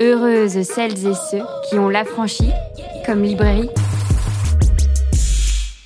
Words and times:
Heureuses 0.00 0.62
celles 0.62 1.08
et 1.08 1.14
ceux 1.14 1.42
qui 1.68 1.76
ont 1.76 1.88
l'affranchi 1.88 2.52
comme 3.04 3.24
librairie. 3.24 3.68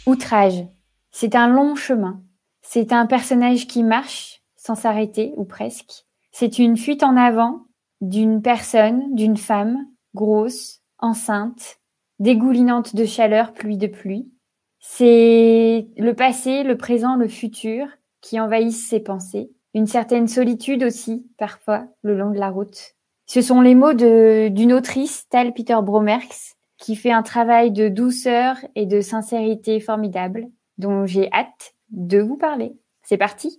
Outrage. 0.05 0.67
C'est 1.11 1.35
un 1.35 1.49
long 1.49 1.77
chemin. 1.77 2.23
C'est 2.61 2.93
un 2.93 3.07
personnage 3.07 3.67
qui 3.67 3.83
marche 3.83 4.43
sans 4.55 4.75
s'arrêter 4.75 5.33
ou 5.37 5.47
presque. 5.47 6.05
C'est 6.31 6.59
une 6.59 6.77
fuite 6.77 7.03
en 7.03 7.17
avant 7.17 7.63
d'une 8.03 8.43
personne, 8.43 9.15
d'une 9.15 9.39
femme, 9.39 9.79
grosse, 10.15 10.83
enceinte, 10.99 11.79
dégoulinante 12.19 12.95
de 12.95 13.07
chaleur, 13.07 13.55
pluie 13.55 13.79
de 13.79 13.87
pluie. 13.87 14.31
C'est 14.79 15.89
le 15.97 16.13
passé, 16.13 16.65
le 16.65 16.77
présent, 16.77 17.17
le 17.17 17.29
futur 17.29 17.87
qui 18.21 18.39
envahissent 18.39 18.87
ses 18.87 19.01
pensées. 19.01 19.53
Une 19.73 19.87
certaine 19.87 20.29
solitude 20.29 20.85
aussi, 20.85 21.27
parfois, 21.39 21.87
le 22.03 22.15
long 22.15 22.31
de 22.31 22.39
la 22.39 22.51
route. 22.51 22.95
Ce 23.27 23.41
sont 23.41 23.61
les 23.61 23.75
mots 23.75 23.95
d'une 23.95 24.73
autrice, 24.73 25.27
Tal 25.31 25.55
Peter 25.55 25.79
Bromerx, 25.83 26.57
qui 26.79 26.97
fait 26.97 27.13
un 27.13 27.23
travail 27.23 27.71
de 27.71 27.89
douceur 27.89 28.57
et 28.75 28.87
de 28.87 29.01
sincérité 29.01 29.81
formidable, 29.81 30.49
dont 30.79 31.07
j'ai 31.07 31.33
hâte 31.33 31.75
de 31.91 32.19
vous 32.21 32.37
parler. 32.37 32.75
C'est 33.03 33.17
parti 33.17 33.57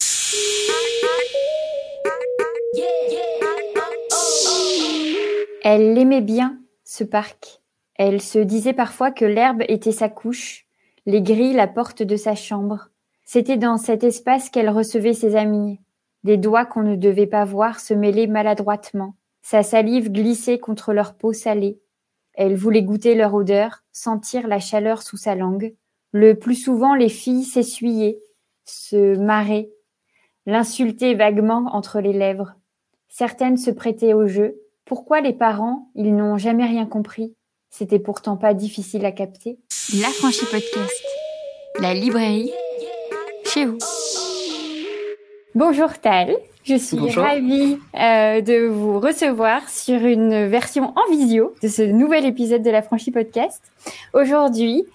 Elle 5.65 5.97
aimait 5.97 6.21
bien 6.21 6.59
ce 6.83 7.05
parc. 7.05 7.61
Elle 7.95 8.21
se 8.21 8.39
disait 8.39 8.73
parfois 8.73 9.11
que 9.11 9.23
l'herbe 9.23 9.63
était 9.69 9.93
sa 9.93 10.09
couche, 10.09 10.65
les 11.05 11.21
grilles 11.21 11.53
la 11.53 11.67
porte 11.67 12.03
de 12.03 12.17
sa 12.17 12.35
chambre. 12.35 12.89
C'était 13.23 13.57
dans 13.57 13.77
cet 13.77 14.03
espace 14.03 14.49
qu'elle 14.49 14.69
recevait 14.69 15.13
ses 15.13 15.37
amis, 15.37 15.79
des 16.25 16.35
doigts 16.35 16.65
qu'on 16.65 16.83
ne 16.83 16.97
devait 16.97 17.27
pas 17.27 17.45
voir 17.45 17.79
se 17.79 17.93
mêler 17.93 18.27
maladroitement, 18.27 19.15
sa 19.43 19.61
salive 19.61 20.11
glissait 20.11 20.57
contre 20.57 20.93
leur 20.93 21.15
peau 21.15 21.33
salée. 21.33 21.79
Elle 22.33 22.55
voulait 22.55 22.81
goûter 22.81 23.13
leur 23.13 23.35
odeur, 23.35 23.83
sentir 23.91 24.47
la 24.47 24.59
chaleur 24.59 25.03
sous 25.03 25.17
sa 25.17 25.35
langue. 25.35 25.75
Le 26.11 26.33
plus 26.33 26.55
souvent, 26.55 26.95
les 26.95 27.09
filles 27.09 27.43
s'essuyaient, 27.43 28.19
se 28.65 29.15
marraient, 29.17 29.69
l'insultaient 30.45 31.13
vaguement 31.13 31.67
entre 31.73 31.99
les 31.99 32.13
lèvres. 32.13 32.55
Certaines 33.09 33.57
se 33.57 33.69
prêtaient 33.69 34.13
au 34.13 34.25
jeu, 34.25 34.59
pourquoi 34.85 35.21
les 35.21 35.33
parents, 35.33 35.91
ils 35.95 36.15
n'ont 36.15 36.37
jamais 36.37 36.65
rien 36.65 36.85
compris? 36.85 37.35
C'était 37.69 37.99
pourtant 37.99 38.37
pas 38.37 38.53
difficile 38.53 39.05
à 39.05 39.11
capter. 39.11 39.59
La 40.01 40.09
franchise 40.09 40.49
podcast. 40.49 41.03
La 41.79 41.93
librairie. 41.93 42.51
Chez 43.45 43.65
vous. 43.65 43.77
Bonjour 45.55 45.97
Tal. 45.99 46.35
Je 46.63 46.75
suis 46.75 46.97
ravie 47.11 47.77
euh, 47.99 48.39
de 48.39 48.67
vous 48.67 48.99
recevoir 48.99 49.67
sur 49.67 50.05
une 50.05 50.47
version 50.47 50.93
en 50.95 51.11
visio 51.11 51.53
de 51.61 51.67
ce 51.67 51.81
nouvel 51.81 52.25
épisode 52.25 52.63
de 52.63 52.69
la 52.69 52.81
franchise 52.81 53.13
podcast. 53.13 53.61
Aujourd'hui, 54.13 54.85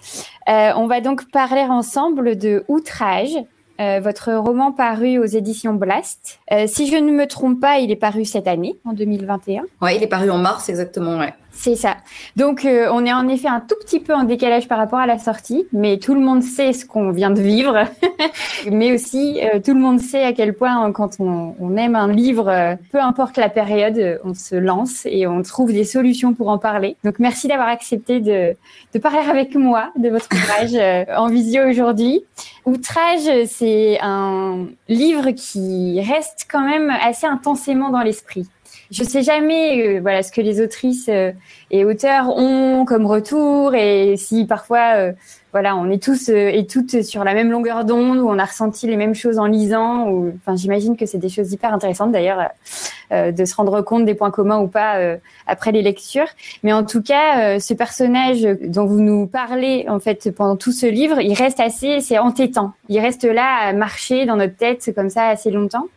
euh, 0.49 0.71
on 0.75 0.87
va 0.87 0.99
donc 0.99 1.29
parler 1.29 1.61
ensemble 1.61 2.37
de 2.37 2.63
Outrage, 2.69 3.37
euh, 3.79 3.99
votre 4.01 4.33
roman 4.33 4.71
paru 4.71 5.19
aux 5.19 5.25
éditions 5.25 5.75
Blast. 5.75 6.39
Euh, 6.51 6.65
si 6.65 6.87
je 6.87 6.95
ne 6.95 7.11
me 7.11 7.27
trompe 7.27 7.61
pas, 7.61 7.77
il 7.77 7.91
est 7.91 7.95
paru 7.95 8.25
cette 8.25 8.47
année, 8.47 8.75
en 8.83 8.93
2021. 8.93 9.63
Ouais, 9.81 9.95
il 9.95 10.01
est 10.01 10.07
paru 10.07 10.31
en 10.31 10.39
mars 10.39 10.69
exactement, 10.69 11.19
ouais. 11.19 11.33
C'est 11.51 11.75
ça. 11.75 11.97
Donc, 12.35 12.63
euh, 12.63 12.87
on 12.91 13.05
est 13.05 13.11
en 13.11 13.27
effet 13.27 13.47
un 13.47 13.59
tout 13.59 13.75
petit 13.81 13.99
peu 13.99 14.13
en 14.13 14.23
décalage 14.23 14.67
par 14.67 14.77
rapport 14.77 14.99
à 14.99 15.07
la 15.07 15.17
sortie, 15.17 15.67
mais 15.73 15.97
tout 15.97 16.13
le 16.13 16.21
monde 16.21 16.41
sait 16.41 16.73
ce 16.73 16.85
qu'on 16.85 17.11
vient 17.11 17.31
de 17.31 17.41
vivre. 17.41 17.83
mais 18.71 18.93
aussi, 18.93 19.39
euh, 19.41 19.59
tout 19.59 19.73
le 19.73 19.79
monde 19.79 19.99
sait 19.99 20.23
à 20.23 20.33
quel 20.33 20.53
point, 20.53 20.91
quand 20.91 21.19
on, 21.19 21.55
on 21.59 21.75
aime 21.75 21.95
un 21.95 22.11
livre, 22.11 22.47
euh, 22.49 22.75
peu 22.91 23.01
importe 23.01 23.37
la 23.37 23.49
période, 23.49 24.21
on 24.23 24.33
se 24.33 24.55
lance 24.55 25.05
et 25.05 25.27
on 25.27 25.41
trouve 25.41 25.73
des 25.73 25.83
solutions 25.83 26.33
pour 26.33 26.49
en 26.49 26.59
parler. 26.59 26.95
Donc, 27.03 27.19
merci 27.19 27.47
d'avoir 27.47 27.67
accepté 27.67 28.21
de, 28.21 28.55
de 28.93 28.99
parler 28.99 29.19
avec 29.29 29.55
moi 29.55 29.91
de 29.97 30.09
votre 30.09 30.27
ouvrage 30.31 31.07
en 31.15 31.27
visio 31.27 31.67
aujourd'hui. 31.67 32.23
Outrage, 32.65 33.47
c'est 33.47 33.99
un 34.01 34.67
livre 34.87 35.31
qui 35.31 35.99
reste 36.01 36.47
quand 36.49 36.65
même 36.65 36.89
assez 36.89 37.25
intensément 37.27 37.89
dans 37.89 38.01
l'esprit. 38.01 38.47
Je 38.91 39.03
sais 39.03 39.21
jamais 39.21 39.97
euh, 39.97 40.01
voilà 40.01 40.23
ce 40.23 40.31
que 40.31 40.41
les 40.41 40.61
autrices 40.61 41.09
euh, 41.09 41.31
et 41.69 41.85
auteurs 41.85 42.29
ont 42.29 42.85
comme 42.85 43.05
retour 43.05 43.75
et 43.75 44.15
si 44.17 44.45
parfois 44.45 44.95
euh, 44.95 45.11
voilà, 45.51 45.75
on 45.75 45.89
est 45.89 46.01
tous 46.01 46.29
et 46.29 46.65
toutes 46.69 47.01
sur 47.01 47.23
la 47.23 47.33
même 47.33 47.51
longueur 47.51 47.85
d'onde 47.85 48.17
où 48.19 48.29
on 48.29 48.37
a 48.37 48.45
ressenti 48.45 48.87
les 48.87 48.97
mêmes 48.97 49.15
choses 49.15 49.39
en 49.39 49.45
lisant 49.45 50.07
ou 50.09 50.33
enfin 50.37 50.55
j'imagine 50.55 50.95
que 50.95 51.05
c'est 51.05 51.17
des 51.17 51.29
choses 51.29 51.51
hyper 51.51 51.73
intéressantes 51.73 52.11
d'ailleurs 52.11 52.49
de 53.11 53.45
se 53.45 53.55
rendre 53.55 53.81
compte 53.81 54.05
des 54.05 54.13
points 54.13 54.29
communs 54.29 54.59
ou 54.59 54.67
pas 54.67 54.99
après 55.47 55.71
les 55.71 55.81
lectures. 55.81 56.27
Mais 56.61 56.71
en 56.71 56.83
tout 56.83 57.01
cas, 57.01 57.59
ce 57.59 57.73
personnage 57.73 58.43
dont 58.61 58.85
vous 58.85 58.99
nous 58.99 59.25
parlez 59.25 59.85
en 59.89 59.99
fait 59.99 60.29
pendant 60.31 60.55
tout 60.55 60.71
ce 60.71 60.85
livre, 60.85 61.19
il 61.19 61.33
reste 61.33 61.59
assez 61.59 61.99
c'est 62.01 62.19
entêtant. 62.19 62.73
Il 62.87 62.99
reste 62.99 63.23
là 63.23 63.69
à 63.69 63.73
marcher 63.73 64.25
dans 64.25 64.35
notre 64.35 64.55
tête 64.55 64.91
comme 64.95 65.09
ça 65.09 65.27
assez 65.27 65.49
longtemps. 65.49 65.87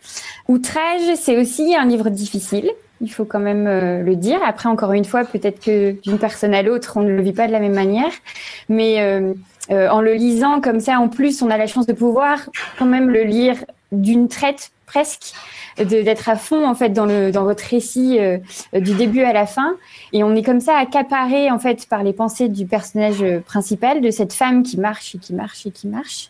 Outrage, 0.49 1.15
c'est 1.17 1.39
aussi 1.39 1.75
un 1.77 1.85
livre 1.85 2.09
difficile 2.09 2.71
il 3.03 3.09
faut 3.09 3.25
quand 3.25 3.41
même 3.41 3.67
euh, 3.67 4.03
le 4.03 4.17
dire. 4.17 4.39
Après, 4.45 4.69
encore 4.69 4.93
une 4.93 5.05
fois, 5.05 5.25
peut-être 5.25 5.61
que 5.63 6.01
d'une 6.03 6.19
personne 6.19 6.55
à 6.55 6.63
l'autre, 6.63 6.97
on 6.97 7.03
ne 7.03 7.11
le 7.11 7.21
vit 7.21 7.33
pas 7.33 7.49
de 7.49 7.53
la 7.53 7.61
même 7.61 7.75
manière. 7.75 8.13
Mais 8.69 9.03
euh, 9.03 9.35
euh, 9.71 9.89
en 9.89 10.01
le 10.01 10.15
lisant 10.15 10.61
comme 10.61 10.81
ça, 10.81 10.99
en 10.99 11.09
plus, 11.09 11.43
on 11.43 11.51
a 11.51 11.59
la 11.59 11.67
chance 11.67 11.87
de 11.87 11.93
pouvoir 11.93 12.39
quand 12.79 12.87
même 12.87 13.11
le 13.11 13.25
lire 13.25 13.57
d'une 13.91 14.29
traite 14.29 14.71
presque 14.93 15.33
d'être 15.79 16.29
à 16.29 16.37
fond 16.37 16.69
en 16.69 16.75
fait 16.75 16.91
dans 16.91 17.07
le 17.07 17.33
dans 17.33 17.45
votre 17.45 17.65
récit 17.65 18.19
euh, 18.21 18.37
du 18.75 18.95
début 18.95 19.23
à 19.23 19.33
la 19.33 19.47
fin 19.47 19.75
et 20.13 20.23
on 20.23 20.35
est 20.35 20.43
comme 20.43 20.61
ça 20.61 20.77
accaparé 20.77 21.51
en 21.51 21.59
fait 21.59 21.87
par 21.87 22.03
les 22.03 22.13
pensées 22.13 22.51
du 22.51 22.67
personnage 22.67 23.25
principal 23.47 24.03
de 24.03 24.11
cette 24.11 24.35
femme 24.35 24.63
qui 24.63 24.79
marche 24.79 25.15
et 25.15 25.19
qui 25.19 25.33
marche 25.33 25.65
et 25.67 25.71
qui 25.71 25.89
marche. 25.89 26.29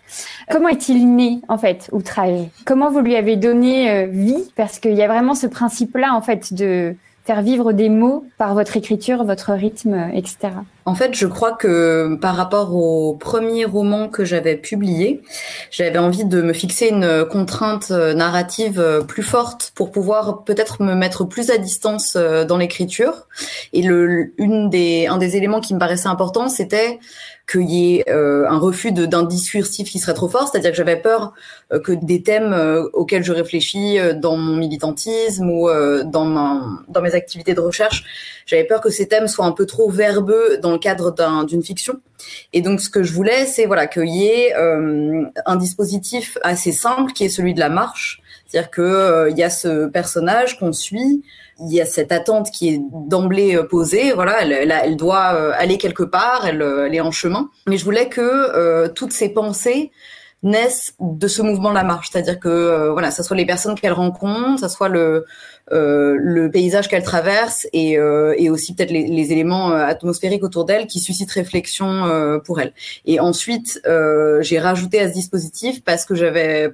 Comment 0.48 0.68
est-il 0.68 1.12
né 1.14 1.40
en 1.48 1.58
fait 1.58 1.88
outrage? 1.92 2.46
Comment 2.64 2.90
vous 2.90 3.00
lui 3.00 3.16
avez 3.16 3.36
donné 3.36 3.90
euh, 3.90 4.06
vie? 4.06 4.44
Parce 4.54 4.78
qu'il 4.78 4.94
y 4.94 5.02
a 5.02 5.08
vraiment 5.08 5.34
ce 5.34 5.48
principe 5.48 5.96
là 5.96 6.14
en 6.14 6.22
fait 6.22 6.54
de 6.54 6.94
faire 7.24 7.42
vivre 7.42 7.72
des 7.72 7.88
mots 7.88 8.24
par 8.38 8.54
votre 8.54 8.76
écriture, 8.76 9.24
votre 9.24 9.52
rythme, 9.52 10.10
etc. 10.12 10.50
En 10.84 10.94
fait, 10.96 11.14
je 11.14 11.26
crois 11.26 11.52
que 11.52 12.16
par 12.16 12.34
rapport 12.34 12.74
au 12.74 13.14
premier 13.14 13.64
roman 13.64 14.08
que 14.08 14.24
j'avais 14.24 14.56
publié, 14.56 15.22
j'avais 15.70 15.98
envie 15.98 16.24
de 16.24 16.42
me 16.42 16.52
fixer 16.52 16.88
une 16.88 17.24
contrainte 17.24 17.92
euh, 17.92 18.14
narrative 18.14 18.80
euh, 18.80 19.00
plus 19.00 19.22
forte 19.22 19.72
pour 19.76 19.92
pouvoir 19.92 20.42
peut-être 20.44 20.82
me 20.82 20.94
mettre 20.94 21.24
plus 21.24 21.50
à 21.50 21.58
distance 21.58 22.14
euh, 22.16 22.44
dans 22.44 22.56
l'écriture. 22.56 23.28
Et 23.72 23.82
le, 23.82 24.32
une 24.38 24.70
des, 24.70 25.06
un 25.06 25.18
des 25.18 25.36
éléments 25.36 25.60
qui 25.60 25.72
me 25.72 25.78
paraissait 25.78 26.08
important, 26.08 26.48
c'était 26.48 26.98
qu'il 27.50 27.70
y 27.70 27.96
ait 27.96 28.08
un 28.08 28.56
refus 28.56 28.92
d'un 28.92 29.24
discursif 29.24 29.90
qui 29.90 29.98
serait 29.98 30.14
trop 30.14 30.28
fort, 30.28 30.48
c'est-à-dire 30.48 30.70
que 30.70 30.76
j'avais 30.76 30.96
peur 30.96 31.34
que 31.84 31.90
des 31.92 32.22
thèmes 32.22 32.54
auxquels 32.92 33.24
je 33.24 33.32
réfléchis 33.32 33.98
dans 34.14 34.36
mon 34.36 34.56
militantisme 34.56 35.50
ou 35.50 35.68
dans, 36.04 36.62
dans 36.88 37.02
mes 37.02 37.14
activités 37.14 37.52
de 37.54 37.60
recherche, 37.60 38.04
j'avais 38.46 38.64
peur 38.64 38.80
que 38.80 38.90
ces 38.90 39.08
thèmes 39.08 39.26
soient 39.26 39.44
un 39.44 39.52
peu 39.52 39.66
trop 39.66 39.90
verbeux 39.90 40.58
dans 40.62 40.71
le 40.72 40.78
cadre 40.78 41.14
d'une 41.44 41.62
fiction. 41.62 41.94
Et 42.52 42.62
donc 42.62 42.80
ce 42.80 42.90
que 42.90 43.02
je 43.02 43.12
voulais, 43.12 43.46
c'est 43.46 43.66
voilà 43.66 43.86
qu'il 43.86 44.08
y 44.08 44.26
ait 44.26 44.54
un 44.54 45.56
dispositif 45.56 46.38
assez 46.42 46.72
simple 46.72 47.12
qui 47.12 47.24
est 47.24 47.28
celui 47.28 47.54
de 47.54 47.60
la 47.60 47.68
marche, 47.68 48.22
c'est-à-dire 48.46 48.70
que 48.70 49.28
il 49.30 49.36
y 49.36 49.42
a 49.42 49.50
ce 49.50 49.86
personnage 49.86 50.58
qu'on 50.58 50.72
suit 50.72 51.22
il 51.60 51.72
y 51.72 51.80
a 51.80 51.86
cette 51.86 52.12
attente 52.12 52.50
qui 52.50 52.68
est 52.68 52.80
d'emblée 52.92 53.56
euh, 53.56 53.64
posée. 53.64 54.12
Voilà, 54.12 54.42
elle, 54.42 54.96
doit 54.96 55.34
euh, 55.34 55.52
aller 55.56 55.78
quelque 55.78 56.02
part, 56.02 56.44
euh, 56.46 56.86
elle, 56.86 56.94
est 56.94 57.00
en 57.00 57.10
chemin. 57.10 57.50
Mais 57.66 57.76
je 57.76 57.84
voulais 57.84 58.08
que 58.08 58.88
toutes 58.88 59.12
ces 59.12 59.28
pensées 59.28 59.90
naissent 60.42 60.94
de 61.00 61.28
ce 61.28 61.42
mouvement 61.42 61.72
la 61.72 61.84
marche, 61.84 62.10
c'est-à-dire 62.10 62.40
que 62.40 62.90
voilà, 62.90 63.10
ça 63.10 63.22
soit 63.22 63.36
les 63.36 63.46
personnes 63.46 63.74
qu'elle 63.74 63.92
rencontre, 63.92 64.60
ça 64.60 64.68
soit 64.68 64.88
le 64.88 65.24
le 65.70 66.48
paysage 66.48 66.88
qu'elle 66.88 67.04
traverse 67.04 67.66
et, 67.72 67.92
et 67.92 68.50
aussi 68.50 68.74
peut-être 68.74 68.90
les, 68.90 69.06
les, 69.06 69.32
éléments 69.32 69.70
atmosphériques 69.70 70.42
autour 70.44 70.66
d'elle 70.66 70.86
qui 70.86 71.00
suscitent 71.00 71.30
réflexion 71.30 72.40
pour 72.44 72.60
elle. 72.60 72.72
Et 73.06 73.20
ensuite, 73.20 73.80
j'ai 74.40 74.58
rajouté 74.58 75.00
à 75.00 75.08
ce 75.08 75.14
dispositif 75.14 75.82
parce 75.82 76.04
que 76.04 76.14
j'avais 76.14 76.72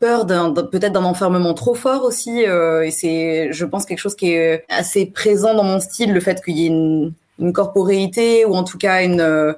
peur 0.00 0.24
d'un 0.24 0.52
peut-être 0.52 0.92
d'un 0.92 1.04
enfermement 1.04 1.54
trop 1.54 1.74
fort 1.74 2.04
aussi 2.04 2.44
euh, 2.46 2.82
et 2.82 2.90
c'est 2.90 3.52
je 3.52 3.64
pense 3.66 3.84
quelque 3.84 3.98
chose 3.98 4.16
qui 4.16 4.32
est 4.32 4.64
assez 4.68 5.06
présent 5.06 5.54
dans 5.54 5.62
mon 5.62 5.78
style 5.78 6.12
le 6.12 6.20
fait 6.20 6.42
qu'il 6.42 6.58
y 6.58 6.64
ait 6.64 6.68
une, 6.68 7.12
une 7.38 7.52
corporéité 7.52 8.46
ou 8.46 8.54
en 8.54 8.64
tout 8.64 8.78
cas 8.78 9.04
une 9.04 9.20
euh, 9.20 9.52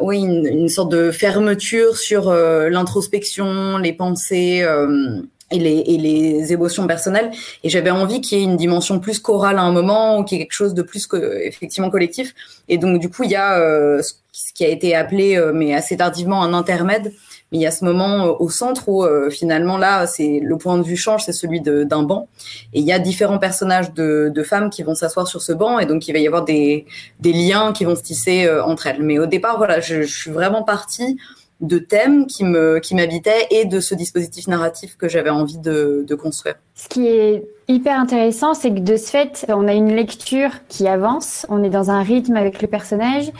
oui 0.00 0.18
une, 0.18 0.46
une, 0.46 0.68
sorte 0.68 0.90
de 0.90 1.10
fermeture 1.10 1.96
sur 1.96 2.28
euh, 2.28 2.68
l'introspection 2.68 3.78
les 3.78 3.92
pensées 3.92 4.66
et 5.52 5.58
les, 5.58 5.84
et 5.86 5.96
les 5.96 6.52
émotions 6.52 6.86
personnelles. 6.86 7.30
Et 7.62 7.68
j'avais 7.68 7.90
envie 7.90 8.20
qu'il 8.20 8.38
y 8.38 8.40
ait 8.40 8.44
une 8.44 8.56
dimension 8.56 8.98
plus 8.98 9.20
chorale 9.20 9.58
à 9.58 9.62
un 9.62 9.72
moment 9.72 10.18
ou 10.18 10.24
qu'il 10.24 10.38
y 10.38 10.40
ait 10.40 10.44
quelque 10.44 10.52
chose 10.52 10.74
de 10.74 10.82
plus 10.82 11.06
que, 11.06 11.40
effectivement 11.44 11.90
collectif. 11.90 12.34
Et 12.68 12.78
donc 12.78 13.00
du 13.00 13.08
coup 13.08 13.22
il 13.24 13.30
y 13.30 13.36
a 13.36 14.02
ce 14.02 14.52
qui 14.54 14.64
a 14.64 14.68
été 14.68 14.94
appelé 14.94 15.40
mais 15.54 15.74
assez 15.74 15.96
tardivement 15.96 16.42
un 16.42 16.52
intermède 16.52 17.12
Mais 17.52 17.58
il 17.58 17.60
y 17.60 17.66
a 17.66 17.70
ce 17.70 17.84
moment 17.84 18.40
au 18.40 18.48
centre 18.48 18.88
où 18.88 19.04
finalement 19.30 19.78
là, 19.78 20.06
c'est 20.06 20.40
le 20.42 20.56
point 20.58 20.78
de 20.78 20.82
vue 20.82 20.96
change, 20.96 21.24
c'est 21.24 21.32
celui 21.32 21.60
d'un 21.60 22.02
banc, 22.02 22.28
et 22.72 22.80
il 22.80 22.84
y 22.84 22.92
a 22.92 22.98
différents 22.98 23.38
personnages 23.38 23.92
de, 23.92 24.42
femmes 24.44 24.70
qui 24.70 24.82
vont 24.82 24.94
s'asseoir 24.94 25.26
sur 25.26 25.42
ce 25.42 25.52
banc, 25.52 25.78
et 25.78 25.86
donc 25.86 26.08
il 26.08 26.12
va 26.12 26.18
y 26.18 26.26
avoir 26.26 26.44
des, 26.44 26.86
liens 27.24 27.72
qui 27.72 27.84
vont 27.84 27.94
se 27.94 28.02
tisser 28.02 28.50
entre 28.64 28.88
elles. 28.88 29.02
Mais 29.02 29.18
au 29.18 29.26
départ, 29.26 29.58
voilà, 29.58 29.80
je, 29.80 30.02
suis 30.02 30.30
vraiment 30.30 30.62
partie 30.62 31.16
de 31.60 31.78
thèmes 31.78 32.26
qui 32.26 32.44
me 32.44 32.80
m'habitaient 32.92 33.46
et 33.50 33.64
de 33.64 33.80
ce 33.80 33.94
dispositif 33.94 34.46
narratif 34.46 34.96
que 34.96 35.08
j'avais 35.08 35.30
envie 35.30 35.58
de, 35.58 36.04
de 36.06 36.14
construire. 36.14 36.56
Ce 36.74 36.88
qui 36.88 37.06
est 37.06 37.44
hyper 37.68 37.98
intéressant, 37.98 38.54
c'est 38.54 38.70
que 38.70 38.80
de 38.80 38.96
ce 38.96 39.10
fait, 39.10 39.46
on 39.48 39.66
a 39.66 39.72
une 39.72 39.94
lecture 39.94 40.50
qui 40.68 40.86
avance, 40.86 41.46
on 41.48 41.64
est 41.64 41.70
dans 41.70 41.90
un 41.90 42.02
rythme 42.02 42.36
avec 42.36 42.60
le 42.60 42.68
personnage 42.68 43.30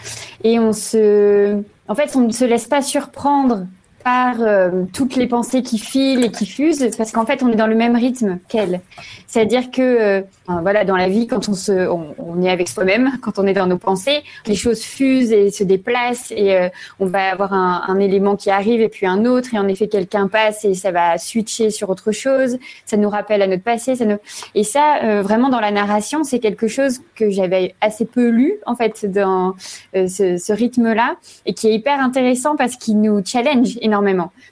et 0.44 0.58
on 0.58 0.72
se 0.72 1.60
en 1.88 1.94
fait, 1.94 2.16
on 2.16 2.20
ne 2.20 2.32
se 2.32 2.44
laisse 2.44 2.66
pas 2.66 2.82
surprendre 2.82 3.66
euh, 4.06 4.84
toutes 4.92 5.16
les 5.16 5.26
pensées 5.26 5.62
qui 5.62 5.78
filent 5.78 6.24
et 6.24 6.30
qui 6.30 6.46
fusent, 6.46 6.96
parce 6.96 7.10
qu'en 7.10 7.26
fait, 7.26 7.42
on 7.42 7.50
est 7.50 7.56
dans 7.56 7.66
le 7.66 7.74
même 7.74 7.96
rythme 7.96 8.38
qu'elle. 8.48 8.80
C'est-à-dire 9.26 9.70
que, 9.72 9.82
euh, 9.82 10.20
voilà, 10.46 10.84
dans 10.84 10.96
la 10.96 11.08
vie, 11.08 11.26
quand 11.26 11.48
on 11.48 11.54
se, 11.54 11.88
on, 11.88 12.40
est 12.40 12.48
avec 12.48 12.68
soi-même, 12.68 13.10
quand 13.22 13.40
on 13.40 13.46
est 13.46 13.52
dans 13.52 13.66
nos 13.66 13.78
pensées, 13.78 14.22
les 14.46 14.54
choses 14.54 14.82
fusent 14.82 15.32
et 15.32 15.50
se 15.50 15.64
déplacent, 15.64 16.30
et 16.30 16.54
euh, 16.54 16.68
on 17.00 17.06
va 17.06 17.32
avoir 17.32 17.52
un, 17.52 17.82
un, 17.88 17.98
élément 17.98 18.36
qui 18.36 18.48
arrive 18.48 18.80
et 18.80 18.88
puis 18.88 19.06
un 19.06 19.24
autre, 19.24 19.54
et 19.54 19.58
en 19.58 19.66
effet, 19.66 19.88
quelqu'un 19.88 20.28
passe 20.28 20.64
et 20.64 20.74
ça 20.74 20.92
va 20.92 21.18
switcher 21.18 21.70
sur 21.70 21.90
autre 21.90 22.12
chose. 22.12 22.58
Ça 22.84 22.96
nous 22.96 23.08
rappelle 23.08 23.42
à 23.42 23.48
notre 23.48 23.64
passé. 23.64 23.96
Ça 23.96 24.04
nous... 24.04 24.18
Et 24.54 24.62
ça, 24.62 25.20
vraiment, 25.22 25.48
dans 25.48 25.60
la 25.60 25.72
narration, 25.72 26.22
c'est 26.22 26.38
quelque 26.38 26.68
chose 26.68 27.00
que 27.16 27.30
j'avais 27.30 27.74
assez 27.80 28.04
peu 28.04 28.28
lu, 28.28 28.54
en 28.66 28.76
fait, 28.76 29.10
dans 29.10 29.54
ce, 29.94 30.36
ce 30.36 30.52
rythme-là, 30.52 31.16
et 31.44 31.54
qui 31.54 31.68
est 31.68 31.74
hyper 31.74 32.00
intéressant 32.00 32.54
parce 32.54 32.76
qu'il 32.76 33.00
nous 33.00 33.20
challenge 33.24 33.78
énormément 33.80 33.95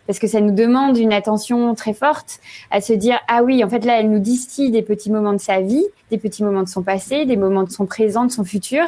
parce 0.06 0.19
que 0.19 0.26
ça 0.26 0.41
nous 0.41 0.55
demande 0.55 0.96
une 0.96 1.12
attention 1.12 1.75
très 1.75 1.94
forte 1.94 2.41
à 2.70 2.81
se 2.81 2.93
dire 2.93 3.19
ah 3.29 3.43
oui 3.43 3.64
en 3.64 3.69
fait 3.69 3.85
là 3.85 4.00
elle 4.00 4.11
nous 4.11 4.19
distille 4.19 4.70
des 4.70 4.82
petits 4.82 5.11
moments 5.11 5.32
de 5.32 5.38
sa 5.38 5.61
vie 5.61 5.85
des 6.11 6.19
petits 6.19 6.44
moments 6.44 6.62
de 6.62 6.69
son 6.69 6.82
passé 6.82 7.25
des 7.25 7.37
moments 7.37 7.64
de 7.64 7.70
son 7.70 7.87
présent 7.87 8.25
de 8.25 8.31
son 8.31 8.44
futur. 8.44 8.85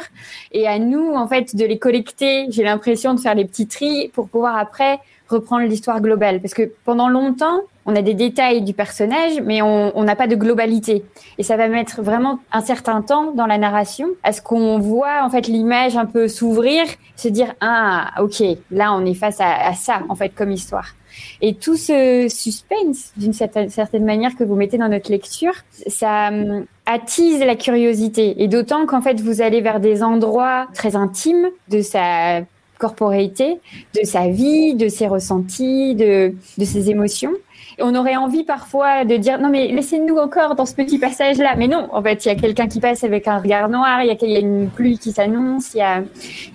Et 0.51 0.67
à 0.67 0.79
nous 0.79 1.13
en 1.13 1.27
fait 1.27 1.55
de 1.55 1.65
les 1.65 1.77
collecter 1.77 2.47
j'ai 2.49 2.63
l'impression 2.63 3.13
de 3.13 3.19
faire 3.19 3.35
les 3.35 3.45
petits 3.45 3.67
tris 3.67 4.09
pour 4.13 4.27
pouvoir 4.29 4.57
après 4.57 4.99
reprendre 5.29 5.65
l'histoire 5.67 6.01
globale 6.01 6.41
parce 6.41 6.53
que 6.53 6.71
pendant 6.85 7.09
longtemps 7.09 7.61
on 7.87 7.95
a 7.95 8.01
des 8.01 8.13
détails 8.13 8.61
du 8.61 8.73
personnage, 8.73 9.41
mais 9.45 9.61
on 9.61 10.03
n'a 10.03 10.17
pas 10.17 10.27
de 10.27 10.35
globalité. 10.35 11.05
Et 11.37 11.43
ça 11.43 11.55
va 11.55 11.69
mettre 11.69 12.01
vraiment 12.01 12.39
un 12.51 12.59
certain 12.59 13.01
temps 13.01 13.31
dans 13.31 13.45
la 13.45 13.57
narration 13.57 14.09
à 14.23 14.33
ce 14.33 14.41
qu'on 14.41 14.77
voit 14.77 15.23
en 15.23 15.29
fait 15.29 15.47
l'image 15.47 15.95
un 15.95 16.05
peu 16.05 16.27
s'ouvrir, 16.27 16.83
se 17.15 17.29
dire 17.29 17.55
ah 17.61 18.11
ok 18.19 18.43
là 18.71 18.93
on 18.93 19.05
est 19.05 19.13
face 19.13 19.37
à, 19.39 19.73
ça 19.73 20.01
en 20.09 20.15
fait 20.15 20.29
comme 20.29 20.51
histoire. 20.51 20.95
Et 21.41 21.55
tout 21.55 21.77
ce 21.77 22.27
suspense, 22.29 23.13
d'une 23.15 23.33
certaine, 23.33 24.05
manière, 24.05 24.35
que 24.35 24.43
vous 24.43 24.55
mettez 24.55 24.77
dans 24.77 24.89
notre 24.89 25.09
lecture, 25.09 25.53
ça 25.87 26.27
hum, 26.27 26.65
attise 26.85 27.39
la 27.39 27.55
curiosité. 27.55 28.43
Et 28.43 28.47
d'autant 28.47 28.85
qu'en 28.85 29.01
fait, 29.01 29.19
vous 29.19 29.41
allez 29.41 29.61
vers 29.61 29.79
des 29.79 30.03
endroits 30.03 30.67
très 30.75 30.95
intimes 30.95 31.47
de 31.69 31.81
sa 31.81 32.41
corporéité, 32.77 33.59
de 33.95 34.05
sa 34.05 34.27
vie, 34.27 34.75
de 34.75 34.87
ses 34.87 35.07
ressentis, 35.07 35.95
de, 35.95 36.33
de 36.57 36.65
ses 36.65 36.89
émotions 36.89 37.33
on 37.79 37.95
aurait 37.95 38.15
envie 38.15 38.43
parfois 38.43 39.05
de 39.05 39.15
dire 39.17 39.39
non 39.39 39.49
mais 39.49 39.67
laissez-nous 39.67 40.17
encore 40.17 40.55
dans 40.55 40.65
ce 40.65 40.73
petit 40.73 40.97
passage 40.97 41.37
là. 41.37 41.55
Mais 41.57 41.67
non, 41.67 41.87
en 41.91 42.01
fait, 42.01 42.25
il 42.25 42.29
y 42.29 42.31
a 42.31 42.35
quelqu'un 42.35 42.67
qui 42.67 42.79
passe 42.79 43.03
avec 43.03 43.27
un 43.27 43.37
regard 43.37 43.69
noir, 43.69 44.01
il 44.01 44.07
y 44.07 44.35
a, 44.35 44.39
une 44.39 44.69
pluie 44.69 44.97
qui 44.97 45.11
s'annonce. 45.11 45.73
Il 45.73 45.77
y 45.77 45.81
a... 45.81 46.03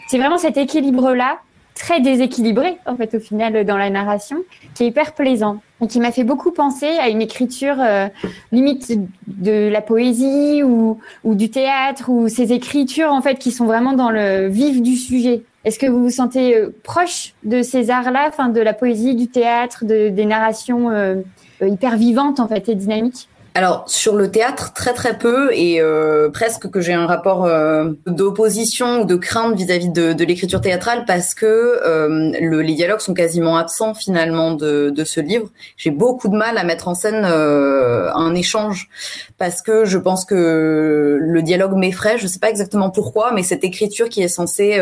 c'est 0.09 0.19
vraiment 0.19 0.39
cet 0.39 0.57
équilibre 0.57 1.13
là 1.13 1.39
très 1.75 2.01
déséquilibré 2.01 2.77
en 2.85 2.97
fait 2.97 3.15
au 3.15 3.19
final 3.19 3.65
dans 3.65 3.79
la 3.79 3.89
narration 3.89 4.37
qui 4.75 4.85
est 4.85 4.89
hyper 4.89 5.15
plaisant 5.15 5.63
et 5.81 5.87
qui 5.87 6.01
m'a 6.01 6.13
fait 6.13 6.23
beaucoup 6.23 6.53
penser 6.53 6.87
à 6.87 7.09
une 7.09 7.23
écriture 7.23 7.77
euh, 7.81 8.09
limite 8.53 8.93
de 9.27 9.69
la 9.69 9.81
poésie 9.81 10.63
ou, 10.63 11.01
ou 11.25 11.35
du 11.35 11.51
théâtre 11.51 12.11
ou 12.11 12.29
ces 12.29 12.53
écritures 12.53 13.11
en 13.11 13.23
fait 13.23 13.37
qui 13.37 13.51
sont 13.51 13.65
vraiment 13.65 13.95
dans 13.95 14.11
le 14.11 14.49
vif 14.49 14.83
du 14.83 14.97
sujet 14.97 15.45
est-ce 15.65 15.79
que 15.79 15.87
vous 15.87 16.03
vous 16.03 16.11
sentez 16.11 16.57
euh, 16.57 16.75
proche 16.83 17.35
de 17.45 17.63
ces 17.63 17.91
arts-là, 17.91 18.27
enfin 18.29 18.49
de 18.49 18.61
la 18.61 18.75
poésie, 18.75 19.15
du 19.15 19.29
théâtre, 19.29 19.85
de, 19.85 20.09
des 20.09 20.25
narrations 20.25 20.91
euh, 20.91 21.17
euh, 21.63 21.69
hyper 21.69 21.97
vivantes 21.97 22.41
en 22.41 22.49
fait 22.49 22.69
et 22.69 22.75
dynamiques? 22.75 23.29
Alors 23.55 23.85
sur 23.87 24.17
le 24.17 24.31
théâtre 24.31 24.73
très 24.73 24.95
très 24.95 25.19
peu 25.19 25.51
et 25.53 25.79
euh, 25.79 26.31
presque 26.31 26.71
que 26.71 26.81
j'ai 26.81 26.95
un 26.95 27.07
rapport 27.07 27.45
euh, 27.45 27.91
d'opposition 28.07 29.03
ou 29.03 29.05
de 29.05 29.15
crainte 29.15 29.55
vis-à-vis 29.55 29.91
de, 29.91 30.15
de 30.15 30.25
l'écriture 30.25 30.63
théâtrale 30.63 31.05
parce 31.07 31.35
que 31.35 31.45
euh, 31.45 32.33
le, 32.41 32.63
les 32.63 32.75
dialogues 32.75 33.01
sont 33.01 33.13
quasiment 33.13 33.59
absents 33.59 33.93
finalement 33.93 34.53
de, 34.53 34.89
de 34.89 35.05
ce 35.05 35.21
livre. 35.21 35.51
J'ai 35.77 35.91
beaucoup 35.91 36.29
de 36.29 36.35
mal 36.35 36.57
à 36.57 36.65
mettre 36.65 36.89
en 36.89 36.95
scène 36.95 37.27
un 37.27 38.35
échange 38.35 38.89
parce 39.37 39.61
que 39.61 39.85
je 39.85 39.99
pense 39.99 40.25
que 40.25 41.19
le 41.21 41.43
dialogue 41.43 41.77
m'effraie. 41.77 42.17
Je 42.17 42.27
sais 42.27 42.39
pas 42.39 42.49
exactement 42.49 42.89
pourquoi, 42.89 43.33
mais 43.33 43.43
cette 43.43 43.65
écriture 43.65 44.09
qui 44.09 44.23
est 44.23 44.29
censée 44.29 44.81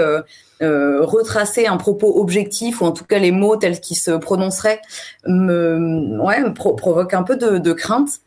euh, 0.62 1.02
retracer 1.02 1.66
un 1.66 1.78
propos 1.78 2.20
objectif 2.20 2.82
ou 2.82 2.84
en 2.84 2.92
tout 2.92 3.04
cas 3.04 3.18
les 3.18 3.30
mots 3.30 3.56
tels 3.56 3.80
qu'ils 3.80 3.96
se 3.96 4.10
prononceraient 4.10 4.82
me, 5.26 6.20
ouais, 6.20 6.40
me 6.42 6.52
provoque 6.52 7.14
un 7.14 7.22
peu 7.22 7.36
de, 7.36 7.56
de 7.56 7.72
crainte. 7.72 8.20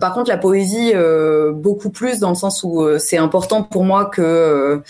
Par 0.00 0.12
contre, 0.12 0.28
la 0.28 0.36
poésie, 0.36 0.92
euh, 0.94 1.52
beaucoup 1.52 1.90
plus 1.90 2.18
dans 2.18 2.30
le 2.30 2.34
sens 2.34 2.64
où 2.64 2.82
euh, 2.82 2.98
c'est 2.98 3.18
important 3.18 3.62
pour 3.62 3.84
moi 3.84 4.06
que 4.06 4.82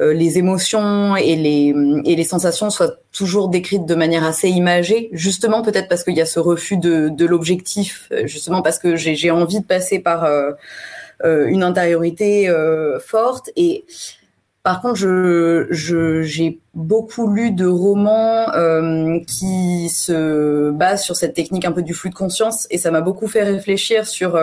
les 0.00 0.38
émotions 0.38 1.16
et 1.16 1.34
les, 1.34 1.74
et 2.04 2.14
les 2.14 2.24
sensations 2.24 2.70
soient 2.70 2.94
toujours 3.12 3.48
décrites 3.48 3.84
de 3.84 3.96
manière 3.96 4.24
assez 4.24 4.48
imagée, 4.48 5.08
justement 5.12 5.60
peut-être 5.60 5.88
parce 5.88 6.04
qu'il 6.04 6.14
y 6.14 6.20
a 6.20 6.26
ce 6.26 6.38
refus 6.38 6.76
de, 6.76 7.08
de 7.08 7.26
l'objectif, 7.26 8.08
justement 8.24 8.62
parce 8.62 8.78
que 8.78 8.94
j'ai 8.94 9.30
envie 9.32 9.58
de 9.58 9.66
passer 9.66 9.98
par 9.98 10.24
une 11.24 11.64
intériorité 11.64 12.48
forte 13.00 13.50
et 13.56 13.84
par 14.68 14.82
contre, 14.82 14.96
je, 14.96 16.20
j'ai 16.20 16.58
beaucoup 16.74 17.32
lu 17.32 17.52
de 17.52 17.64
romans 17.64 18.52
euh, 18.52 19.18
qui 19.26 19.88
se 19.88 20.70
basent 20.72 21.04
sur 21.04 21.16
cette 21.16 21.32
technique 21.32 21.64
un 21.64 21.72
peu 21.72 21.80
du 21.80 21.94
flux 21.94 22.10
de 22.10 22.14
conscience 22.14 22.66
et 22.70 22.76
ça 22.76 22.90
m'a 22.90 23.00
beaucoup 23.00 23.28
fait 23.28 23.44
réfléchir 23.44 24.06
sur 24.06 24.36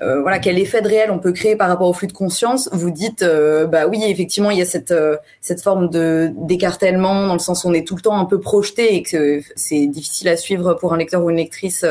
euh, 0.00 0.14
euh, 0.14 0.22
voilà 0.22 0.38
quel 0.38 0.58
effet 0.58 0.82
de 0.82 0.88
réel 0.88 1.10
on 1.10 1.18
peut 1.18 1.32
créer 1.32 1.56
par 1.56 1.68
rapport 1.68 1.88
au 1.88 1.92
flux 1.92 2.06
de 2.06 2.12
conscience? 2.12 2.68
Vous 2.72 2.90
dites 2.90 3.22
euh, 3.22 3.66
bah 3.66 3.86
oui 3.86 4.02
effectivement 4.06 4.50
il 4.50 4.58
y 4.58 4.62
a 4.62 4.64
cette 4.64 4.90
euh, 4.90 5.16
cette 5.40 5.62
forme 5.62 5.90
de 5.90 6.30
d'écartellement 6.36 7.26
dans 7.26 7.34
le 7.34 7.38
sens 7.38 7.64
où 7.64 7.68
on 7.68 7.72
est 7.72 7.86
tout 7.86 7.96
le 7.96 8.02
temps 8.02 8.18
un 8.18 8.24
peu 8.24 8.40
projeté 8.40 8.94
et 8.94 9.02
que 9.02 9.40
c'est 9.56 9.86
difficile 9.86 10.28
à 10.28 10.36
suivre 10.36 10.74
pour 10.74 10.92
un 10.92 10.96
lecteur 10.96 11.22
ou 11.22 11.30
une 11.30 11.36
lectrice 11.36 11.84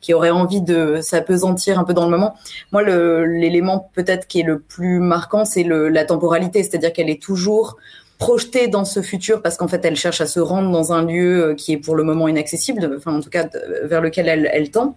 qui 0.00 0.14
aurait 0.14 0.30
envie 0.30 0.60
de 0.60 1.00
s'apesantir 1.00 1.78
un 1.78 1.84
peu 1.84 1.94
dans 1.94 2.04
le 2.04 2.10
moment. 2.10 2.34
Moi 2.72 2.82
l'élément 2.82 3.90
peut-être 3.94 4.26
qui 4.26 4.40
est 4.40 4.44
le 4.44 4.58
plus 4.58 5.00
marquant 5.00 5.44
c'est 5.44 5.64
la 5.64 6.04
temporalité, 6.04 6.62
c'est-à-dire 6.62 6.92
qu'elle 6.92 7.10
est 7.10 7.22
toujours 7.22 7.76
projetée 8.18 8.66
dans 8.66 8.84
ce 8.84 9.00
futur 9.00 9.42
parce 9.42 9.56
qu'en 9.56 9.68
fait 9.68 9.84
elle 9.84 9.96
cherche 9.96 10.20
à 10.20 10.26
se 10.26 10.40
rendre 10.40 10.70
dans 10.70 10.92
un 10.92 11.04
lieu 11.04 11.50
euh, 11.50 11.54
qui 11.54 11.72
est 11.72 11.76
pour 11.76 11.94
le 11.94 12.02
moment 12.02 12.26
inaccessible, 12.26 12.96
enfin 12.96 13.14
en 13.14 13.20
tout 13.20 13.30
cas 13.30 13.48
vers 13.84 14.00
lequel 14.00 14.28
elle, 14.28 14.50
elle 14.52 14.70
tend. 14.70 14.96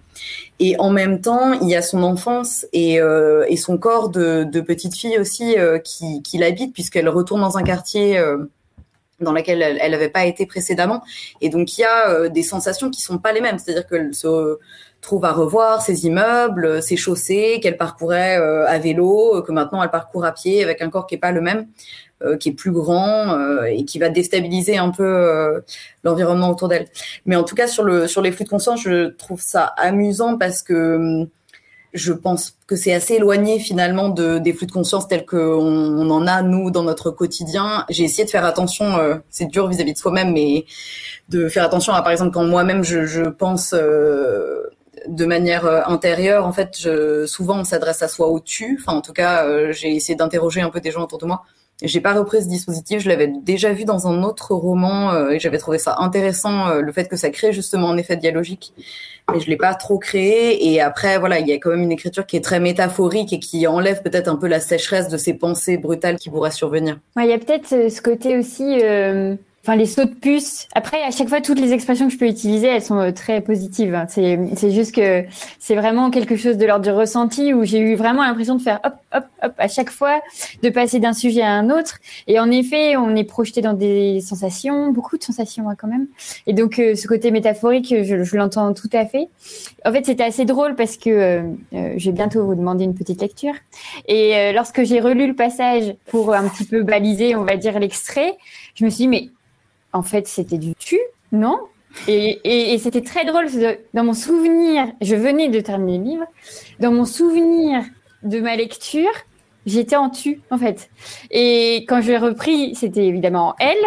Et 0.59 0.75
en 0.79 0.89
même 0.89 1.21
temps, 1.21 1.53
il 1.53 1.69
y 1.69 1.75
a 1.75 1.81
son 1.81 2.03
enfance 2.03 2.65
et, 2.73 2.99
euh, 2.99 3.45
et 3.47 3.57
son 3.57 3.77
corps 3.77 4.09
de, 4.09 4.43
de, 4.43 4.61
petite 4.61 4.95
fille 4.95 5.19
aussi 5.19 5.57
euh, 5.57 5.77
qui, 5.77 6.21
qui 6.23 6.37
l'habite 6.39 6.73
puisqu'elle 6.73 7.09
retourne 7.09 7.41
dans 7.41 7.57
un 7.57 7.63
quartier 7.63 8.21
dans 9.19 9.33
lequel 9.33 9.61
elle 9.61 9.91
n'avait 9.91 10.09
pas 10.09 10.25
été 10.25 10.47
précédemment. 10.47 11.03
Et 11.41 11.49
donc 11.49 11.77
il 11.77 11.81
y 11.81 11.83
a 11.83 12.27
des 12.27 12.43
sensations 12.43 12.89
qui 12.89 13.01
sont 13.01 13.19
pas 13.19 13.33
les 13.33 13.41
mêmes, 13.41 13.59
c'est-à-dire 13.59 13.85
qu'elle 13.87 14.15
se 14.15 14.57
trouve 14.99 15.25
à 15.25 15.31
revoir 15.31 15.81
ses 15.81 16.05
immeubles, 16.05 16.81
ses 16.81 16.95
chaussées 16.97 17.59
qu'elle 17.61 17.77
parcourait 17.77 18.35
à 18.35 18.79
vélo, 18.79 19.43
que 19.43 19.51
maintenant 19.51 19.83
elle 19.83 19.91
parcourt 19.91 20.25
à 20.25 20.31
pied 20.31 20.63
avec 20.63 20.81
un 20.81 20.89
corps 20.89 21.05
qui 21.05 21.15
est 21.15 21.19
pas 21.19 21.31
le 21.31 21.41
même. 21.41 21.67
Euh, 22.23 22.37
qui 22.37 22.49
est 22.49 22.53
plus 22.53 22.71
grand 22.71 23.33
euh, 23.33 23.63
et 23.63 23.83
qui 23.83 23.97
va 23.97 24.09
déstabiliser 24.09 24.77
un 24.77 24.91
peu 24.91 25.03
euh, 25.03 25.59
l'environnement 26.03 26.51
autour 26.51 26.67
d'elle. 26.67 26.87
Mais 27.25 27.35
en 27.35 27.43
tout 27.43 27.55
cas 27.55 27.67
sur 27.67 27.83
le 27.83 28.05
sur 28.05 28.21
les 28.21 28.31
flux 28.31 28.43
de 28.43 28.49
conscience, 28.49 28.81
je 28.81 29.09
trouve 29.09 29.41
ça 29.41 29.73
amusant 29.77 30.37
parce 30.37 30.61
que 30.61 30.97
hum, 30.97 31.27
je 31.93 32.13
pense 32.13 32.57
que 32.67 32.75
c'est 32.75 32.93
assez 32.93 33.15
éloigné 33.15 33.59
finalement 33.59 34.09
de, 34.09 34.37
des 34.37 34.53
flux 34.53 34.67
de 34.67 34.71
conscience 34.71 35.07
tels 35.07 35.25
qu'on 35.25 35.37
on 35.39 36.09
en 36.11 36.27
a 36.27 36.43
nous 36.43 36.69
dans 36.69 36.83
notre 36.83 37.09
quotidien. 37.09 37.85
J'ai 37.89 38.03
essayé 38.03 38.23
de 38.23 38.29
faire 38.29 38.45
attention, 38.45 39.19
c'est 39.29 39.47
dur 39.47 39.67
vis-à-vis 39.67 39.93
de 39.93 39.97
soi-même, 39.97 40.31
mais 40.31 40.65
de 41.29 41.49
faire 41.49 41.65
attention 41.65 41.91
à 41.93 42.01
par 42.01 42.11
exemple 42.11 42.31
quand 42.31 42.45
moi-même 42.45 42.83
je, 42.83 43.05
je 43.05 43.23
pense 43.23 43.73
de 43.73 45.25
manière 45.25 45.65
intérieure, 45.89 46.45
en 46.45 46.53
fait, 46.53 46.77
je, 46.79 47.25
souvent 47.25 47.59
on 47.59 47.63
s'adresse 47.65 48.01
à 48.03 48.07
soi 48.07 48.27
au-dessus. 48.27 48.77
Enfin, 48.79 48.97
en 48.97 49.01
tout 49.01 49.13
cas, 49.13 49.71
j'ai 49.71 49.93
essayé 49.93 50.15
d'interroger 50.15 50.61
un 50.61 50.69
peu 50.69 50.79
des 50.79 50.91
gens 50.91 51.03
autour 51.03 51.17
de 51.17 51.25
moi 51.25 51.43
j'ai 51.81 52.01
pas 52.01 52.13
repris 52.13 52.43
ce 52.43 52.47
dispositif, 52.47 53.01
je 53.01 53.09
l'avais 53.09 53.27
déjà 53.27 53.73
vu 53.73 53.85
dans 53.85 54.07
un 54.07 54.23
autre 54.23 54.53
roman 54.53 55.11
euh, 55.13 55.31
et 55.31 55.39
j'avais 55.39 55.57
trouvé 55.57 55.77
ça 55.77 55.95
intéressant 56.00 56.67
euh, 56.67 56.81
le 56.81 56.91
fait 56.91 57.07
que 57.07 57.15
ça 57.15 57.29
crée 57.29 57.53
justement 57.53 57.89
un 57.89 57.97
effet 57.97 58.17
dialogique. 58.17 58.73
Mais 59.31 59.39
je 59.39 59.50
l'ai 59.50 59.57
pas 59.57 59.73
trop 59.73 59.97
créé 59.97 60.71
et 60.71 60.81
après 60.81 61.17
voilà, 61.17 61.39
il 61.39 61.47
y 61.47 61.53
a 61.53 61.55
quand 61.55 61.69
même 61.69 61.81
une 61.83 61.91
écriture 61.91 62.25
qui 62.25 62.38
est 62.38 62.43
très 62.43 62.59
métaphorique 62.59 63.33
et 63.33 63.39
qui 63.39 63.65
enlève 63.67 64.01
peut-être 64.01 64.27
un 64.27 64.35
peu 64.35 64.47
la 64.47 64.59
sécheresse 64.59 65.07
de 65.07 65.17
ces 65.17 65.33
pensées 65.33 65.77
brutales 65.77 66.17
qui 66.17 66.29
pourraient 66.29 66.51
survenir. 66.51 67.00
Il 67.17 67.25
y 67.25 67.33
a 67.33 67.38
peut-être 67.38 67.73
euh, 67.73 67.89
ce 67.89 68.01
côté 68.01 68.38
aussi 68.38 68.81
enfin 69.63 69.75
les 69.75 69.85
sauts 69.85 70.05
de 70.05 70.13
puce. 70.13 70.67
Après, 70.73 71.03
à 71.03 71.11
chaque 71.11 71.29
fois, 71.29 71.39
toutes 71.39 71.59
les 71.59 71.71
expressions 71.71 72.07
que 72.07 72.13
je 72.13 72.17
peux 72.17 72.27
utiliser, 72.27 72.67
elles 72.67 72.81
sont 72.81 72.97
euh, 72.97 73.11
très 73.11 73.41
positives. 73.41 73.93
Hein. 73.93 74.05
C'est 74.09 74.39
c'est 74.55 74.71
juste 74.71 74.95
que 74.95 75.23
c'est 75.59 75.75
vraiment 75.75 76.09
quelque 76.09 76.35
chose 76.35 76.57
de 76.57 76.65
l'ordre 76.65 76.83
du 76.83 76.91
ressenti 76.91 77.53
où 77.53 77.63
j'ai 77.63 77.79
eu 77.79 77.95
vraiment 77.95 78.23
l'impression 78.23 78.55
de 78.55 78.61
faire 78.61 78.79
hop 78.83 78.93
hop 79.13 79.25
hop 79.43 79.53
à 79.57 79.67
chaque 79.67 79.91
fois, 79.91 80.19
de 80.63 80.69
passer 80.69 80.99
d'un 80.99 81.13
sujet 81.13 81.41
à 81.41 81.51
un 81.51 81.69
autre. 81.69 81.99
Et 82.27 82.39
en 82.39 82.49
effet, 82.49 82.97
on 82.97 83.15
est 83.15 83.23
projeté 83.23 83.61
dans 83.61 83.73
des 83.73 84.19
sensations, 84.21 84.91
beaucoup 84.91 85.17
de 85.17 85.23
sensations 85.23 85.69
hein, 85.69 85.75
quand 85.77 85.87
même. 85.87 86.07
Et 86.47 86.53
donc 86.53 86.79
euh, 86.79 86.95
ce 86.95 87.07
côté 87.07 87.29
métaphorique, 87.29 87.93
je, 88.03 88.23
je 88.23 88.37
l'entends 88.37 88.73
tout 88.73 88.89
à 88.93 89.05
fait. 89.05 89.29
En 89.85 89.91
fait, 89.91 90.05
c'était 90.05 90.23
assez 90.23 90.45
drôle 90.45 90.75
parce 90.75 90.97
que 90.97 91.09
euh, 91.09 91.43
je 91.71 92.05
vais 92.05 92.15
bientôt 92.15 92.45
vous 92.45 92.55
demander 92.55 92.83
une 92.83 92.95
petite 92.95 93.21
lecture. 93.21 93.53
Et 94.07 94.51
lorsque 94.53 94.83
j'ai 94.83 94.99
relu 94.99 95.27
le 95.27 95.35
passage 95.35 95.95
pour 96.07 96.33
un 96.33 96.47
petit 96.49 96.65
peu 96.65 96.83
baliser, 96.83 97.35
on 97.35 97.43
va 97.43 97.57
dire 97.57 97.79
l'extrait, 97.79 98.37
je 98.75 98.85
me 98.85 98.89
suis 98.89 99.03
dit 99.03 99.07
mais 99.07 99.29
en 99.93 100.03
fait, 100.03 100.27
c'était 100.27 100.57
du 100.57 100.75
tu, 100.75 101.00
non? 101.31 101.60
Et, 102.07 102.77
c'était 102.79 103.01
très 103.01 103.25
drôle. 103.25 103.48
Dans 103.93 104.03
mon 104.03 104.13
souvenir, 104.13 104.88
je 105.01 105.15
venais 105.15 105.50
de 105.50 105.60
terminer 105.60 105.98
le 105.98 106.03
livre. 106.03 106.25
Dans 106.79 106.91
mon 106.91 107.05
souvenir 107.05 107.83
de 108.24 108.39
ma 108.39 108.55
lecture, 108.55 109.12
j'étais 109.65 109.95
en 109.95 110.10
tu, 110.10 110.41
en 110.51 110.57
fait. 110.57 110.89
Et 111.31 111.86
quand 111.88 112.01
je 112.01 112.12
l'ai 112.12 112.17
repris, 112.17 112.75
c'était 112.75 113.05
évidemment 113.05 113.50
en 113.50 113.55
elle. 113.60 113.83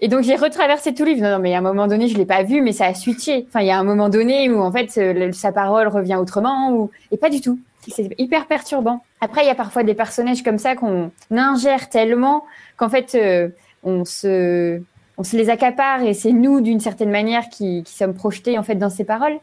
Et 0.00 0.08
donc 0.08 0.22
j'ai 0.22 0.36
retraversé 0.36 0.92
tout 0.92 1.04
le 1.04 1.12
livre. 1.12 1.22
Non, 1.22 1.30
non, 1.32 1.38
mais 1.38 1.54
à 1.54 1.58
un 1.58 1.62
moment 1.62 1.86
donné, 1.86 2.08
je 2.08 2.16
l'ai 2.16 2.26
pas 2.26 2.42
vu, 2.42 2.60
mais 2.60 2.72
ça 2.72 2.86
a 2.86 2.94
switché. 2.94 3.46
Enfin, 3.48 3.60
il 3.60 3.66
y 3.66 3.70
a 3.70 3.78
un 3.78 3.84
moment 3.84 4.08
donné 4.08 4.50
où 4.50 4.60
en 4.60 4.72
fait 4.72 4.90
sa 5.32 5.52
parole 5.52 5.88
revient 5.88 6.16
autrement, 6.16 6.72
ou 6.72 6.90
et 7.10 7.16
pas 7.16 7.30
du 7.30 7.40
tout. 7.40 7.58
C'est 7.86 8.08
hyper 8.18 8.46
perturbant. 8.46 9.04
Après, 9.20 9.44
il 9.44 9.46
y 9.46 9.50
a 9.50 9.54
parfois 9.54 9.82
des 9.82 9.94
personnages 9.94 10.42
comme 10.42 10.58
ça 10.58 10.74
qu'on 10.74 11.10
ingère 11.30 11.90
tellement 11.90 12.44
qu'en 12.76 12.88
fait 12.88 13.14
euh, 13.14 13.48
on 13.82 14.04
se 14.04 14.80
on 15.18 15.24
se 15.24 15.36
les 15.36 15.50
accapare 15.50 16.02
et 16.02 16.14
c'est 16.14 16.32
nous 16.32 16.60
d'une 16.60 16.80
certaine 16.80 17.10
manière 17.10 17.48
qui, 17.48 17.82
qui, 17.84 17.94
sommes 17.94 18.14
projetés 18.14 18.58
en 18.58 18.62
fait 18.62 18.74
dans 18.74 18.90
ces 18.90 19.04
paroles. 19.04 19.38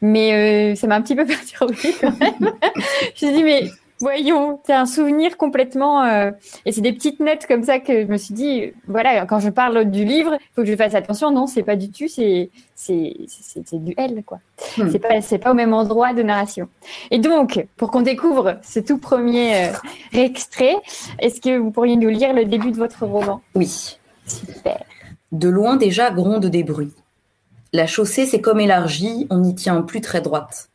Mais 0.00 0.72
euh, 0.72 0.74
ça 0.74 0.86
m'a 0.86 0.96
un 0.96 1.02
petit 1.02 1.16
peu 1.16 1.26
perturbée 1.26 1.94
quand 2.00 2.18
même. 2.18 2.52
je 3.16 3.26
me 3.26 3.30
suis 3.30 3.32
dit 3.32 3.42
mais 3.42 3.62
voyons, 4.00 4.60
c'est 4.66 4.74
un 4.74 4.86
souvenir 4.86 5.36
complètement 5.36 6.02
euh, 6.04 6.30
et 6.66 6.72
c'est 6.72 6.80
des 6.80 6.92
petites 6.92 7.20
notes 7.20 7.46
comme 7.46 7.62
ça 7.62 7.78
que 7.78 8.02
je 8.02 8.06
me 8.06 8.18
suis 8.18 8.34
dit 8.34 8.72
voilà 8.86 9.24
quand 9.24 9.38
je 9.38 9.48
parle 9.48 9.90
du 9.90 10.04
livre, 10.04 10.34
il 10.34 10.54
faut 10.54 10.62
que 10.62 10.68
je 10.68 10.76
fasse 10.76 10.94
attention. 10.94 11.30
Non, 11.30 11.46
c'est 11.46 11.62
pas 11.62 11.76
du 11.76 11.90
tout, 11.90 12.08
c'est 12.08 12.50
c'est 12.74 13.14
c'est 13.26 13.82
du 13.82 13.94
elle 13.96 14.22
quoi. 14.24 14.40
Hmm. 14.76 14.90
C'est 14.90 14.98
pas 14.98 15.20
c'est 15.20 15.38
pas 15.38 15.52
au 15.52 15.54
même 15.54 15.72
endroit 15.72 16.12
de 16.12 16.22
narration. 16.22 16.68
Et 17.10 17.18
donc 17.18 17.64
pour 17.76 17.90
qu'on 17.90 18.02
découvre 18.02 18.58
ce 18.62 18.80
tout 18.80 18.98
premier 18.98 19.68
euh, 19.68 19.72
extrait, 20.12 20.76
est-ce 21.18 21.40
que 21.40 21.56
vous 21.56 21.70
pourriez 21.70 21.96
nous 21.96 22.10
lire 22.10 22.34
le 22.34 22.44
début 22.44 22.72
de 22.72 22.76
votre 22.76 23.06
roman? 23.06 23.40
Oui. 23.54 23.98
Super. 24.26 24.84
De 25.34 25.48
loin 25.48 25.74
déjà 25.74 26.12
grondent 26.12 26.46
des 26.46 26.62
bruits. 26.62 26.92
La 27.72 27.88
chaussée 27.88 28.24
s'est 28.24 28.40
comme 28.40 28.60
élargie, 28.60 29.26
on 29.30 29.38
n'y 29.38 29.56
tient 29.56 29.82
plus 29.82 30.00
très 30.00 30.20
droite. 30.20 30.68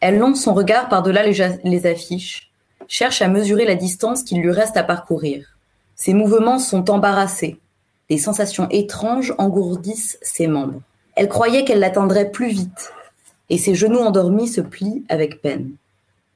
Elle 0.00 0.16
lance 0.16 0.40
son 0.40 0.54
regard 0.54 0.88
par-delà 0.88 1.22
les, 1.22 1.86
affiches, 1.86 2.50
cherche 2.88 3.20
à 3.20 3.28
mesurer 3.28 3.66
la 3.66 3.74
distance 3.74 4.22
qu'il 4.22 4.40
lui 4.40 4.50
reste 4.50 4.78
à 4.78 4.84
parcourir. 4.84 5.58
Ses 5.96 6.14
mouvements 6.14 6.58
sont 6.58 6.88
embarrassés. 6.88 7.58
Des 8.08 8.16
sensations 8.16 8.68
étranges 8.70 9.34
engourdissent 9.36 10.16
ses 10.22 10.46
membres. 10.46 10.80
Elle 11.14 11.28
croyait 11.28 11.66
qu'elle 11.66 11.80
l'atteindrait 11.80 12.30
plus 12.30 12.48
vite, 12.48 12.94
et 13.50 13.58
ses 13.58 13.74
genoux 13.74 14.00
endormis 14.00 14.48
se 14.48 14.62
plient 14.62 15.04
avec 15.10 15.42
peine. 15.42 15.72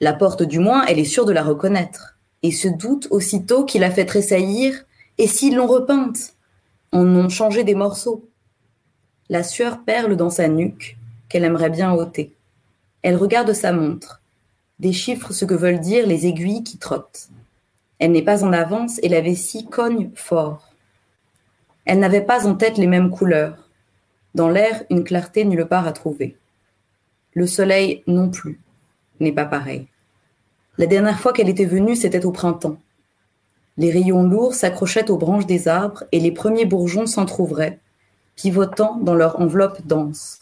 La 0.03 0.13
porte 0.13 0.43
du 0.43 0.59
moins, 0.59 0.85
elle 0.85 0.99
est 0.99 1.05
sûre 1.05 1.25
de 1.25 1.33
la 1.33 1.43
reconnaître, 1.43 2.19
et 2.43 2.53
se 2.53 2.69
doute 2.69 3.09
aussitôt 3.11 3.65
qu'il 3.65 3.85
a 3.85 3.91
fait 3.91 4.05
tressaillir, 4.05 4.85
et 5.17 5.27
s'ils 5.27 5.57
l'ont 5.57 5.67
repeinte? 5.67 6.35
En 6.93 7.07
ont 7.07 7.29
changé 7.29 7.65
des 7.65 7.75
morceaux. 7.75 8.29
La 9.29 9.43
sueur 9.43 9.85
perle 9.85 10.17
dans 10.17 10.31
sa 10.31 10.49
nuque, 10.49 10.97
qu'elle 11.29 11.45
aimerait 11.45 11.71
bien 11.71 11.93
ôter. 11.93 12.35
Elle 13.03 13.17
regarde 13.17 13.53
sa 13.53 13.73
montre, 13.73 14.21
déchiffre 14.79 15.33
ce 15.33 15.45
que 15.45 15.55
veulent 15.55 15.81
dire 15.81 16.07
les 16.07 16.27
aiguilles 16.27 16.65
qui 16.65 16.79
trottent. 16.79 17.29
Elle 17.99 18.13
n'est 18.13 18.23
pas 18.23 18.45
en 18.45 18.53
avance 18.53 18.99
et 19.03 19.09
la 19.09 19.21
vessie 19.21 19.67
cogne 19.67 20.11
fort. 20.15 20.71
Elle 21.85 22.01
n'avait 22.01 22.21
pas 22.21 22.47
en 22.47 22.55
tête 22.55 22.79
les 22.79 22.87
mêmes 22.87 23.11
couleurs. 23.11 23.69
Dans 24.35 24.49
l'air, 24.49 24.85
une 24.91 25.05
clarté 25.05 25.45
nulle 25.45 25.67
part 25.67 25.87
à 25.87 25.93
trouver. 25.93 26.37
Le 27.35 27.47
soleil 27.47 28.03
non 28.07 28.31
plus 28.31 28.59
n'est 29.21 29.33
pas 29.33 29.45
pareil. 29.45 29.87
La 30.79 30.87
dernière 30.87 31.21
fois 31.21 31.33
qu'elle 31.33 31.49
était 31.49 31.65
venue, 31.65 31.95
c'était 31.95 32.25
au 32.25 32.33
printemps. 32.33 32.79
Les 33.81 33.91
rayons 33.91 34.25
lourds 34.25 34.53
s'accrochaient 34.53 35.11
aux 35.11 35.17
branches 35.17 35.47
des 35.47 35.67
arbres 35.67 36.05
et 36.13 36.21
les 36.21 36.33
premiers 36.33 36.67
bourgeons 36.67 37.07
s'entr'ouvraient, 37.07 37.79
pivotant 38.37 38.97
dans 38.97 39.15
leur 39.15 39.41
enveloppe 39.41 39.81
dense. 39.87 40.41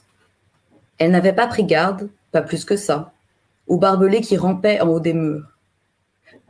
Elle 0.99 1.12
n'avait 1.12 1.33
pas 1.33 1.47
pris 1.47 1.62
garde, 1.62 2.09
pas 2.33 2.42
plus 2.42 2.64
que 2.64 2.75
ça, 2.75 3.12
aux 3.68 3.78
barbelés 3.78 4.23
qui 4.23 4.37
rampaient 4.37 4.80
en 4.80 4.88
haut 4.88 4.99
des 4.99 5.12
murs. 5.12 5.57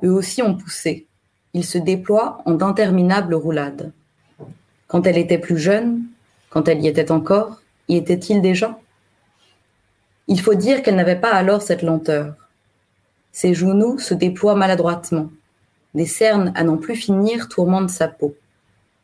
Eux 0.02 0.11
aussi 0.11 0.40
ont 0.40 0.54
poussé. 0.54 1.07
Ils 1.52 1.66
se 1.66 1.76
déploient 1.76 2.40
en 2.47 2.54
d'interminables 2.54 3.35
roulades. 3.35 3.92
Quand 4.87 5.07
elle 5.07 5.18
était 5.18 5.37
plus 5.37 5.59
jeune, 5.59 6.04
quand 6.49 6.68
elle 6.68 6.80
y 6.80 6.88
était 6.88 7.12
encore, 7.12 7.61
y 7.88 7.97
était-il 7.97 8.40
déjà? 8.40 8.78
Il 10.26 10.40
faut 10.40 10.54
dire 10.54 10.83
qu'elle 10.83 10.97
n'avait 10.97 11.21
pas 11.21 11.35
alors 11.35 11.61
cette 11.61 11.83
lenteur. 11.83 12.35
Ses 13.33 13.52
genoux 13.52 13.99
se 13.99 14.14
déploient 14.14 14.54
maladroitement, 14.54 15.28
des 15.95 16.07
cernes 16.07 16.52
à 16.54 16.64
n'en 16.64 16.76
plus 16.76 16.97
finir 16.97 17.49
tourmentent 17.49 17.90
sa 17.90 18.09
peau. 18.09 18.35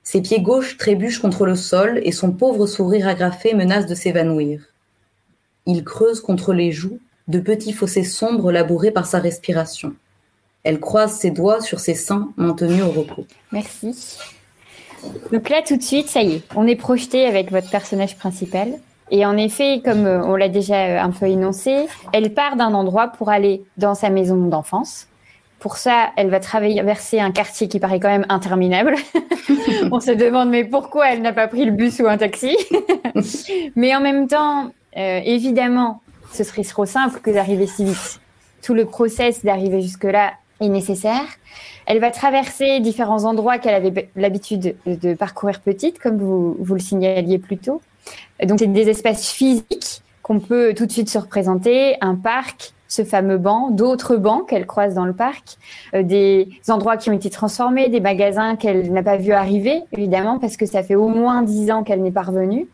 Ses 0.02 0.20
pieds 0.20 0.40
gauches 0.40 0.76
trébuchent 0.76 1.20
contre 1.20 1.46
le 1.46 1.56
sol 1.56 2.00
et 2.02 2.12
son 2.12 2.32
pauvre 2.32 2.66
sourire 2.66 3.08
agrafé 3.08 3.54
menace 3.54 3.86
de 3.86 3.94
s'évanouir. 3.94 4.60
Il 5.66 5.82
creuse 5.82 6.20
contre 6.20 6.52
les 6.52 6.72
joues 6.72 6.98
de 7.28 7.40
petits 7.40 7.72
fossés 7.72 8.04
sombres 8.04 8.52
labourés 8.52 8.90
par 8.90 9.06
sa 9.06 9.18
respiration. 9.18 9.94
Elle 10.62 10.78
croise 10.78 11.12
ses 11.18 11.30
doigts 11.30 11.60
sur 11.60 11.80
ses 11.80 11.94
seins 11.94 12.30
maintenus 12.36 12.82
au 12.82 12.90
repos. 12.90 13.26
Merci. 13.50 14.18
Donc 15.32 15.48
là, 15.48 15.62
tout 15.66 15.76
de 15.76 15.82
suite, 15.82 16.08
ça 16.08 16.22
y 16.22 16.34
est, 16.34 16.42
on 16.54 16.66
est 16.66 16.76
projeté 16.76 17.26
avec 17.26 17.50
votre 17.50 17.70
personnage 17.70 18.16
principal. 18.16 18.74
Et 19.10 19.26
en 19.26 19.36
effet, 19.36 19.82
comme 19.84 20.06
euh, 20.06 20.24
on 20.24 20.34
l'a 20.34 20.48
déjà 20.48 20.86
euh, 20.86 20.98
un 20.98 21.10
peu 21.10 21.26
énoncé, 21.26 21.86
elle 22.12 22.32
part 22.32 22.56
d'un 22.56 22.72
endroit 22.72 23.08
pour 23.08 23.28
aller 23.28 23.62
dans 23.76 23.94
sa 23.94 24.08
maison 24.08 24.36
d'enfance, 24.36 25.08
pour 25.58 25.76
ça, 25.78 26.11
elle 26.16 26.28
va 26.28 26.40
traverser 26.40 27.20
un 27.20 27.30
quartier 27.30 27.68
qui 27.68 27.80
paraît 27.80 28.00
quand 28.00 28.08
même 28.08 28.26
interminable. 28.28 28.96
On 29.90 30.00
se 30.00 30.11
demande 30.11 30.50
mais 30.50 30.64
pourquoi 30.64 31.12
elle 31.12 31.23
n'a 31.23 31.32
pas 31.32 31.49
pris 31.49 31.64
le 31.64 31.70
bus 31.70 32.00
ou 32.00 32.06
un 32.06 32.18
taxi? 32.18 32.56
Mais 33.76 33.94
en 33.94 34.00
même 34.00 34.28
temps, 34.28 34.70
euh, 34.96 35.20
évidemment, 35.25 36.02
ce 36.32 36.44
serait 36.44 36.64
trop 36.64 36.84
simple 36.84 37.20
que 37.20 37.30
d'arriver 37.30 37.66
si 37.66 37.84
vite. 37.84 38.20
Tout 38.62 38.75
le 38.75 38.84
process 38.84 39.44
d'arriver 39.44 39.80
jusque-là 39.80 40.34
est 40.61 40.68
nécessaire. 40.68 41.25
Elle 41.87 41.99
va 41.99 42.11
traverser 42.11 42.80
différents 42.80 43.25
endroits 43.25 43.58
qu'elle 43.58 43.75
avait 43.75 44.11
l'habitude 44.16 44.76
de 44.87 45.14
parcourir 45.14 45.61
petite, 45.61 45.99
comme 45.99 46.18
vous, 46.18 46.56
vous 46.58 46.75
le 46.75 46.80
signaliez 46.80 47.38
plus 47.38 47.58
tôt. 47.58 47.80
Donc, 48.42 48.58
c'est 48.58 48.66
des 48.66 48.88
espaces 48.88 49.30
physiques 49.30 50.02
qu'on 50.23 50.40
peut 50.40 50.75
tout 50.75 50.87
de 50.87 50.92
suite 50.92 51.08
se 51.08 51.18
représenter, 51.18 51.96
un 52.00 52.16
parc, 52.16 52.73
ce 52.88 53.04
fameux 53.04 53.38
banc, 53.38 53.70
d'autres 53.70 54.16
bancs 54.16 54.48
qu'elle 54.48 54.66
croise 54.66 54.94
dans 54.94 55.04
le 55.04 55.12
parc, 55.12 55.58
euh, 55.94 56.02
des 56.02 56.48
endroits 56.68 56.96
qui 56.96 57.10
ont 57.10 57.14
été 57.14 57.30
transformés, 57.30 57.88
des 57.88 58.00
magasins 58.00 58.56
qu'elle 58.56 58.92
n'a 58.92 59.02
pas 59.02 59.16
vu 59.16 59.32
arriver, 59.32 59.82
évidemment, 59.92 60.38
parce 60.38 60.56
que 60.56 60.66
ça 60.66 60.82
fait 60.82 60.94
au 60.94 61.08
moins 61.08 61.42
dix 61.42 61.70
ans 61.70 61.82
qu'elle 61.82 62.02
n'est 62.02 62.12
pas 62.12 62.22
revenue, 62.22 62.68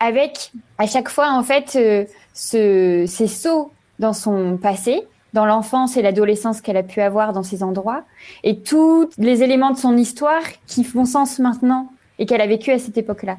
avec 0.00 0.52
à 0.78 0.86
chaque 0.86 1.08
fois, 1.08 1.30
en 1.32 1.42
fait, 1.42 1.76
euh, 1.76 2.04
ce, 2.34 3.04
ces 3.06 3.26
sauts 3.26 3.70
dans 3.98 4.12
son 4.12 4.58
passé, 4.58 5.06
dans 5.32 5.46
l'enfance 5.46 5.96
et 5.96 6.02
l'adolescence 6.02 6.60
qu'elle 6.60 6.76
a 6.76 6.82
pu 6.82 7.00
avoir 7.00 7.32
dans 7.32 7.42
ces 7.42 7.62
endroits, 7.62 8.02
et 8.42 8.60
tous 8.60 9.08
les 9.18 9.42
éléments 9.42 9.70
de 9.70 9.78
son 9.78 9.96
histoire 9.96 10.42
qui 10.66 10.84
font 10.84 11.04
sens 11.04 11.38
maintenant 11.38 11.88
et 12.18 12.26
qu'elle 12.26 12.40
a 12.40 12.46
vécu 12.46 12.70
à 12.70 12.78
cette 12.78 12.96
époque-là 12.96 13.36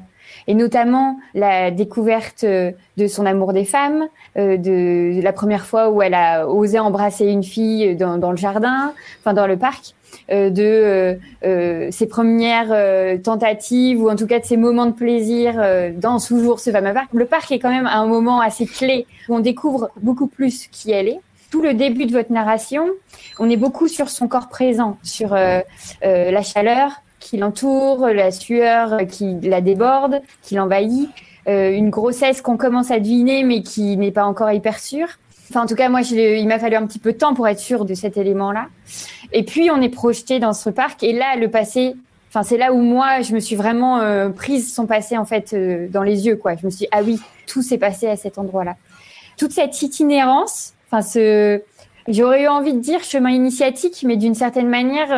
et 0.48 0.54
notamment 0.54 1.20
la 1.34 1.70
découverte 1.70 2.42
euh, 2.42 2.72
de 2.96 3.06
son 3.06 3.26
amour 3.26 3.52
des 3.52 3.64
femmes, 3.64 4.08
euh, 4.36 4.56
de, 4.56 5.20
la 5.22 5.32
première 5.32 5.66
fois 5.66 5.90
où 5.90 6.02
elle 6.02 6.14
a 6.14 6.48
osé 6.48 6.78
embrasser 6.78 7.26
une 7.26 7.44
fille 7.44 7.94
dans, 7.94 8.16
dans 8.18 8.30
le 8.30 8.36
jardin, 8.38 8.92
enfin 9.20 9.34
dans 9.34 9.46
le 9.46 9.58
parc, 9.58 9.94
euh, 10.32 10.48
de 10.48 11.18
euh, 11.44 11.90
ses 11.90 12.08
premières 12.08 13.22
tentatives 13.22 14.02
ou 14.02 14.08
en 14.10 14.16
tout 14.16 14.26
cas 14.26 14.40
de 14.40 14.44
ses 14.44 14.56
moments 14.56 14.86
de 14.86 14.92
plaisir 14.92 15.54
dans 15.96 16.18
toujours 16.18 16.60
ce 16.60 16.70
fameux 16.70 16.94
parc. 16.94 17.12
Le 17.12 17.26
parc 17.26 17.52
est 17.52 17.58
quand 17.58 17.70
même 17.70 17.86
un 17.86 18.06
moment 18.06 18.40
assez 18.40 18.66
clé 18.66 19.06
où 19.28 19.36
on 19.36 19.40
découvre 19.40 19.90
beaucoup 20.00 20.26
plus 20.26 20.66
qui 20.68 20.90
elle 20.90 21.08
est 21.08 21.20
tout 21.50 21.62
le 21.62 21.74
début 21.74 22.04
de 22.04 22.12
votre 22.12 22.30
narration, 22.30 22.88
on 23.38 23.48
est 23.48 23.56
beaucoup 23.56 23.88
sur 23.88 24.10
son 24.10 24.28
corps 24.28 24.48
présent, 24.48 24.98
sur 25.02 25.32
euh, 25.32 25.60
la 26.02 26.42
chaleur, 26.42 26.90
qui 27.20 27.36
l'entoure, 27.36 28.08
la 28.08 28.30
sueur 28.30 28.98
qui 29.08 29.36
la 29.42 29.60
déborde, 29.60 30.20
qui 30.42 30.54
l'envahit, 30.54 31.08
euh, 31.48 31.70
une 31.70 31.90
grossesse 31.90 32.42
qu'on 32.42 32.56
commence 32.56 32.90
à 32.90 32.98
deviner 32.98 33.42
mais 33.42 33.62
qui 33.62 33.96
n'est 33.96 34.10
pas 34.10 34.24
encore 34.24 34.50
hyper 34.52 34.78
sûre. 34.78 35.08
Enfin, 35.50 35.62
en 35.62 35.66
tout 35.66 35.74
cas, 35.74 35.88
moi, 35.88 36.02
il 36.02 36.46
m'a 36.46 36.58
fallu 36.58 36.76
un 36.76 36.86
petit 36.86 36.98
peu 36.98 37.12
de 37.12 37.18
temps 37.18 37.34
pour 37.34 37.48
être 37.48 37.58
sûre 37.58 37.86
de 37.86 37.94
cet 37.94 38.18
élément-là. 38.18 38.66
Et 39.32 39.44
puis, 39.44 39.70
on 39.70 39.80
est 39.80 39.88
projeté 39.88 40.40
dans 40.40 40.52
ce 40.52 40.68
parc 40.68 41.02
et 41.02 41.12
là, 41.12 41.36
le 41.36 41.50
passé 41.50 41.94
Enfin, 42.30 42.42
c'est 42.42 42.58
là 42.58 42.74
où 42.74 42.82
moi, 42.82 43.22
je 43.22 43.32
me 43.32 43.40
suis 43.40 43.56
vraiment 43.56 44.30
prise 44.32 44.74
son 44.74 44.84
passé 44.84 45.16
en 45.16 45.24
fait 45.24 45.54
dans 45.90 46.02
les 46.02 46.26
yeux, 46.26 46.36
quoi. 46.36 46.56
Je 46.56 46.66
me 46.66 46.70
suis 46.70 46.80
dit, 46.80 46.88
ah 46.92 47.00
oui, 47.02 47.18
tout 47.46 47.62
s'est 47.62 47.78
passé 47.78 48.06
à 48.06 48.16
cet 48.16 48.36
endroit-là. 48.36 48.76
Toute 49.38 49.52
cette 49.52 49.80
itinérance, 49.80 50.74
enfin 50.90 51.00
ce, 51.00 51.62
j'aurais 52.08 52.42
eu 52.42 52.48
envie 52.48 52.72
de 52.72 52.80
dire 52.80 53.02
chemin 53.04 53.30
initiatique, 53.30 54.04
mais 54.06 54.16
d'une 54.16 54.34
certaine 54.34 54.68
manière, 54.68 55.08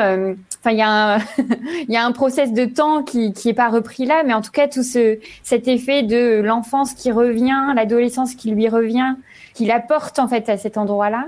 enfin 0.61 0.71
il 0.73 0.79
y 0.79 0.83
a 0.83 1.15
un 1.15 2.11
y 2.11 2.13
process 2.13 2.53
de 2.53 2.65
temps 2.65 3.03
qui 3.03 3.33
qui 3.33 3.49
est 3.49 3.55
pas 3.55 3.69
repris 3.69 4.05
là, 4.05 4.23
mais 4.25 4.35
en 4.35 4.43
tout 4.43 4.51
cas 4.51 4.69
tout 4.69 4.83
ce 4.83 5.19
cet 5.43 5.69
effet 5.69 6.03
de 6.03 6.41
l'enfance 6.41 6.95
qui 6.95 7.11
revient, 7.11 7.73
l'adolescence 7.75 8.35
qui 8.35 8.51
lui 8.51 8.69
revient, 8.69 9.15
qui 9.55 9.67
l'apporte 9.67 10.19
en 10.19 10.29
fait 10.29 10.49
à 10.49 10.57
cet 10.57 10.77
endroit-là. 10.77 11.27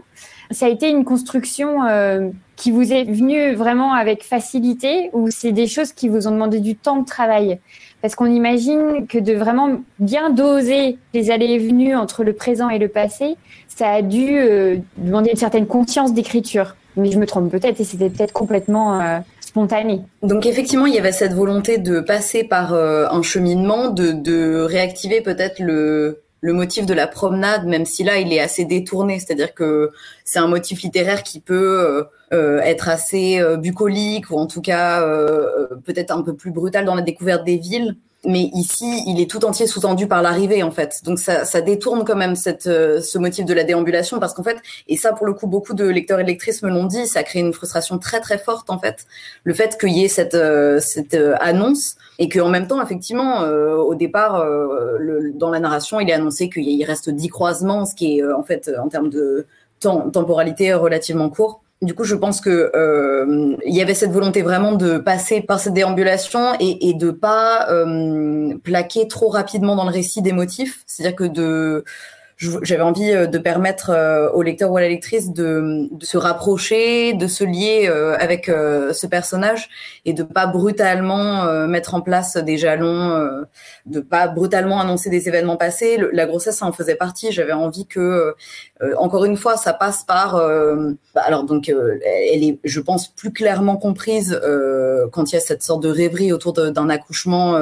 Ça 0.51 0.67
a 0.67 0.69
été 0.69 0.91
une 0.91 1.05
construction 1.05 1.85
euh, 1.85 2.29
qui 2.57 2.71
vous 2.71 2.93
est 2.93 3.05
venue 3.05 3.55
vraiment 3.55 3.95
avec 3.95 4.23
facilité 4.23 5.11
ou 5.13 5.31
c'est 5.31 5.53
des 5.53 5.67
choses 5.67 5.93
qui 5.93 6.09
vous 6.09 6.29
ont 6.29 6.31
demandé 6.31 6.61
du 6.61 6.77
temps 6.77 6.97
de 6.97 7.07
travail? 7.07 7.59
Parce 8.03 8.15
qu'on 8.15 8.27
imagine 8.27 9.07
que 9.09 9.19
de 9.19 9.33
vraiment 9.33 9.81
bien 9.99 10.31
doser 10.31 10.99
les 11.15 11.31
allées 11.31 11.47
et 11.47 11.59
venues 11.59 11.95
entre 11.95 12.25
le 12.25 12.35
présent 12.35 12.69
et 12.69 12.79
le 12.79 12.89
passé, 12.89 13.37
ça 13.69 13.91
a 13.91 14.03
dû 14.03 14.39
euh, 14.39 14.77
demander 14.99 15.31
une 15.31 15.37
certaine 15.37 15.67
conscience 15.67 16.13
d'écriture 16.13 16.75
mais 16.97 17.11
je 17.11 17.19
me 17.19 17.27
trompe 17.27 17.51
peut-être 17.51 17.81
et 17.81 17.85
c'était 17.85 18.11
peut-être 18.11 18.33
complètement 18.33 19.01
euh, 19.01 19.19
spontané. 19.41 20.03
Donc 20.23 20.47
effectivement, 20.47 20.87
il 20.87 20.95
y 20.95 20.99
avait 20.99 21.13
cette 21.13 21.33
volonté 21.33 21.79
de 21.79 22.01
passer 22.01 22.45
par 22.45 22.75
euh, 22.75 23.07
un 23.11 23.23
cheminement, 23.23 23.89
de, 23.89 24.13
de 24.13 24.61
réactiver 24.63 25.21
peut-être 25.21 25.59
le 25.61 26.22
le 26.43 26.53
motif 26.53 26.85
de 26.85 26.93
la 26.93 27.07
promenade, 27.07 27.67
même 27.67 27.87
si 27.87 28.05
là 28.05 28.19
il 28.19 28.33
est 28.33 28.41
assez 28.41 28.67
détourné, 28.67 29.19
c'est-à-dire 29.19 29.55
que 29.55 29.91
c'est 30.25 30.39
un 30.39 30.49
motif 30.49 30.83
littéraire 30.83 31.23
qui 31.23 31.41
peut 31.41 32.07
euh, 32.33 32.61
être 32.61 32.89
assez 32.91 33.41
bucolique 33.59 34.31
ou 34.31 34.37
en 34.39 34.47
tout 34.47 34.61
cas 34.61 35.01
peut-être 35.85 36.11
un 36.11 36.23
peu 36.23 36.35
plus 36.35 36.51
brutal 36.51 36.85
dans 36.85 36.95
la 36.95 37.03
découverte 37.03 37.45
des 37.45 37.57
villes 37.57 37.97
mais 38.25 38.51
ici, 38.55 39.03
il 39.07 39.21
est 39.21 39.29
tout 39.29 39.45
entier 39.45 39.67
sous-tendu 39.67 40.07
par 40.07 40.23
l'arrivée 40.23 40.63
en 40.63 40.71
fait. 40.71 41.01
Donc 41.05 41.19
ça, 41.19 41.45
ça 41.45 41.61
détourne 41.61 42.05
quand 42.05 42.15
même 42.15 42.37
cette, 42.37 42.67
euh, 42.69 43.01
ce 43.01 43.19
motif 43.19 43.45
de 43.45 43.55
la 43.55 43.65
déambulation 43.65 44.21
parce 44.21 44.33
qu'en 44.33 44.45
fait, 44.45 44.59
et 44.87 44.97
ça 44.97 45.13
pour 45.13 45.27
le 45.27 45.33
coup, 45.33 45.49
beaucoup 45.49 45.75
de 45.75 45.85
lecteurs 45.85 46.21
et 46.21 46.25
lectrices 46.25 46.63
me 46.63 46.71
l'ont 46.71 46.85
dit, 46.85 47.07
ça 47.07 47.25
crée 47.25 47.41
une 47.41 47.53
frustration 47.53 47.99
très 47.99 48.21
très 48.21 48.39
forte 48.39 48.71
en 48.71 48.79
fait. 48.79 49.07
Le 49.43 49.55
fait 49.55 49.77
qu'il 49.79 49.91
y 49.91 50.05
ait 50.05 50.09
cette, 50.09 50.35
euh, 50.35 50.79
cette 50.79 51.15
euh, 51.15 51.35
annonce 51.41 51.97
et 52.19 52.29
qu'en 52.29 52.49
même 52.49 52.69
temps, 52.69 52.81
effectivement, 52.81 53.41
au 53.41 53.95
départ, 53.97 54.45
le, 54.45 55.33
dans 55.35 55.51
la 55.51 55.59
narration, 55.59 55.99
il 55.99 56.09
est 56.09 56.13
annoncé 56.13 56.49
qu'il 56.49 56.85
reste 56.85 57.11
dix 57.11 57.29
croisements, 57.29 57.85
ce 57.85 57.95
qui 57.97 58.19
est 58.19 58.25
en 58.25 58.45
fait 58.45 58.71
en 58.81 58.89
termes 58.89 59.09
de 59.09 59.47
temps, 59.81 60.09
temporalité 60.11 60.73
relativement 60.75 61.31
court. 61.31 61.63
Du 61.83 61.95
coup, 61.95 62.05
je 62.05 62.15
pense 62.15 62.41
que 62.41 62.71
euh, 62.77 63.57
y 63.65 63.83
avait 63.83 63.95
cette 63.95 64.13
volonté 64.13 64.43
vraiment 64.43 64.73
de 64.73 64.99
passer 64.99 65.41
par 65.41 65.59
cette 65.59 65.75
déambulation 65.75 66.55
et, 66.61 66.89
et 66.89 66.95
de 66.95 67.11
pas 67.11 67.69
euh, 67.71 68.57
plaquer 68.63 69.09
trop 69.09 69.29
rapidement 69.29 69.75
dans 69.75 69.85
le 69.85 69.91
récit 69.91 70.23
des 70.23 70.33
motifs. 70.33 70.85
C'est-à-dire 70.87 71.17
que 71.17 71.25
de 71.25 71.85
j'avais 72.63 72.83
envie 72.83 73.13
euh, 73.13 73.27
de 73.27 73.39
permettre 73.39 73.91
euh, 73.91 74.31
au 74.33 74.43
lecteur 74.43 74.71
ou 74.71 74.77
à 74.77 74.81
la 74.81 74.89
lectrice 74.89 75.33
de, 75.33 75.89
se 76.01 76.17
rapprocher, 76.17 77.15
de 77.15 77.27
se 77.27 77.45
lier 77.45 77.87
euh, 77.89 78.17
avec 78.19 78.47
ce 78.47 79.07
personnage 79.07 79.69
et 80.05 80.13
de 80.13 80.23
pas 80.23 80.47
brutalement 80.47 81.45
mettre 81.67 81.95
en 81.95 82.01
place 82.01 82.37
des 82.37 82.59
jalons, 82.59 83.45
de 83.87 84.01
pas 84.01 84.29
brutalement 84.29 84.81
annoncer 84.81 85.11
des 85.11 85.29
événements 85.29 85.57
passés. 85.57 85.99
la 86.13 86.27
grossesse, 86.27 86.59
ça 86.59 86.67
en 86.67 86.73
faisait 86.73 86.95
partie. 86.95 87.33
J'avais 87.33 87.53
envie 87.53 87.87
que, 87.87 88.35
encore 88.97 89.25
une 89.25 89.37
fois, 89.37 89.57
ça 89.57 89.73
passe 89.73 90.05
par. 90.05 90.35
Bah, 91.15 91.23
alors 91.25 91.45
donc, 91.45 91.69
elle 91.69 92.45
est, 92.45 92.59
je 92.65 92.81
pense, 92.81 93.09
plus 93.09 93.33
clairement 93.33 93.77
comprise 93.77 94.41
quand 95.13 95.31
il 95.31 95.35
y 95.35 95.39
a 95.39 95.41
cette 95.41 95.63
sorte 95.63 95.83
de 95.83 95.89
rêverie 95.89 96.33
autour 96.33 96.53
d'un 96.53 96.89
accouchement 96.89 97.61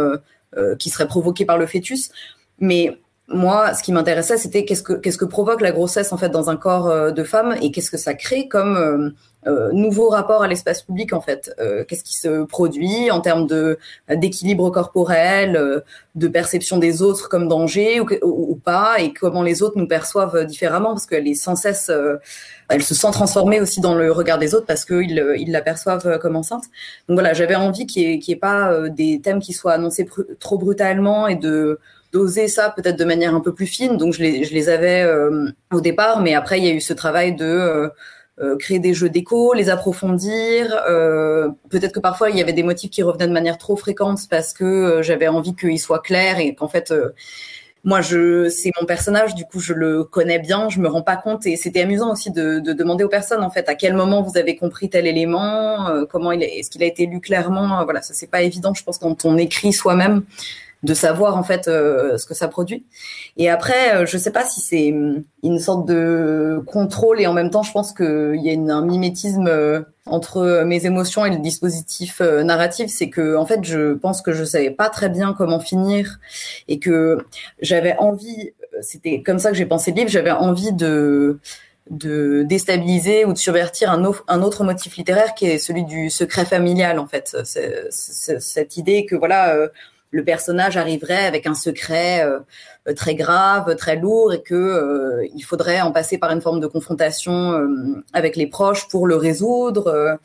qui 0.79 0.91
serait 0.91 1.09
provoqué 1.09 1.45
par 1.45 1.59
le 1.59 1.67
fœtus, 1.67 2.11
mais 2.59 2.99
moi, 3.33 3.75
ce 3.75 3.83
qui 3.85 3.93
m'intéressait, 3.93 4.37
c'était 4.39 4.65
qu'est-ce 4.65 4.83
que 4.83 4.93
qu'est-ce 4.93 5.19
que 5.19 5.25
provoque 5.25 5.61
la 5.61 5.71
grossesse 5.71 6.13
en 6.13 6.17
fait 6.17 6.31
dans 6.31 6.51
un 6.51 6.57
corps 6.57 6.89
euh, 6.89 7.11
de 7.13 7.23
femme 7.23 7.55
et 7.63 7.71
qu'est-ce 7.71 7.91
que 7.91 7.97
ça 7.97 8.15
crée 8.15 8.49
comme 8.49 8.77
euh, 8.77 9.11
euh 9.47 9.71
nouveau 9.73 10.09
rapport 10.09 10.43
à 10.43 10.49
l'espace 10.49 10.83
public 10.83 11.12
en 11.12 11.21
fait. 11.21 11.55
Euh, 11.61 11.85
qu'est-ce 11.85 12.03
qui 12.03 12.19
se 12.19 12.45
produit 12.45 13.09
en 13.12 13.21
termes 13.21 13.47
de 13.47 13.79
d'équilibre 14.09 14.71
corporel, 14.71 15.83
de 16.16 16.29
perception 16.29 16.79
des 16.79 17.03
autres 17.03 17.29
comme 17.29 17.47
danger 17.47 18.01
ou, 18.01 18.09
ou, 18.23 18.57
pas, 18.57 18.97
et 18.99 19.12
comment 19.12 19.43
les 19.45 19.62
autres 19.62 19.79
nous 19.79 19.87
perçoivent 19.87 20.45
différemment 20.45 20.90
parce 20.90 21.07
qu'elle 21.07 21.29
est 21.29 21.35
sans 21.35 21.55
cesse, 21.55 21.90
elle 22.69 22.83
se 22.83 22.95
sent 22.95 23.11
transformée 23.12 23.61
aussi 23.61 23.81
dans 23.81 23.95
le 23.95 24.11
regard 24.11 24.38
des 24.38 24.55
autres 24.55 24.66
parce 24.66 24.85
qu'ils 24.85 25.25
ils 25.38 25.53
la 25.53 25.62
perçoivent 25.62 26.19
comme 26.19 26.35
enceinte. 26.35 26.64
Donc 27.09 27.14
voilà, 27.14 27.33
j'avais 27.33 27.55
envie 27.55 27.87
qu'il 27.87 28.09
n'y 28.09 28.14
ait, 28.14 28.33
ait, 28.33 28.37
pas 28.37 28.88
des 28.88 29.21
thèmes 29.21 29.40
qui 29.40 29.53
soient 29.53 29.75
annoncés 29.75 30.09
trop 30.40 30.59
brutalement 30.59 31.29
et 31.29 31.37
de 31.37 31.79
d'oser 32.12 32.49
ça 32.49 32.70
peut-être 32.70 32.99
de 32.99 33.05
manière 33.05 33.35
un 33.35 33.40
peu 33.40 33.55
plus 33.55 33.66
fine. 33.66 33.96
Donc 33.96 34.12
je 34.12 34.23
les, 34.23 34.44
je 34.44 34.55
les 34.55 34.68
avais 34.68 35.03
euh, 35.03 35.51
au 35.73 35.81
départ, 35.81 36.20
mais 36.20 36.35
après 36.35 36.59
il 36.59 36.64
y 36.64 36.70
a 36.70 36.73
eu 36.73 36.81
ce 36.81 36.92
travail 36.92 37.35
de 37.35 37.44
euh, 37.44 37.88
euh, 38.40 38.57
créer 38.57 38.79
des 38.79 38.94
jeux 38.94 39.11
d'écho, 39.11 39.53
les 39.53 39.68
approfondir. 39.70 40.66
peut-être 41.70 41.92
que 41.92 42.01
parfois 42.01 42.31
il 42.31 42.37
y 42.37 42.42
avait 42.42 42.53
des 42.53 42.62
motifs 42.62 42.90
qui 42.90 43.03
revenaient 43.03 43.29
de 43.29 43.33
manière 43.33 43.59
trop 43.59 43.77
fréquente 43.77 44.20
parce 44.29 44.53
que 44.53 45.01
j'avais 45.03 45.29
envie 45.29 45.55
qu'ils 45.55 45.79
soient 45.79 46.01
clairs 46.01 46.38
et 46.38 46.55
qu'en 46.55 46.68
fait 46.68 46.92
moi 47.85 48.01
je 48.01 48.49
c'est 48.49 48.70
mon 48.79 48.87
personnage 48.87 49.35
du 49.35 49.44
coup 49.44 49.61
je 49.61 49.73
le 49.73 50.05
connais 50.05 50.38
bien 50.38 50.68
je 50.68 50.81
me 50.81 50.88
rends 50.88 51.03
pas 51.03 51.16
compte 51.16 51.46
et 51.46 51.57
c'était 51.57 51.81
amusant 51.81 52.12
aussi 52.12 52.31
de, 52.31 52.59
de, 52.61 52.75
demander 52.75 53.05
aux 53.05 53.09
personnes 53.09 53.42
en 53.42 53.51
fait 53.51 53.68
à 53.70 53.75
quel 53.75 53.94
moment 53.94 54.23
vous 54.23 54.37
avez 54.37 54.55
compris 54.57 54.90
tel 54.90 55.07
élément 55.07 55.88
comment 56.11 56.33
il 56.33 56.42
est-ce 56.42 56.70
qu'il 56.70 56.83
a 56.83 56.87
été 56.87 57.07
lu 57.07 57.20
clairement 57.20 57.83
voilà 57.85 58.03
ça 58.03 58.12
c'est 58.12 58.31
pas 58.31 58.42
évident 58.42 58.75
je 58.75 58.85
pense 58.85 58.99
quand 58.99 59.25
on 59.25 59.38
écrit 59.38 59.73
soi-même 59.73 60.25
de 60.83 60.95
savoir 60.95 61.37
en 61.37 61.43
fait 61.43 61.69
euh, 61.69 62.16
ce 62.16 62.27
que 62.27 62.35
ça 62.35 62.49
produit. 62.49 62.87
Et 63.37 63.51
après, 63.51 63.95
euh, 63.95 64.07
je 64.07 64.16
sais 64.16 64.31
pas 64.31 64.45
si 64.45 64.61
c'est 64.61 64.87
une 64.87 65.59
sorte 65.59 65.87
de 65.87 66.62
contrôle 66.66 67.21
et 67.21 67.27
en 67.27 67.35
même 67.35 67.51
temps, 67.51 67.62
je 67.62 67.73
pense 67.73 67.93
qu'il 67.93 68.40
y 68.43 68.49
a 68.49 68.53
une, 68.53 68.71
un 68.71 68.85
mimétisme 68.85 69.47
euh, 69.47 69.83
entre 70.07 70.62
mes 70.64 70.87
émotions 70.87 71.27
et 71.27 71.31
le 71.31 71.38
dispositif 71.38 72.21
narratif. 72.21 72.90
C'est 72.90 73.11
que 73.11 73.37
en 73.37 73.45
fait, 73.45 73.62
je 73.64 73.95
pense 73.95 74.23
que 74.23 74.33
je 74.33 74.45
savais 74.45 74.71
pas 74.71 74.88
très 74.88 75.09
bien 75.09 75.35
comment 75.37 75.61
finir 75.61 76.19
et 76.66 76.79
que 76.79 77.19
j'avais 77.61 77.97
envie. 77.99 78.53
C'était 78.81 79.23
comme 79.23 79.38
ça 79.38 79.51
que 79.51 79.57
j'ai 79.57 79.66
pensé 79.66 79.90
le 79.90 79.99
livre. 79.99 80.11
J'avais 80.11 80.31
envie 80.31 80.73
de 80.73 81.38
de 81.90 82.45
déstabiliser 82.45 83.25
ou 83.25 83.33
de 83.33 83.38
subvertir 83.38 83.90
un, 83.90 84.12
un, 84.29 84.43
autre 84.43 84.62
motif 84.62 84.97
littéraire 84.97 85.35
qui 85.35 85.47
est 85.47 85.59
celui 85.59 85.85
du 85.85 86.09
secret 86.09 86.45
familial 86.45 87.01
en 87.01 87.09
fait 87.09 87.37
c'est, 87.43 87.90
cette 87.90 88.77
idée 88.77 89.07
que 89.07 89.16
voilà 89.16 89.57
le 90.11 90.25
personnage 90.25 90.77
arriverait 90.77 91.25
avec 91.25 91.46
un 91.46 91.55
secret 91.55 92.25
euh, 92.25 92.94
très 92.94 93.14
grave, 93.14 93.77
très 93.77 93.96
lourd, 93.96 94.33
et 94.33 94.42
que 94.42 94.55
euh, 94.55 95.27
il 95.35 95.42
faudrait 95.42 95.81
en 95.81 95.92
passer 95.92 96.18
par 96.18 96.33
une 96.33 96.40
forme 96.40 96.61
de 96.61 96.66
confrontation 96.66 97.53
euh, 97.53 98.03
avec 98.12 98.37
les 98.37 98.46
proches 98.46 98.88
pour 98.88 99.07
le 99.07 99.16
résoudre. 99.16 100.18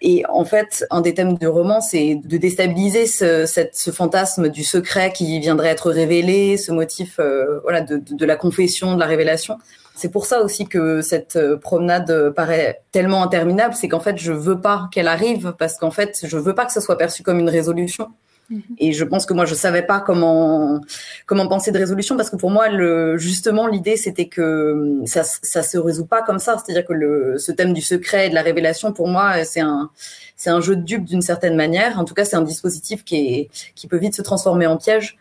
Et 0.00 0.24
en 0.28 0.44
fait, 0.44 0.86
un 0.90 1.02
des 1.02 1.14
thèmes 1.14 1.36
du 1.36 1.48
roman, 1.48 1.80
c'est 1.80 2.20
de 2.24 2.36
déstabiliser 2.38 3.06
ce, 3.06 3.44
cette, 3.44 3.76
ce 3.76 3.90
fantasme 3.90 4.48
du 4.48 4.64
secret 4.64 5.12
qui 5.12 5.38
viendrait 5.40 5.68
être 5.68 5.90
révélé, 5.90 6.56
ce 6.56 6.72
motif, 6.72 7.20
voilà, 7.62 7.82
de, 7.82 7.96
de, 7.98 8.26
la 8.26 8.36
confession, 8.36 8.94
de 8.94 9.00
la 9.00 9.06
révélation. 9.06 9.58
C'est 9.94 10.10
pour 10.10 10.26
ça 10.26 10.42
aussi 10.42 10.66
que 10.66 11.00
cette 11.00 11.38
promenade 11.56 12.30
paraît 12.30 12.82
tellement 12.92 13.22
interminable, 13.22 13.74
c'est 13.74 13.88
qu'en 13.88 14.00
fait, 14.00 14.18
je 14.18 14.32
veux 14.32 14.60
pas 14.60 14.88
qu'elle 14.92 15.08
arrive 15.08 15.54
parce 15.58 15.76
qu'en 15.78 15.90
fait, 15.90 16.20
je 16.24 16.36
veux 16.36 16.54
pas 16.54 16.66
que 16.66 16.72
ça 16.72 16.80
soit 16.80 16.98
perçu 16.98 17.22
comme 17.22 17.40
une 17.40 17.48
résolution. 17.48 18.08
Mhm. 18.48 18.62
Et 18.78 18.92
je 18.92 19.04
pense 19.04 19.26
que 19.26 19.34
moi, 19.34 19.44
je 19.44 19.54
savais 19.54 19.82
pas 19.82 20.00
comment 20.00 20.80
comment 21.26 21.48
penser 21.48 21.72
de 21.72 21.78
résolution 21.78 22.16
parce 22.16 22.30
que 22.30 22.36
pour 22.36 22.50
moi, 22.50 22.68
le, 22.68 23.16
justement, 23.18 23.66
l'idée 23.66 23.96
c'était 23.96 24.28
que 24.28 25.00
ça 25.06 25.24
ça 25.24 25.62
se 25.62 25.78
résout 25.78 26.06
pas 26.06 26.22
comme 26.22 26.38
ça. 26.38 26.56
C'est-à-dire 26.56 26.86
que 26.86 26.92
le 26.92 27.38
ce 27.38 27.52
thème 27.52 27.72
du 27.72 27.82
secret 27.82 28.26
et 28.26 28.30
de 28.30 28.34
la 28.34 28.42
révélation, 28.42 28.92
pour 28.92 29.08
moi, 29.08 29.44
c'est 29.44 29.60
un 29.60 29.90
c'est 30.36 30.50
un 30.50 30.60
jeu 30.60 30.76
de 30.76 30.82
dupe 30.82 31.04
d'une 31.04 31.22
certaine 31.22 31.56
manière. 31.56 31.98
En 31.98 32.04
tout 32.04 32.14
cas, 32.14 32.24
c'est 32.26 32.36
un 32.36 32.42
dispositif 32.42 33.04
qui 33.04 33.16
est 33.16 33.50
qui 33.74 33.86
peut 33.88 33.96
vite 33.96 34.14
se 34.14 34.22
transformer 34.22 34.66
en 34.66 34.76
piège. 34.76 35.16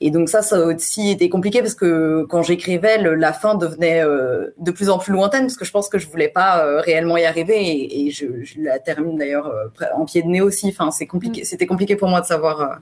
Et 0.00 0.10
donc 0.10 0.28
ça, 0.28 0.42
ça 0.42 0.56
a 0.56 0.60
aussi 0.60 1.10
été 1.10 1.28
compliqué 1.28 1.60
parce 1.60 1.74
que 1.74 2.24
quand 2.28 2.42
j'écrivais, 2.42 2.98
la 2.98 3.32
fin 3.32 3.56
devenait 3.56 4.04
euh, 4.04 4.54
de 4.58 4.70
plus 4.70 4.88
en 4.88 4.98
plus 4.98 5.12
lointaine 5.12 5.42
parce 5.42 5.56
que 5.56 5.64
je 5.64 5.72
pense 5.72 5.88
que 5.88 5.98
je 5.98 6.06
voulais 6.06 6.28
pas 6.28 6.64
euh, 6.64 6.80
réellement 6.80 7.16
y 7.16 7.24
arriver 7.24 7.60
et, 7.60 8.06
et 8.06 8.10
je, 8.10 8.26
je, 8.42 8.60
la 8.60 8.78
termine 8.78 9.18
d'ailleurs 9.18 9.48
euh, 9.48 9.66
en 9.94 10.04
pied 10.04 10.22
de 10.22 10.28
nez 10.28 10.40
aussi. 10.40 10.68
Enfin, 10.68 10.92
c'est 10.92 11.06
compliqué. 11.06 11.42
Mm. 11.42 11.44
C'était 11.44 11.66
compliqué 11.66 11.96
pour 11.96 12.08
moi 12.08 12.20
de 12.20 12.26
savoir 12.26 12.78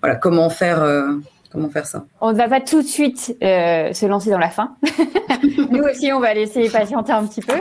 voilà 0.00 0.14
comment 0.14 0.50
faire 0.50 0.84
Comment 1.50 1.70
faire 1.70 1.86
ça? 1.86 2.04
On 2.20 2.32
ne 2.32 2.36
va 2.36 2.46
pas 2.48 2.60
tout 2.60 2.82
de 2.82 2.86
suite 2.86 3.36
euh, 3.42 3.92
se 3.94 4.04
lancer 4.04 4.30
dans 4.30 4.38
la 4.38 4.50
fin. 4.50 4.76
Nous 5.70 5.82
aussi, 5.82 6.12
on 6.12 6.20
va 6.20 6.34
laisser 6.34 6.68
patienter 6.68 7.12
un 7.12 7.24
petit 7.24 7.40
peu. 7.40 7.54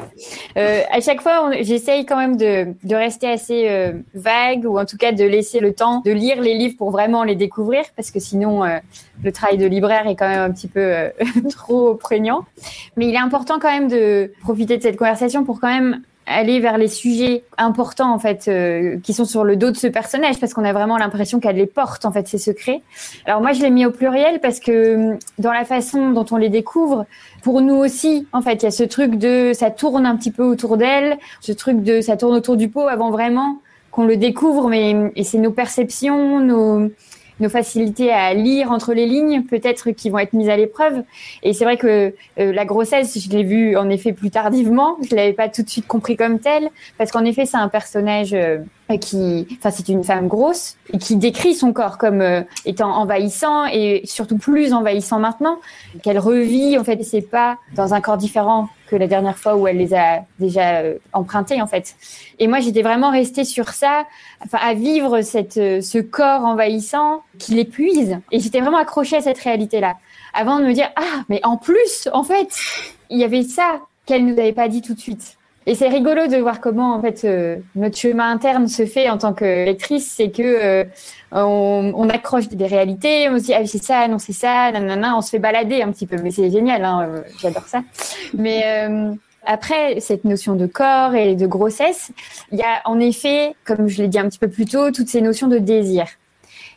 Euh, 0.58 0.82
à 0.92 1.00
chaque 1.00 1.22
fois, 1.22 1.52
j'essaye 1.62 2.06
quand 2.06 2.18
même 2.18 2.36
de, 2.36 2.74
de 2.84 2.96
rester 2.96 3.30
assez 3.30 3.70
euh, 3.70 3.94
vague 4.14 4.66
ou 4.66 4.78
en 4.78 4.86
tout 4.86 4.98
cas 4.98 5.14
de 5.14 5.24
laisser 5.24 5.62
le 5.62 5.74
temps 5.74 6.02
de 6.06 6.12
lire 6.12 6.42
les 6.42 6.56
livres 6.56 6.76
pour 6.78 6.92
vraiment 6.92 7.24
les 7.24 7.36
découvrir 7.36 7.86
parce 7.96 8.12
que 8.12 8.20
sinon, 8.20 8.66
euh, 8.66 8.78
le 9.24 9.32
travail 9.32 9.58
de 9.58 9.66
libraire 9.66 10.06
est 10.08 10.16
quand 10.16 10.28
même 10.28 10.42
un 10.42 10.52
petit 10.52 10.68
peu 10.68 11.12
trop 11.50 11.96
prégnant. 11.96 12.46
Mais 12.98 13.08
il 13.08 13.14
est 13.14 13.20
important 13.20 13.58
quand 13.60 13.72
même 13.72 13.88
de 13.88 14.32
profiter 14.42 14.78
de 14.78 14.84
cette 14.84 14.98
conversation 14.98 15.46
pour 15.46 15.62
quand 15.62 15.70
même 15.70 16.02
aller 16.28 16.60
vers 16.60 16.78
les 16.78 16.90
sujets 16.90 17.44
importants 17.58 18.14
en 18.14 18.20
fait 18.20 18.48
euh, 18.48 19.00
qui 19.02 19.14
sont 19.14 19.26
sur 19.26 19.44
le 19.44 19.56
dos 19.56 19.72
de 19.72 19.78
ce 19.78 19.88
personnage 19.88 20.40
parce 20.40 20.54
qu'on 20.54 20.66
a 20.66 20.74
vraiment 20.74 20.98
l'impression 20.98 21.40
qu'elle 21.40 21.56
les 21.56 21.66
porte 21.66 22.06
en 22.06 22.12
fait 22.12 22.28
ces 22.28 22.38
secrets. 22.38 22.82
Alors 23.26 23.42
moi 23.42 23.54
je 23.54 23.62
l'ai 23.62 23.70
mis 23.70 23.86
au 23.86 23.92
pluriel 23.92 24.40
parce 24.42 24.60
que 24.60 24.96
hum, 25.14 25.20
dans 25.40 25.54
la 25.54 25.64
façon 25.64 26.12
dont 26.12 26.26
on 26.32 26.38
les 26.38 26.50
découvre, 26.50 27.06
pour 27.42 27.62
nous 27.62 27.76
aussi 27.76 28.28
en 28.34 28.42
fait 28.42 28.56
il 28.56 28.64
y 28.64 28.68
a 28.68 28.72
ce 28.72 28.84
truc 28.84 29.16
de 29.16 29.52
ça 29.54 29.72
tourne 29.72 30.06
un 30.06 30.18
petit 30.18 30.32
peu 30.32 30.44
autour 30.44 30.78
d'elle, 30.78 31.18
ce 31.40 31.54
truc 31.54 31.82
de 31.82 32.02
ça 32.02 32.18
tourne 32.18 32.36
autour 32.36 32.58
du 32.58 32.68
pot 32.68 32.88
avant 32.88 33.10
vraiment 33.10 33.60
qu'on 33.90 34.06
le 34.06 34.18
découvre, 34.18 34.70
mais 34.70 35.12
et 35.16 35.24
c'est 35.24 35.40
nos 35.40 35.52
perceptions, 35.52 36.40
nos 36.40 36.92
nos 37.40 37.50
facilités 37.50 38.12
à 38.12 38.34
lire 38.34 38.72
entre 38.72 38.94
les 38.94 39.06
lignes, 39.06 39.44
peut-être 39.44 39.92
qui 39.92 40.10
vont 40.10 40.20
être 40.20 40.34
mises 40.34 40.50
à 40.50 40.58
l'épreuve. 40.58 41.04
Et 41.44 41.54
c'est 41.54 41.64
vrai 41.64 41.78
que 41.78 42.14
euh, 42.40 42.54
la 42.54 42.66
grossesse, 42.66 43.18
je 43.20 43.30
l'ai 43.30 43.44
vue 43.44 43.78
en 43.78 43.90
effet 43.90 44.14
plus 44.14 44.32
tardivement. 44.32 44.98
Je 45.10 45.16
l'avais 45.16 45.34
pas 45.34 45.50
tout 45.50 45.64
de 45.64 45.70
suite 45.70 45.88
compris 45.88 46.18
comme 46.18 46.40
tel, 46.40 46.70
parce 46.98 47.12
qu'en 47.12 47.26
effet, 47.26 47.46
c'est 47.46 47.58
un 47.58 47.70
personnage 47.70 48.34
euh, 48.34 48.58
qui, 49.02 49.48
enfin, 49.58 49.70
c'est 49.70 49.90
une 49.90 50.04
femme 50.04 50.28
grosse 50.28 50.78
et 50.94 50.98
qui 50.98 51.18
décrit 51.18 51.54
son 51.54 51.74
corps 51.74 51.98
comme 51.98 52.22
euh, 52.22 52.42
étant 52.66 52.92
envahissant 52.92 53.66
et 53.66 54.02
surtout 54.06 54.38
plus 54.38 54.74
envahissant 54.74 55.20
maintenant, 55.20 55.60
qu'elle 56.04 56.20
revit 56.20 56.78
en 56.78 56.84
fait 56.84 57.04
c'est 57.04 57.22
pas 57.22 57.58
dans 57.76 57.94
un 57.94 58.02
corps 58.02 58.18
différent 58.18 58.70
que 58.88 58.96
la 58.96 59.08
dernière 59.08 59.38
fois 59.38 59.56
où 59.56 59.68
elle 59.68 59.78
les 59.78 59.94
a 59.94 60.22
déjà 60.40 60.78
euh, 60.80 60.98
empruntés 61.14 61.62
en 61.62 61.68
fait. 61.68 61.96
Et 62.40 62.48
moi 62.48 62.60
j'étais 62.60 62.82
vraiment 62.82 63.12
restée 63.12 63.44
sur 63.44 63.70
ça, 63.70 64.06
enfin 64.44 64.60
à 64.62 64.74
vivre 64.74 65.22
cette 65.22 65.58
euh, 65.58 65.82
ce 65.82 66.00
corps 66.00 66.46
envahissant 66.46 67.24
qui 67.38 67.54
l'épuise 67.54 68.18
et 68.32 68.40
j'étais 68.40 68.62
vraiment 68.62 68.80
accrochée 68.80 69.18
à 69.18 69.22
cette 69.22 69.40
réalité 69.40 69.80
là 69.80 69.96
avant 70.34 70.60
de 70.60 70.66
me 70.66 70.74
dire 70.74 70.90
ah 70.96 71.24
mais 71.30 71.40
en 71.44 71.58
plus 71.58 72.10
en 72.14 72.24
fait 72.24 72.50
il 73.10 73.20
y 73.20 73.24
avait 73.24 73.44
ça 73.44 73.82
qu'elle 74.06 74.26
nous 74.26 74.40
avait 74.40 74.54
pas 74.54 74.68
dit 74.68 74.82
tout 74.82 74.94
de 74.94 75.00
suite. 75.00 75.37
Et 75.70 75.76
c'est 75.76 75.90
rigolo 75.90 76.28
de 76.28 76.38
voir 76.38 76.62
comment 76.62 76.96
en 76.96 77.02
fait 77.02 77.26
euh, 77.26 77.58
notre 77.76 77.98
chemin 77.98 78.32
interne 78.32 78.70
se 78.70 78.86
fait 78.86 79.10
en 79.10 79.18
tant 79.18 79.34
que 79.34 79.44
lectrice, 79.44 80.10
c'est 80.16 80.32
que 80.32 80.42
euh, 80.42 80.86
on, 81.34 82.08
accroche 82.08 82.48
des 82.48 82.66
réalités, 82.66 83.28
on 83.30 83.38
se 83.38 83.44
dit 83.44 83.54
ah 83.54 83.66
c'est 83.66 83.84
ça, 83.84 84.08
non 84.08 84.18
c'est 84.18 84.32
ça, 84.32 84.72
nanana, 84.72 85.18
on 85.18 85.22
se 85.22 85.30
fait 85.30 85.40
balader 85.40 85.82
un 85.82 85.92
petit 85.92 86.08
peu, 86.08 86.16
mais 86.24 86.32
c'est 86.32 86.50
génial, 86.50 86.86
hein, 86.86 87.06
euh, 87.10 87.22
j'adore 87.42 87.66
ça. 87.68 87.84
Mais 88.34 88.64
après 89.46 90.00
cette 90.00 90.24
notion 90.24 90.56
de 90.56 90.68
corps 90.68 91.16
et 91.16 91.36
de 91.36 91.46
grossesse, 91.46 92.12
il 92.54 92.60
y 92.60 92.64
a 92.64 92.82
en 92.86 92.98
effet, 93.02 93.54
comme 93.66 93.90
je 93.90 94.02
l'ai 94.02 94.08
dit 94.08 94.20
un 94.20 94.30
petit 94.30 94.40
peu 94.40 94.48
plus 94.48 94.66
tôt, 94.66 94.92
toutes 94.92 95.10
ces 95.10 95.20
notions 95.20 95.50
de 95.50 95.58
désir. 95.58 96.06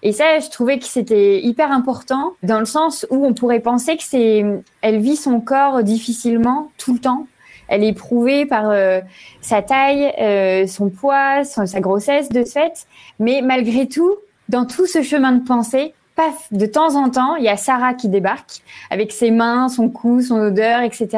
Et 0.03 0.11
ça, 0.11 0.41
je 0.41 0.49
trouvais 0.51 0.81
que 0.81 0.87
c'était 0.87 1.41
hyper 1.41 1.71
important 1.71 2.33
dans 2.43 2.59
le 2.59 2.65
sens 2.65 3.07
où 3.11 3.25
on 3.25 3.35
pourrait 3.35 3.61
penser 3.61 3.97
que 3.97 4.03
c'est, 4.03 4.45
elle 4.81 4.99
vit 4.99 5.17
son 5.17 5.41
corps 5.41 5.85
difficilement 5.85 6.73
tout 6.77 6.95
le 6.95 6.99
temps 6.99 7.29
elle 7.71 7.85
est 7.85 7.89
éprouvée 7.89 8.45
par 8.45 8.69
euh, 8.69 9.01
sa 9.41 9.63
taille, 9.63 10.13
euh, 10.21 10.67
son 10.67 10.91
poids, 10.91 11.45
sa 11.45 11.81
grossesse 11.81 12.29
de 12.29 12.45
fait. 12.45 12.87
Mais 13.19 13.41
malgré 13.43 13.87
tout, 13.87 14.17
dans 14.49 14.67
tout 14.67 14.87
ce 14.87 15.03
chemin 15.03 15.33
de 15.33 15.45
pensée, 15.45 15.95
paf, 16.17 16.49
de 16.51 16.67
temps 16.67 16.97
en 16.97 17.09
temps, 17.09 17.37
il 17.37 17.45
y 17.45 17.49
a 17.49 17.57
Sarah 17.57 17.95
qui 17.95 18.09
débarque 18.09 18.63
avec 18.91 19.13
ses 19.13 19.31
mains, 19.31 19.69
son 19.69 19.89
cou, 19.89 20.21
son 20.21 20.41
odeur, 20.41 20.83
etc. 20.83 21.09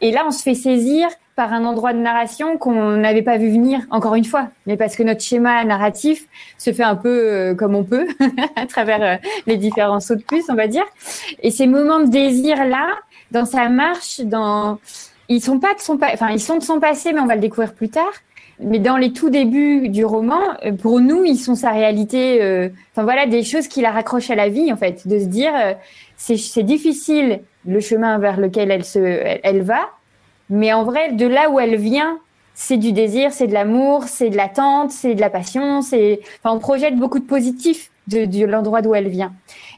Et 0.00 0.12
là, 0.12 0.22
on 0.26 0.30
se 0.30 0.42
fait 0.42 0.54
saisir 0.54 1.08
par 1.34 1.52
un 1.52 1.64
endroit 1.64 1.92
de 1.92 1.98
narration 1.98 2.56
qu'on 2.56 2.96
n'avait 2.96 3.22
pas 3.22 3.36
vu 3.36 3.50
venir, 3.50 3.80
encore 3.90 4.14
une 4.14 4.24
fois, 4.24 4.48
mais 4.66 4.76
parce 4.76 4.94
que 4.94 5.02
notre 5.02 5.22
schéma 5.22 5.64
narratif 5.64 6.26
se 6.58 6.72
fait 6.72 6.82
un 6.84 6.96
peu 6.96 7.08
euh, 7.08 7.54
comme 7.54 7.74
on 7.74 7.82
peut, 7.82 8.06
à 8.56 8.66
travers 8.66 9.18
les 9.46 9.56
différents 9.56 10.00
sauts 10.00 10.16
de 10.16 10.22
puce, 10.22 10.44
on 10.50 10.54
va 10.54 10.68
dire. 10.68 10.84
Et 11.42 11.50
ces 11.50 11.66
moments 11.66 12.00
de 12.00 12.10
désir-là, 12.10 12.90
dans 13.32 13.46
sa 13.46 13.68
marche, 13.68 14.20
dans 14.20 14.78
ils 15.30 15.40
sont 15.40 15.60
pas 15.60 15.74
de 15.74 15.80
son 15.80 15.98
enfin 16.02 16.30
ils 16.30 16.40
sont 16.40 16.58
de 16.58 16.62
son 16.62 16.80
passé, 16.80 17.12
mais 17.12 17.20
on 17.20 17.26
va 17.26 17.36
le 17.36 17.40
découvrir 17.40 17.72
plus 17.72 17.88
tard. 17.88 18.12
Mais 18.62 18.78
dans 18.78 18.98
les 18.98 19.14
tout 19.14 19.30
débuts 19.30 19.88
du 19.88 20.04
roman, 20.04 20.40
euh, 20.66 20.72
pour 20.72 21.00
nous, 21.00 21.24
ils 21.24 21.38
sont 21.38 21.54
sa 21.54 21.70
réalité. 21.70 22.42
Euh, 22.42 22.68
enfin 22.92 23.04
voilà, 23.04 23.24
des 23.24 23.42
choses 23.42 23.68
qui 23.68 23.80
la 23.80 23.90
raccrochent 23.90 24.30
à 24.30 24.34
la 24.34 24.50
vie 24.50 24.70
en 24.70 24.76
fait, 24.76 25.08
de 25.08 25.18
se 25.18 25.24
dire 25.24 25.52
euh, 25.56 25.72
c'est 26.16 26.62
difficile 26.62 27.40
le 27.66 27.80
chemin 27.80 28.18
vers 28.18 28.38
lequel 28.38 28.70
elle 28.70 28.84
se, 28.84 28.98
elle, 28.98 29.62
va, 29.62 29.88
mais 30.50 30.72
en 30.72 30.84
vrai, 30.84 31.12
de 31.12 31.26
là 31.26 31.48
où 31.48 31.60
elle 31.60 31.76
vient, 31.76 32.18
c'est 32.54 32.76
du 32.76 32.92
désir, 32.92 33.32
c'est 33.32 33.46
de 33.46 33.54
l'amour, 33.54 34.04
c'est 34.04 34.28
de 34.28 34.36
l'attente, 34.36 34.90
c'est 34.90 35.14
de 35.14 35.20
la 35.20 35.30
passion, 35.30 35.80
c'est, 35.80 36.20
enfin, 36.42 36.54
on 36.54 36.58
projette 36.58 36.96
beaucoup 36.96 37.18
de 37.18 37.24
positif 37.24 37.90
de, 38.08 38.24
de 38.24 38.44
l'endroit 38.44 38.82
d'où 38.82 38.94
elle 38.94 39.08
vient. 39.08 39.32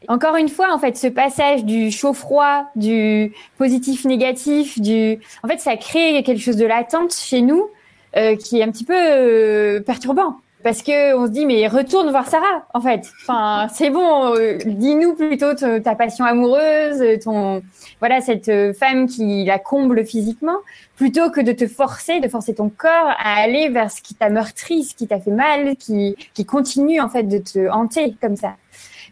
Encore 0.08 0.36
une 0.36 0.48
fois, 0.48 0.72
en 0.72 0.78
fait, 0.78 0.96
ce 0.96 1.06
passage 1.06 1.64
du 1.64 1.90
chaud-froid, 1.90 2.70
du 2.76 3.32
positif-négatif, 3.58 4.80
du, 4.80 5.18
en 5.42 5.48
fait, 5.48 5.58
ça 5.58 5.76
crée 5.76 6.22
quelque 6.22 6.40
chose 6.40 6.56
de 6.56 6.66
latente 6.66 7.14
chez 7.14 7.40
nous 7.40 7.68
euh, 8.14 8.36
qui 8.36 8.58
est 8.58 8.62
un 8.62 8.70
petit 8.70 8.84
peu 8.84 8.94
euh, 8.94 9.80
perturbant 9.80 10.36
parce 10.62 10.82
que 10.82 11.16
on 11.16 11.26
se 11.26 11.30
dit 11.30 11.46
mais 11.46 11.66
retourne 11.66 12.10
voir 12.10 12.28
Sarah 12.28 12.66
en 12.74 12.80
fait. 12.82 13.10
Enfin 13.22 13.68
c'est 13.72 13.88
bon, 13.88 14.34
euh, 14.36 14.58
dis-nous 14.66 15.14
plutôt 15.14 15.54
ta 15.54 15.94
passion 15.94 16.26
amoureuse, 16.26 17.02
ton 17.24 17.62
voilà 18.00 18.20
cette 18.20 18.76
femme 18.78 19.08
qui 19.08 19.46
la 19.46 19.58
comble 19.58 20.04
physiquement, 20.04 20.58
plutôt 20.96 21.30
que 21.30 21.40
de 21.40 21.52
te 21.52 21.66
forcer, 21.66 22.20
de 22.20 22.28
forcer 22.28 22.54
ton 22.54 22.68
corps 22.68 22.90
à 23.18 23.40
aller 23.40 23.70
vers 23.70 23.90
ce 23.90 24.02
qui 24.02 24.14
t'a 24.14 24.28
meurtri, 24.28 24.84
ce 24.84 24.94
qui 24.94 25.08
t'a 25.08 25.18
fait 25.18 25.30
mal, 25.30 25.76
qui 25.76 26.14
qui 26.34 26.44
continue 26.44 27.00
en 27.00 27.08
fait 27.08 27.22
de 27.22 27.38
te 27.38 27.70
hanter 27.70 28.14
comme 28.20 28.36
ça. 28.36 28.56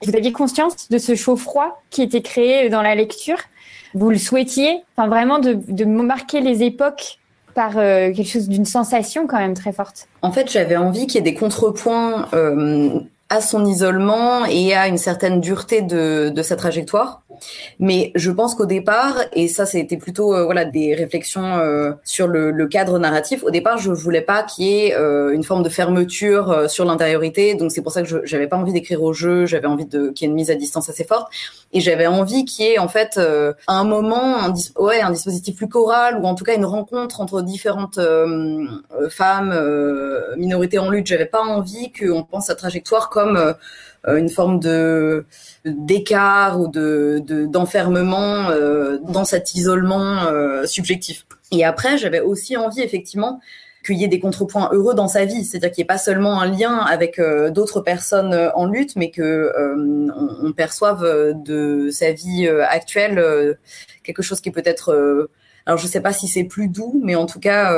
Vous 0.02 0.16
aviez 0.16 0.32
conscience 0.32 0.88
de 0.88 0.98
ce 0.98 1.14
chaud-froid 1.14 1.82
qui 1.90 2.02
était 2.02 2.22
créé 2.22 2.68
dans 2.70 2.82
la 2.82 2.94
lecture? 2.94 3.36
Vous 3.94 4.08
le 4.08 4.18
souhaitiez? 4.18 4.82
Enfin, 4.96 5.08
vraiment 5.08 5.38
de, 5.38 5.58
de 5.68 5.84
marquer 5.84 6.40
les 6.40 6.62
époques 6.62 7.18
par 7.54 7.76
euh, 7.76 8.12
quelque 8.12 8.28
chose 8.28 8.48
d'une 8.48 8.64
sensation 8.64 9.26
quand 9.26 9.38
même 9.38 9.54
très 9.54 9.72
forte. 9.72 10.08
En 10.22 10.32
fait, 10.32 10.50
j'avais 10.50 10.76
envie 10.76 11.06
qu'il 11.06 11.16
y 11.16 11.18
ait 11.18 11.30
des 11.30 11.34
contrepoints 11.34 12.28
euh, 12.32 13.00
à 13.28 13.40
son 13.40 13.64
isolement 13.66 14.44
et 14.46 14.74
à 14.74 14.88
une 14.88 14.98
certaine 14.98 15.40
dureté 15.40 15.82
de, 15.82 16.30
de 16.34 16.42
sa 16.42 16.56
trajectoire. 16.56 17.22
Mais 17.78 18.12
je 18.14 18.30
pense 18.30 18.54
qu'au 18.54 18.66
départ, 18.66 19.16
et 19.32 19.48
ça 19.48 19.66
c'était 19.66 19.96
plutôt 19.96 20.34
euh, 20.34 20.44
voilà 20.44 20.64
des 20.64 20.94
réflexions 20.94 21.58
euh, 21.58 21.92
sur 22.04 22.26
le, 22.26 22.50
le, 22.50 22.66
cadre 22.68 22.98
narratif. 22.98 23.42
Au 23.42 23.50
départ, 23.50 23.78
je 23.78 23.90
voulais 23.90 24.20
pas 24.20 24.42
qu'il 24.42 24.66
y 24.66 24.86
ait 24.86 24.94
euh, 24.94 25.32
une 25.32 25.42
forme 25.42 25.62
de 25.62 25.68
fermeture 25.68 26.70
sur 26.70 26.84
l'intériorité. 26.84 27.54
Donc 27.54 27.72
c'est 27.72 27.82
pour 27.82 27.92
ça 27.92 28.02
que 28.02 28.24
j'avais 28.24 28.46
pas 28.46 28.56
envie 28.56 28.72
d'écrire 28.72 29.02
au 29.02 29.12
jeu. 29.12 29.46
J'avais 29.46 29.66
envie 29.66 29.86
de 29.86 30.10
qu'il 30.10 30.26
y 30.26 30.28
ait 30.28 30.30
une 30.30 30.36
mise 30.36 30.50
à 30.50 30.54
distance 30.54 30.88
assez 30.88 31.04
forte. 31.04 31.32
Et 31.72 31.80
j'avais 31.80 32.06
envie 32.06 32.44
qu'il 32.44 32.66
y 32.66 32.68
ait 32.70 32.78
en 32.78 32.88
fait 32.88 33.18
un 33.68 33.84
moment, 33.84 34.38
un, 34.38 34.54
ouais, 34.78 35.00
un 35.00 35.10
dispositif 35.10 35.56
plus 35.56 35.68
choral 35.68 36.18
ou 36.18 36.24
en 36.26 36.34
tout 36.34 36.44
cas 36.44 36.54
une 36.54 36.64
rencontre 36.64 37.20
entre 37.20 37.42
différentes 37.42 38.00
femmes, 39.10 40.34
minorités 40.36 40.78
en 40.78 40.90
lutte. 40.90 41.06
J'avais 41.06 41.26
pas 41.26 41.42
envie 41.42 41.92
qu'on 41.92 42.24
pense 42.24 42.50
à 42.50 42.54
trajectoire 42.54 43.08
comme 43.08 43.36
euh, 43.36 43.52
une 44.06 44.28
forme 44.28 44.60
de 44.60 45.26
d'écart 45.64 46.60
ou 46.60 46.68
de 46.68 47.22
d'enfermement 47.46 48.50
euh, 48.50 48.98
dans 49.02 49.24
cet 49.24 49.54
isolement 49.54 50.24
euh, 50.24 50.66
subjectif. 50.66 51.26
Et 51.52 51.64
après, 51.64 51.98
j'avais 51.98 52.20
aussi 52.20 52.56
envie 52.56 52.80
effectivement 52.80 53.40
qu'il 53.84 53.96
y 53.96 54.04
ait 54.04 54.08
des 54.08 54.20
contrepoints 54.20 54.68
heureux 54.72 54.94
dans 54.94 55.08
sa 55.08 55.24
vie, 55.24 55.44
c'est-à-dire 55.44 55.70
qu'il 55.70 55.82
n'y 55.82 55.86
ait 55.86 55.94
pas 55.94 55.98
seulement 55.98 56.40
un 56.40 56.46
lien 56.46 56.76
avec 56.78 57.18
d'autres 57.50 57.80
personnes 57.80 58.50
en 58.54 58.66
lutte, 58.66 58.94
mais 58.94 59.10
que 59.10 59.50
on, 59.56 60.46
on, 60.48 60.52
perçoive 60.52 61.34
de 61.42 61.88
sa 61.90 62.12
vie 62.12 62.46
actuelle 62.46 63.56
quelque 64.02 64.22
chose 64.22 64.42
qui 64.42 64.50
est 64.50 64.52
peut-être 64.52 65.28
alors 65.64 65.78
je 65.78 65.86
sais 65.86 66.02
pas 66.02 66.12
si 66.12 66.28
c'est 66.28 66.44
plus 66.44 66.68
doux, 66.68 67.00
mais 67.02 67.14
en 67.14 67.24
tout 67.24 67.40
cas 67.40 67.74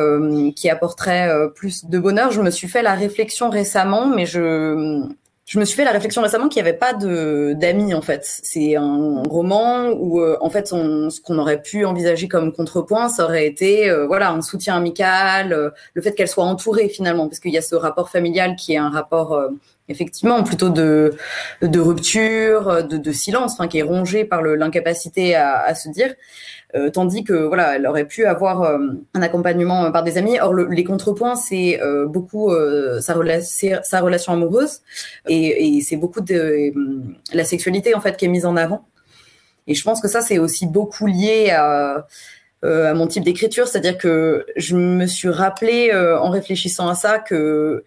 qui 0.57 0.69
apporterait 0.69 1.31
plus 1.55 1.85
de 1.85 1.99
bonheur. 2.01 2.33
Je 2.33 2.43
me 2.43 2.51
suis 2.51 2.67
fait 2.67 2.83
la 2.83 2.95
réflexion 2.95 3.49
récemment, 3.49 4.07
mais 4.07 4.27
je 4.27 5.07
je 5.53 5.59
me 5.59 5.67
suis 5.67 5.77
fait 5.77 5.85
la 5.85 5.91
réflexion 5.91 6.23
récemment 6.23 6.49
qu'il 6.49 6.62
n'y 6.62 6.69
avait 6.71 6.79
pas 6.79 6.95
de 6.95 7.53
d'amis 7.53 7.93
en 7.93 8.01
fait. 8.01 8.23
C'est 8.25 8.75
un 8.75 9.23
roman 9.29 9.91
où 9.91 10.19
euh, 10.19 10.38
en 10.41 10.49
fait 10.49 10.73
on, 10.73 11.11
ce 11.11 11.21
qu'on 11.21 11.37
aurait 11.37 11.61
pu 11.61 11.85
envisager 11.85 12.27
comme 12.27 12.55
contrepoint, 12.55 13.11
ça 13.11 13.25
aurait 13.25 13.47
été 13.47 13.91
euh, 13.91 14.07
voilà 14.07 14.31
un 14.31 14.41
soutien 14.41 14.77
amical, 14.77 15.53
euh, 15.53 15.69
le 15.93 16.01
fait 16.01 16.15
qu'elle 16.15 16.29
soit 16.29 16.45
entourée 16.45 16.88
finalement, 16.88 17.29
parce 17.29 17.38
qu'il 17.38 17.53
y 17.53 17.59
a 17.59 17.62
ce 17.62 17.75
rapport 17.75 18.09
familial 18.09 18.57
qui 18.57 18.73
est 18.73 18.79
un 18.79 18.88
rapport 18.88 19.38
effectivement 19.91 20.43
plutôt 20.43 20.71
de 20.71 21.17
de 21.61 21.81
rupture, 21.81 22.83
de, 22.83 22.97
de 22.97 23.12
silence, 23.12 23.53
enfin 23.53 23.69
qui 23.69 23.77
est 23.77 23.83
rongé 23.83 24.25
par 24.25 24.41
l'incapacité 24.41 25.35
à, 25.35 25.59
à 25.59 25.75
se 25.75 25.91
dire. 25.91 26.15
Euh, 26.75 26.91
tandis 26.91 27.23
que 27.23 27.35
voilà, 27.35 27.77
elle 27.77 27.87
aurait 27.87 28.07
pu 28.07 28.25
avoir 28.25 28.63
euh, 28.63 28.79
un 29.13 29.23
accompagnement 29.23 29.93
par 29.93 30.03
des 30.03 30.17
amis. 30.17 30.39
Or, 30.41 30.55
les 30.55 30.85
contrepoints, 30.85 31.37
c'est 31.37 31.81
euh, 31.83 32.07
beaucoup 32.07 32.51
sa, 33.01 33.15
relation 33.15 34.33
amoureuse 34.33 34.81
et, 35.29 35.77
et 35.77 35.81
c'est 35.83 35.97
beaucoup 35.97 36.23
de 36.23 36.73
la 37.33 37.45
sexualité 37.45 37.95
en 37.95 38.01
fait 38.01 38.17
qui 38.17 38.25
est 38.25 38.29
mise 38.29 38.47
en 38.47 38.57
avant. 38.57 38.87
Et 39.67 39.75
je 39.75 39.85
pense 39.85 40.01
que 40.01 40.09
ça, 40.09 40.23
c'est 40.23 40.39
aussi 40.39 40.67
beaucoup 40.67 41.07
lié 41.07 41.51
à, 41.51 42.07
à 42.63 42.95
mon 42.95 43.07
type 43.07 43.23
d'écriture, 43.23 43.69
c'est-à-dire 43.69 43.99
que 43.99 44.47
je 44.57 44.77
me 44.77 45.07
suis 45.07 45.29
rappelé 45.29 45.93
en 45.95 46.31
réfléchissant 46.31 46.89
à 46.89 46.95
ça 46.95 47.19
que 47.19 47.85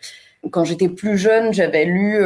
quand 0.52 0.64
j'étais 0.64 0.90
plus 0.90 1.18
jeune, 1.18 1.54
j'avais 1.54 1.86
lu 1.86 2.24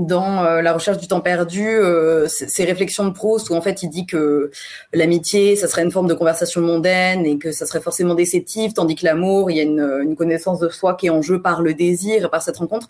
dans 0.00 0.42
la 0.42 0.72
recherche 0.72 0.98
du 0.98 1.08
temps 1.08 1.20
perdu, 1.20 1.78
ces 2.26 2.64
réflexions 2.64 3.04
de 3.04 3.10
Proust 3.10 3.50
où 3.50 3.54
en 3.54 3.60
fait 3.60 3.82
il 3.82 3.90
dit 3.90 4.06
que 4.06 4.50
l'amitié, 4.92 5.56
ça 5.56 5.68
serait 5.68 5.82
une 5.82 5.90
forme 5.90 6.06
de 6.06 6.14
conversation 6.14 6.60
mondaine 6.60 7.26
et 7.26 7.38
que 7.38 7.52
ça 7.52 7.66
serait 7.66 7.80
forcément 7.80 8.14
déceptif, 8.14 8.74
tandis 8.74 8.96
que 8.96 9.04
l'amour, 9.04 9.50
il 9.50 9.56
y 9.56 9.60
a 9.60 9.62
une, 9.62 10.00
une, 10.02 10.16
connaissance 10.16 10.58
de 10.58 10.68
soi 10.68 10.94
qui 10.94 11.06
est 11.06 11.10
en 11.10 11.22
jeu 11.22 11.40
par 11.42 11.62
le 11.62 11.74
désir 11.74 12.24
et 12.24 12.28
par 12.28 12.42
cette 12.42 12.56
rencontre. 12.56 12.88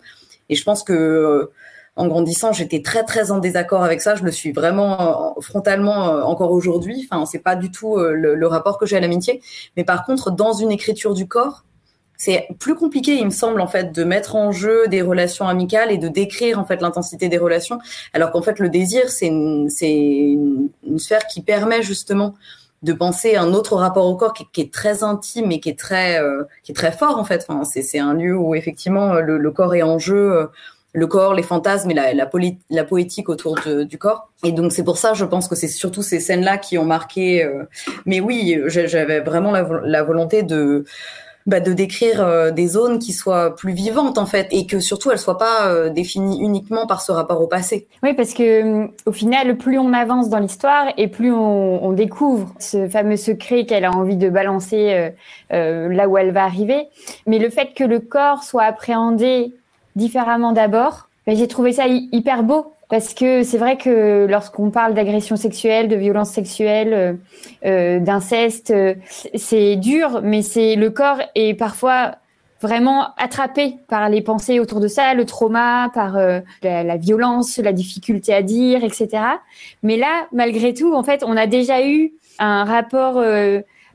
Et 0.49 0.55
je 0.55 0.63
pense 0.63 0.83
que 0.83 1.49
en 1.97 2.07
grandissant, 2.07 2.53
j'étais 2.53 2.81
très 2.81 3.03
très 3.03 3.31
en 3.31 3.39
désaccord 3.39 3.83
avec 3.83 4.01
ça. 4.01 4.15
Je 4.15 4.23
le 4.23 4.31
suis 4.31 4.53
vraiment 4.53 5.35
euh, 5.37 5.41
frontalement 5.41 6.09
euh, 6.09 6.21
encore 6.21 6.51
aujourd'hui. 6.51 7.07
Enfin, 7.09 7.25
c'est 7.25 7.39
pas 7.39 7.55
du 7.55 7.69
tout 7.69 7.97
euh, 7.97 8.13
le, 8.13 8.47
rapport 8.47 8.77
que 8.77 8.85
j'ai 8.85 8.95
à 8.97 9.01
l'amitié. 9.01 9.41
Mais 9.75 9.83
par 9.83 10.05
contre, 10.05 10.31
dans 10.31 10.53
une 10.53 10.71
écriture 10.71 11.13
du 11.13 11.27
corps, 11.27 11.65
c'est 12.21 12.47
plus 12.59 12.75
compliqué, 12.75 13.15
il 13.15 13.25
me 13.25 13.31
semble, 13.31 13.61
en 13.61 13.67
fait, 13.67 13.91
de 13.91 14.03
mettre 14.03 14.35
en 14.35 14.51
jeu 14.51 14.87
des 14.87 15.01
relations 15.01 15.47
amicales 15.47 15.91
et 15.91 15.97
de 15.97 16.07
décrire 16.07 16.59
en 16.59 16.65
fait 16.65 16.79
l'intensité 16.79 17.29
des 17.29 17.39
relations. 17.39 17.79
Alors 18.13 18.29
qu'en 18.29 18.43
fait, 18.43 18.59
le 18.59 18.69
désir, 18.69 19.09
c'est 19.09 19.25
une, 19.25 19.69
c'est 19.69 19.89
une, 19.91 20.69
sphère 20.97 21.25
qui 21.25 21.41
permet 21.41 21.81
justement 21.81 22.35
de 22.83 22.93
penser 22.93 23.37
un 23.37 23.53
autre 23.53 23.75
rapport 23.75 24.05
au 24.05 24.15
corps 24.15 24.33
qui, 24.33 24.61
est 24.61 24.71
très 24.71 25.03
intime 25.03 25.51
et 25.51 25.59
qui 25.59 25.69
est 25.69 25.79
très 25.79 26.19
qui 26.63 26.71
est 26.71 26.75
très 26.75 26.91
fort 26.91 27.17
en 27.17 27.23
fait. 27.23 27.45
Enfin, 27.47 27.63
c'est, 27.63 27.99
un 27.99 28.13
lieu 28.13 28.37
où 28.37 28.53
effectivement 28.53 29.15
le, 29.15 29.39
le 29.39 29.51
corps 29.51 29.73
est 29.73 29.83
en 29.83 29.97
jeu 29.97 30.47
le 30.93 31.07
corps, 31.07 31.33
les 31.33 31.43
fantasmes 31.43 31.89
et 31.91 31.93
la, 31.93 32.13
la, 32.13 32.29
la 32.69 32.83
poétique 32.83 33.29
autour 33.29 33.59
du 33.85 33.97
corps. 33.97 34.29
Et 34.43 34.51
donc 34.51 34.71
c'est 34.71 34.83
pour 34.83 34.97
ça, 34.97 35.13
je 35.13 35.25
pense 35.25 35.47
que 35.47 35.55
c'est 35.55 35.67
surtout 35.67 36.01
ces 36.01 36.19
scènes-là 36.19 36.57
qui 36.57 36.77
ont 36.77 36.85
marqué. 36.85 37.43
Euh, 37.43 37.63
mais 38.05 38.19
oui, 38.19 38.59
j'avais 38.67 39.21
vraiment 39.21 39.51
la, 39.51 40.03
volonté 40.03 40.43
de 40.43 40.85
bah, 41.45 41.59
de 41.59 41.73
décrire 41.73 42.21
euh, 42.21 42.51
des 42.51 42.67
zones 42.67 42.99
qui 42.99 43.13
soient 43.13 43.55
plus 43.55 43.73
vivantes 43.73 44.17
en 44.17 44.25
fait 44.25 44.47
et 44.51 44.65
que 44.65 44.79
surtout 44.79 45.11
elles 45.11 45.19
soient 45.19 45.37
pas 45.37 45.67
euh, 45.67 45.89
définies 45.89 46.39
uniquement 46.41 46.87
par 46.87 47.01
ce 47.01 47.11
rapport 47.11 47.41
au 47.41 47.47
passé. 47.47 47.87
Oui, 48.03 48.13
parce 48.13 48.33
que 48.33 48.87
au 49.05 49.11
final, 49.11 49.57
plus 49.57 49.77
on 49.77 49.93
avance 49.93 50.29
dans 50.29 50.39
l'histoire 50.39 50.87
et 50.97 51.07
plus 51.07 51.31
on, 51.31 51.83
on, 51.83 51.91
découvre 51.91 52.53
ce 52.59 52.87
fameux 52.87 53.17
secret 53.17 53.65
qu'elle 53.65 53.85
a 53.85 53.91
envie 53.91 54.15
de 54.15 54.29
balancer 54.29 55.11
là 55.49 56.07
où 56.07 56.17
elle 56.17 56.31
va 56.31 56.45
arriver. 56.45 56.87
Mais 57.27 57.37
le 57.37 57.49
fait 57.49 57.73
que 57.75 57.83
le 57.83 57.99
corps 57.99 58.43
soit 58.43 58.63
appréhendé 58.63 59.53
différemment 59.95 60.51
d'abord. 60.51 61.09
J'ai 61.27 61.47
trouvé 61.47 61.73
ça 61.73 61.85
hyper 61.87 62.43
beau 62.43 62.73
parce 62.91 63.13
que 63.13 63.43
c'est 63.43 63.57
vrai 63.57 63.77
que 63.77 64.27
lorsqu'on 64.29 64.69
parle 64.69 64.93
d'agression 64.93 65.37
sexuelle, 65.37 65.87
de 65.87 65.95
violence 65.95 66.29
sexuelle, 66.29 66.93
euh, 66.93 67.13
euh 67.65 67.99
d'inceste, 67.99 68.71
euh, 68.71 68.95
c'est 69.33 69.77
dur, 69.77 70.19
mais 70.21 70.41
c'est 70.41 70.75
le 70.75 70.89
corps 70.89 71.21
est 71.33 71.53
parfois 71.53 72.15
vraiment 72.59 73.15
attrapé 73.15 73.77
par 73.87 74.09
les 74.09 74.21
pensées 74.21 74.59
autour 74.59 74.81
de 74.81 74.89
ça, 74.89 75.13
le 75.13 75.25
trauma, 75.25 75.89
par 75.93 76.17
euh, 76.17 76.41
la, 76.63 76.83
la, 76.83 76.97
violence, 76.97 77.59
la 77.59 77.71
difficulté 77.71 78.33
à 78.33 78.41
dire, 78.41 78.83
etc. 78.83 79.07
Mais 79.83 79.95
là, 79.95 80.27
malgré 80.33 80.73
tout, 80.73 80.93
en 80.93 81.01
fait, 81.01 81.23
on 81.25 81.37
a 81.37 81.47
déjà 81.47 81.87
eu 81.87 82.11
un 82.39 82.65
rapport 82.65 83.23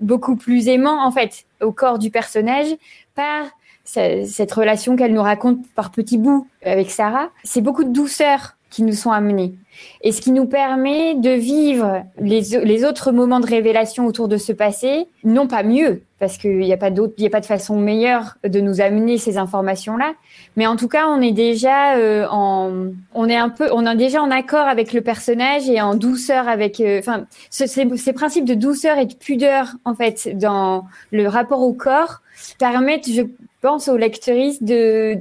beaucoup 0.01 0.37
plus 0.37 0.69
aimant, 0.69 1.05
en 1.05 1.11
fait, 1.11 1.45
au 1.61 1.71
corps 1.71 1.99
du 1.99 2.11
personnage 2.11 2.69
par 3.15 3.45
cette 3.85 4.53
relation 4.53 4.97
qu'elle 4.97 5.13
nous 5.13 5.23
raconte 5.23 5.59
par 5.75 5.91
petits 5.91 6.19
bouts 6.19 6.49
avec 6.65 6.91
Sarah, 6.91 7.29
c'est 7.45 7.61
beaucoup 7.61 7.85
de 7.85 7.93
douceur 7.93 8.56
qui 8.77 8.83
nous 8.83 8.93
sont 8.93 9.11
amenés. 9.11 9.55
Et 10.03 10.13
ce 10.13 10.21
qui 10.21 10.33
nous 10.33 10.45
permet 10.45 11.15
de 11.15 11.31
vivre 11.31 12.05
les, 12.21 12.43
les 12.63 12.85
autres 12.85 13.11
moments 13.11 13.41
de 13.41 13.47
révélation 13.47 14.05
autour 14.05 14.29
de 14.29 14.37
ce 14.37 14.53
passé, 14.53 15.07
non 15.25 15.47
pas 15.47 15.63
mieux, 15.63 16.03
parce 16.19 16.37
qu'il 16.37 16.59
n'y 16.59 16.75
a 16.75 16.77
pas 16.77 16.91
d'autre, 16.91 17.15
il 17.17 17.23
n'y 17.23 17.27
a 17.27 17.31
pas 17.31 17.41
de 17.41 17.47
façon 17.47 17.79
meilleure 17.79 18.37
de 18.45 18.61
nous 18.61 18.83
amener 18.83 19.17
ces 19.17 19.39
informations-là. 19.39 20.13
Mais 20.57 20.67
en 20.67 20.77
tout 20.77 20.89
cas, 20.89 21.07
on 21.09 21.23
est 21.23 21.33
déjà 21.33 21.97
euh, 21.97 22.27
en, 22.31 22.89
on 23.15 23.29
est 23.31 23.37
un 23.37 23.49
peu, 23.49 23.71
on 23.73 23.87
est 23.87 23.97
déjà 23.97 24.21
en 24.21 24.31
accord 24.31 24.69
avec 24.69 24.93
le 24.93 25.01
personnage 25.01 25.71
et 25.71 25.81
en 25.81 25.95
douceur 25.95 26.47
avec, 26.47 26.79
euh, 26.81 26.99
enfin, 26.99 27.25
ces, 27.49 27.67
ces 27.67 28.13
principes 28.13 28.45
de 28.45 28.55
douceur 28.55 28.99
et 28.99 29.07
de 29.07 29.15
pudeur 29.15 29.69
en 29.87 29.95
fait 29.95 30.37
dans 30.37 30.85
le 31.13 31.27
rapport 31.29 31.63
au 31.63 31.73
corps 31.73 32.21
permettent, 32.59 33.11
je 33.11 33.23
pense, 33.63 33.89
aux 33.89 33.97
lectrices 33.97 34.63
de, 34.63 35.17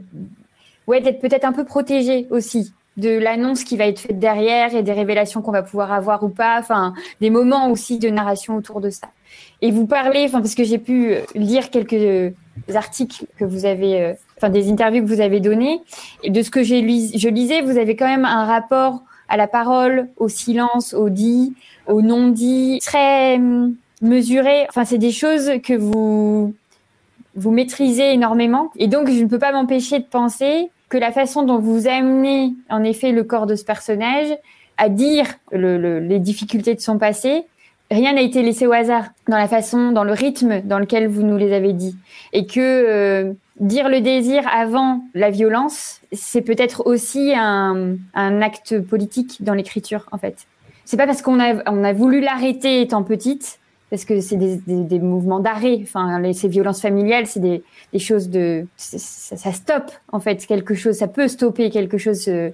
ouais, 0.87 0.99
d'être 0.99 1.21
peut-être 1.21 1.45
un 1.45 1.53
peu 1.53 1.63
protégées 1.63 2.27
aussi 2.31 2.73
de 2.97 3.09
l'annonce 3.09 3.63
qui 3.63 3.77
va 3.77 3.87
être 3.87 3.99
faite 3.99 4.19
derrière 4.19 4.73
et 4.73 4.83
des 4.83 4.93
révélations 4.93 5.41
qu'on 5.41 5.51
va 5.51 5.63
pouvoir 5.63 5.91
avoir 5.91 6.23
ou 6.23 6.29
pas, 6.29 6.57
enfin 6.59 6.93
des 7.21 7.29
moments 7.29 7.69
aussi 7.69 7.99
de 7.99 8.09
narration 8.09 8.55
autour 8.55 8.81
de 8.81 8.89
ça. 8.89 9.07
Et 9.61 9.71
vous 9.71 9.85
parlez, 9.85 10.25
enfin 10.25 10.41
parce 10.41 10.55
que 10.55 10.63
j'ai 10.63 10.77
pu 10.77 11.15
lire 11.33 11.69
quelques 11.69 12.33
articles 12.73 13.25
que 13.37 13.45
vous 13.45 13.65
avez, 13.65 14.01
euh, 14.01 14.13
enfin 14.37 14.49
des 14.49 14.69
interviews 14.71 15.03
que 15.03 15.07
vous 15.07 15.21
avez 15.21 15.39
données, 15.39 15.81
et 16.23 16.29
de 16.29 16.41
ce 16.41 16.49
que 16.49 16.63
j'ai 16.63 16.81
je 16.81 17.29
lisais, 17.29 17.61
vous 17.61 17.77
avez 17.77 17.95
quand 17.95 18.07
même 18.07 18.25
un 18.25 18.45
rapport 18.45 19.01
à 19.27 19.37
la 19.37 19.47
parole, 19.47 20.07
au 20.17 20.29
silence, 20.29 20.93
au 20.93 21.09
dit, 21.09 21.53
au 21.87 22.01
non 22.01 22.29
dit, 22.29 22.79
très 22.81 23.35
hum, 23.35 23.75
mesuré. 24.01 24.67
Enfin 24.69 24.85
c'est 24.85 24.97
des 24.97 25.11
choses 25.11 25.51
que 25.63 25.73
vous 25.73 26.53
vous 27.35 27.51
maîtrisez 27.51 28.13
énormément, 28.13 28.71
et 28.77 28.87
donc 28.87 29.09
je 29.09 29.21
ne 29.21 29.27
peux 29.27 29.39
pas 29.39 29.51
m'empêcher 29.51 29.99
de 29.99 30.05
penser 30.05 30.69
que 30.89 30.97
la 30.97 31.11
façon 31.11 31.43
dont 31.43 31.59
vous 31.59 31.87
amenez 31.87 32.53
en 32.69 32.83
effet 32.83 33.11
le 33.11 33.23
corps 33.23 33.47
de 33.47 33.55
ce 33.55 33.63
personnage 33.63 34.27
à 34.77 34.89
dire 34.89 35.25
les 35.51 36.19
difficultés 36.19 36.75
de 36.75 36.81
son 36.81 36.97
passé, 36.97 37.45
rien 37.91 38.13
n'a 38.13 38.21
été 38.21 38.41
laissé 38.41 38.67
au 38.67 38.73
hasard 38.73 39.05
dans 39.27 39.37
la 39.37 39.47
façon, 39.47 39.91
dans 39.91 40.03
le 40.03 40.13
rythme 40.13 40.61
dans 40.61 40.79
lequel 40.79 41.07
vous 41.07 41.23
nous 41.23 41.37
les 41.37 41.53
avez 41.53 41.73
dit. 41.73 41.95
Et 42.33 42.45
que 42.45 42.59
euh, 42.59 43.33
dire 43.59 43.89
le 43.89 44.01
désir 44.01 44.43
avant 44.51 45.03
la 45.13 45.29
violence, 45.29 46.01
c'est 46.11 46.41
peut-être 46.41 46.85
aussi 46.85 47.33
un, 47.35 47.97
acte 48.15 48.79
politique 48.81 49.43
dans 49.43 49.53
l'écriture, 49.53 50.07
en 50.11 50.17
fait. 50.17 50.45
C'est 50.83 50.97
pas 50.97 51.07
parce 51.07 51.21
qu'on 51.21 51.39
a, 51.39 51.69
on 51.71 51.83
a 51.83 51.93
voulu 51.93 52.19
l'arrêter 52.19 52.81
étant 52.81 53.03
petite 53.03 53.59
parce 53.89 54.05
que 54.05 54.19
c'est 54.19 54.37
des, 54.37 54.57
des, 54.57 54.83
des, 54.83 54.99
mouvements 54.99 55.39
d'arrêt. 55.39 55.79
Enfin, 55.83 56.19
les, 56.19 56.33
ces 56.33 56.47
violences 56.47 56.81
familiales, 56.81 57.27
c'est 57.27 57.39
des, 57.39 57.63
des, 57.93 57.99
choses 57.99 58.29
de, 58.29 58.65
ça, 58.77 59.37
ça, 59.37 59.51
stoppe 59.51 59.91
en 60.11 60.19
fait 60.19 60.45
quelque 60.45 60.73
chose. 60.73 60.95
Ça 60.95 61.07
peut 61.07 61.27
stopper 61.27 61.69
quelque 61.69 61.97
chose 61.97 62.27
euh, 62.27 62.49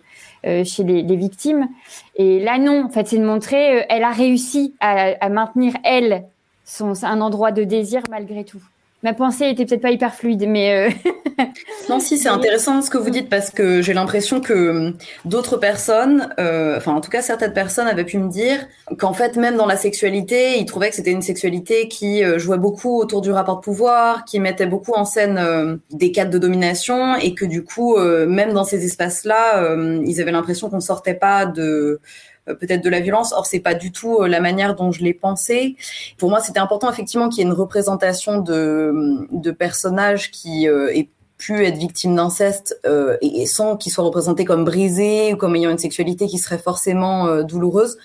euh 0.45 0.63
chez 0.63 0.83
les, 0.83 1.01
les, 1.01 1.15
victimes. 1.15 1.69
Et 2.15 2.39
là, 2.39 2.57
non. 2.57 2.85
En 2.85 2.89
fait, 2.89 3.07
c'est 3.07 3.17
de 3.17 3.25
montrer, 3.25 3.79
euh, 3.79 3.85
elle 3.89 4.03
a 4.03 4.11
réussi 4.11 4.75
à, 4.79 5.13
à 5.23 5.29
maintenir 5.29 5.73
elle 5.83 6.25
son 6.65 6.93
un 7.03 7.21
endroit 7.21 7.51
de 7.51 7.63
désir 7.63 8.01
malgré 8.09 8.43
tout 8.43 8.61
ma 9.03 9.13
pensée 9.13 9.49
était 9.49 9.65
peut-être 9.65 9.81
pas 9.81 9.91
hyper 9.91 10.13
fluide, 10.13 10.45
mais 10.47 10.89
euh... 10.89 11.43
non, 11.89 11.99
si 11.99 12.17
c'est 12.17 12.29
intéressant 12.29 12.81
ce 12.81 12.89
que 12.89 12.97
vous 12.97 13.09
dites 13.09 13.29
parce 13.29 13.49
que 13.49 13.81
j'ai 13.81 13.93
l'impression 13.93 14.41
que 14.41 14.69
hum, 14.69 14.97
d'autres 15.25 15.57
personnes, 15.57 16.33
euh, 16.39 16.77
enfin 16.77 16.93
en 16.93 17.01
tout 17.01 17.09
cas 17.09 17.21
certaines 17.21 17.53
personnes 17.53 17.87
avaient 17.87 18.05
pu 18.05 18.17
me 18.17 18.29
dire 18.29 18.67
qu'en 18.99 19.13
fait 19.13 19.37
même 19.37 19.57
dans 19.57 19.65
la 19.65 19.77
sexualité, 19.77 20.59
ils 20.59 20.65
trouvaient 20.65 20.89
que 20.89 20.95
c'était 20.95 21.11
une 21.11 21.21
sexualité 21.21 21.87
qui 21.87 22.23
euh, 22.23 22.37
jouait 22.37 22.57
beaucoup 22.57 22.99
autour 22.99 23.21
du 23.21 23.31
rapport 23.31 23.57
de 23.57 23.61
pouvoir, 23.61 24.25
qui 24.25 24.39
mettait 24.39 24.67
beaucoup 24.67 24.93
en 24.93 25.05
scène 25.05 25.37
euh, 25.37 25.77
des 25.91 26.11
cadres 26.11 26.31
de 26.31 26.37
domination 26.37 27.15
et 27.15 27.33
que 27.33 27.45
du 27.45 27.63
coup 27.63 27.97
même 27.97 28.53
dans 28.53 28.63
ces 28.63 28.85
espaces-là, 28.85 29.75
ils 30.05 30.21
avaient 30.21 30.31
l'impression 30.31 30.69
qu'on 30.69 30.79
sortait 30.79 31.13
pas 31.13 31.45
de 31.45 31.99
peut-être 32.45 32.83
de 32.83 32.89
la 32.89 32.99
violence. 32.99 33.33
Or, 33.33 33.45
c'est 33.45 33.59
pas 33.59 33.73
du 33.73 33.91
tout 33.91 34.17
euh, 34.17 34.27
la 34.27 34.39
manière 34.39 34.75
dont 34.75 34.91
je 34.91 35.03
l'ai 35.03 35.13
pensé. 35.13 35.75
Pour 36.17 36.29
moi, 36.29 36.39
c'était 36.39 36.59
important 36.59 36.89
effectivement 36.89 37.29
qu'il 37.29 37.39
y 37.39 37.41
ait 37.41 37.49
une 37.49 37.55
représentation 37.55 38.39
de, 38.39 39.27
de 39.31 39.51
personnages 39.51 40.31
qui 40.31 40.67
euh, 40.67 40.93
aient 40.93 41.09
pu 41.37 41.65
être 41.65 41.77
victimes 41.77 42.15
d'inceste 42.15 42.79
euh, 42.85 43.17
et, 43.21 43.45
sans 43.47 43.75
qu'ils 43.75 43.91
soient 43.91 44.03
représentés 44.03 44.45
comme 44.45 44.63
brisés 44.63 45.33
ou 45.33 45.37
comme 45.37 45.55
ayant 45.55 45.71
une 45.71 45.79
sexualité 45.79 46.27
qui 46.27 46.37
serait 46.37 46.59
forcément 46.59 47.41
douloureuse 47.41 47.97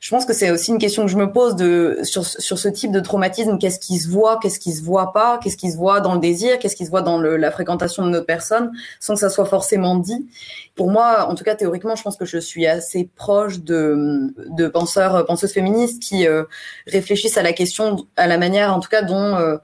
je 0.00 0.10
pense 0.10 0.24
que 0.24 0.32
c'est 0.32 0.50
aussi 0.50 0.70
une 0.70 0.78
question 0.78 1.04
que 1.04 1.10
je 1.10 1.16
me 1.16 1.32
pose 1.32 1.56
de 1.56 1.98
sur 2.02 2.24
sur 2.24 2.58
ce 2.58 2.68
type 2.68 2.92
de 2.92 3.00
traumatisme. 3.00 3.58
Qu'est-ce 3.58 3.80
qui 3.80 3.98
se 3.98 4.08
voit, 4.08 4.38
qu'est-ce 4.40 4.60
qui 4.60 4.72
se 4.72 4.82
voit 4.82 5.12
pas, 5.12 5.38
qu'est-ce 5.42 5.56
qui 5.56 5.72
se 5.72 5.76
voit 5.76 6.00
dans 6.00 6.14
le 6.14 6.20
désir, 6.20 6.58
qu'est-ce 6.58 6.76
qui 6.76 6.86
se 6.86 6.90
voit 6.90 7.02
dans 7.02 7.18
le, 7.18 7.36
la 7.36 7.50
fréquentation 7.50 8.04
de 8.04 8.10
notre 8.10 8.26
personne, 8.26 8.70
sans 9.00 9.14
que 9.14 9.20
ça 9.20 9.28
soit 9.28 9.44
forcément 9.44 9.96
dit. 9.96 10.28
Pour 10.76 10.90
moi, 10.90 11.26
en 11.28 11.34
tout 11.34 11.42
cas 11.42 11.56
théoriquement, 11.56 11.96
je 11.96 12.02
pense 12.02 12.16
que 12.16 12.24
je 12.24 12.38
suis 12.38 12.66
assez 12.66 13.10
proche 13.16 13.60
de 13.60 14.32
de 14.36 14.68
penseurs, 14.68 15.26
penseuses 15.26 15.52
féministes 15.52 16.00
qui 16.00 16.26
euh, 16.26 16.44
réfléchissent 16.86 17.36
à 17.36 17.42
la 17.42 17.52
question, 17.52 18.06
à 18.16 18.28
la 18.28 18.38
manière, 18.38 18.72
en 18.72 18.80
tout 18.80 18.88
cas, 18.88 19.02
dont 19.02 19.36
euh, 19.36 19.56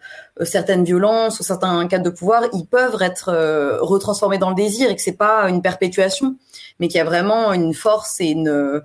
certaines 0.43 0.85
violences 0.85 1.39
ou 1.39 1.45
certains 1.45 1.87
cas 1.87 1.99
de 1.99 2.11
pouvoir, 2.11 2.43
ils 2.53 2.67
peuvent 2.67 3.01
être 3.01 3.29
euh, 3.29 3.79
retransformés 3.81 4.39
dans 4.39 4.49
le 4.49 4.57
désir 4.57 4.91
et 4.91 4.97
que 4.97 5.03
c'est 5.03 5.13
pas 5.13 5.49
une 5.49 5.63
perpétuation, 5.63 6.37
mais 6.81 6.89
qu'il 6.89 6.99
y 6.99 7.01
a 7.01 7.05
vraiment 7.05 7.53
une 7.53 7.73
force 7.73 8.21
et 8.21 8.27
une 8.27 8.83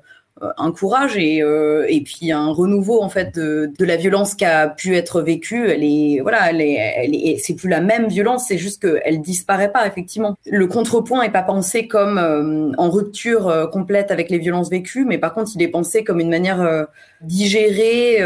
un 0.58 0.72
courage 0.72 1.18
et 1.18 1.42
euh, 1.42 1.86
et 1.90 2.02
puis 2.02 2.32
un 2.32 2.48
renouveau 2.48 3.02
en 3.02 3.10
fait 3.10 3.36
de, 3.36 3.72
de 3.78 3.86
la 3.86 3.98
violence 3.98 4.36
qui 4.36 4.46
a 4.46 4.68
pu 4.68 4.96
être 4.96 5.22
vécue. 5.22 5.70
Elle 5.70 5.84
est 5.84 6.20
voilà 6.22 6.50
elle 6.50 6.62
est, 6.62 7.38
c'est 7.38 7.56
plus 7.56 7.70
la 7.70 7.82
même 7.82 8.08
violence 8.08 8.46
c'est 8.48 8.58
juste 8.58 8.82
que 8.82 9.00
elle 9.04 9.22
disparaît 9.22 9.72
pas 9.72 9.88
effectivement. 9.88 10.38
Le 10.46 10.68
contrepoint 10.68 11.24
est 11.24 11.32
pas 11.32 11.44
pensé 11.44 11.88
comme 11.88 12.18
euh, 12.18 12.72
en 12.78 12.90
rupture 12.90 13.70
complète 13.72 14.12
avec 14.12 14.30
les 14.30 14.38
violences 14.38 14.70
vécues 14.70 15.06
mais 15.06 15.18
par 15.18 15.34
contre 15.34 15.52
il 15.56 15.62
est 15.62 15.68
pensé 15.68 16.04
comme 16.04 16.20
une 16.20 16.30
manière 16.30 16.88
digérée 17.22 18.20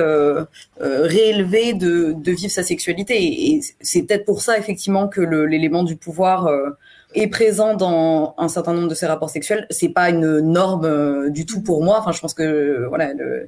réélevée 0.80 1.74
de, 1.74 2.14
de 2.14 2.32
vivre 2.32 2.52
sa 2.52 2.64
sexualité. 2.64 3.16
Et, 3.22 3.62
c'est 3.82 4.04
peut-être 4.04 4.26
pour 4.26 4.42
ça 4.42 4.58
effectivement 4.58 5.08
que 5.08 5.22
l'élément 5.22 5.84
du 5.84 5.96
pouvoir 5.96 6.50
est 7.14 7.28
présent 7.28 7.76
dans 7.76 8.36
un 8.38 8.48
certain 8.48 8.74
nombre 8.74 8.88
de 8.88 8.96
ces 8.96 9.06
rapports 9.06 9.30
sexuels, 9.30 9.66
c'est 9.70 9.90
pas 9.90 10.10
une 10.10 10.40
norme 10.40 10.86
euh, 10.86 11.30
du 11.30 11.46
tout 11.46 11.62
pour 11.62 11.84
moi. 11.84 12.00
Enfin, 12.00 12.12
je 12.12 12.20
pense 12.20 12.34
que 12.34 12.86
voilà, 12.88 13.12
il 13.12 13.48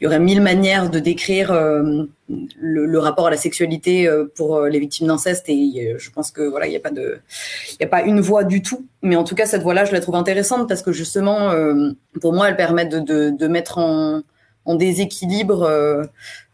y 0.00 0.06
aurait 0.06 0.20
mille 0.20 0.40
manières 0.40 0.90
de 0.90 0.98
décrire 0.98 1.52
euh, 1.52 2.04
le, 2.28 2.98
rapport 2.98 3.26
à 3.26 3.30
la 3.30 3.36
sexualité 3.36 4.06
euh, 4.06 4.32
pour 4.34 4.62
les 4.62 4.78
victimes 4.78 5.06
d'inceste 5.06 5.48
et 5.48 5.94
je 5.98 6.10
pense 6.10 6.30
que 6.30 6.42
voilà, 6.42 6.66
il 6.66 6.70
n'y 6.70 6.76
a 6.76 6.80
pas 6.80 6.90
de, 6.90 7.18
il 7.72 7.76
y 7.80 7.84
a 7.84 7.88
pas 7.88 8.02
une 8.02 8.20
voie 8.20 8.44
du 8.44 8.62
tout. 8.62 8.86
Mais 9.02 9.16
en 9.16 9.24
tout 9.24 9.34
cas, 9.34 9.46
cette 9.46 9.62
voie-là, 9.62 9.84
je 9.84 9.92
la 9.92 10.00
trouve 10.00 10.16
intéressante 10.16 10.68
parce 10.68 10.82
que 10.82 10.92
justement, 10.92 11.52
pour 12.20 12.32
moi, 12.32 12.48
elle 12.48 12.56
permet 12.56 12.86
de, 12.86 12.98
de, 12.98 13.30
de 13.30 13.46
mettre 13.48 13.78
en 13.78 14.22
en 14.66 14.74
déséquilibre 14.74 15.62
euh, 15.62 16.02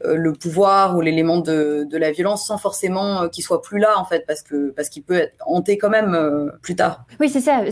euh, 0.05 0.14
le 0.14 0.33
pouvoir 0.35 0.96
ou 0.96 1.01
l'élément 1.01 1.38
de, 1.38 1.87
de, 1.90 1.98
la 1.98 2.12
violence 2.12 2.46
sans 2.46 2.59
forcément 2.59 3.22
euh, 3.22 3.29
qu'il 3.29 3.42
soit 3.42 3.62
plus 3.62 3.79
là 3.79 3.98
en 3.98 4.05
fait 4.05 4.25
parce 4.27 4.42
que 4.42 4.70
parce 4.70 4.88
qu'il 4.90 5.03
peut 5.03 5.14
être 5.14 5.35
hanté 5.46 5.79
quand 5.79 5.90
même 5.90 6.53
plus 6.61 6.77
tard. 6.77 7.05
Oui, 7.18 7.29
c'est 7.29 7.40
ça. 7.40 7.62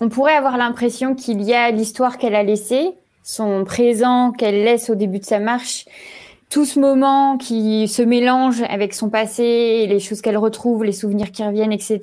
On 0.00 0.08
pourrait 0.08 0.34
avoir 0.34 0.56
l'impression 0.58 1.14
qu'il 1.14 1.42
y 1.42 1.54
a 1.54 1.70
l'histoire 1.70 2.18
qu'elle 2.18 2.34
a 2.34 2.42
laissée, 2.42 2.90
son 3.22 3.64
présent 3.64 4.32
qu'elle 4.32 4.62
laisse 4.64 4.90
au 4.90 4.94
début 4.94 5.18
de 5.18 5.24
sa 5.24 5.38
marche, 5.38 5.86
tout 6.50 6.64
ce 6.64 6.80
moment 6.80 7.38
qui 7.38 7.86
se 7.88 8.02
mélange 8.02 8.62
avec 8.68 8.92
son 8.92 9.08
passé, 9.08 9.86
les 9.88 10.00
choses 10.00 10.20
qu'elle 10.20 10.36
retrouve, 10.36 10.84
les 10.84 10.92
souvenirs 10.92 11.30
qui 11.30 11.44
reviennent, 11.44 11.72
etc., 11.72 12.00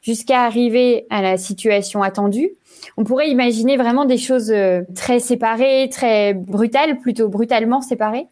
jusqu'à 0.00 0.44
arriver 0.44 1.06
à 1.10 1.22
la 1.22 1.36
situation 1.36 2.02
attendue 2.02 2.52
on 2.96 3.04
pourrait 3.04 3.30
imaginer 3.30 3.76
vraiment 3.76 4.04
des 4.04 4.18
choses 4.18 4.50
euh, 4.50 4.82
très 4.94 5.20
séparées, 5.20 5.88
très 5.90 6.34
brutales, 6.34 6.98
plutôt 6.98 7.28
brutalement 7.28 7.80
séparées. 7.80 8.28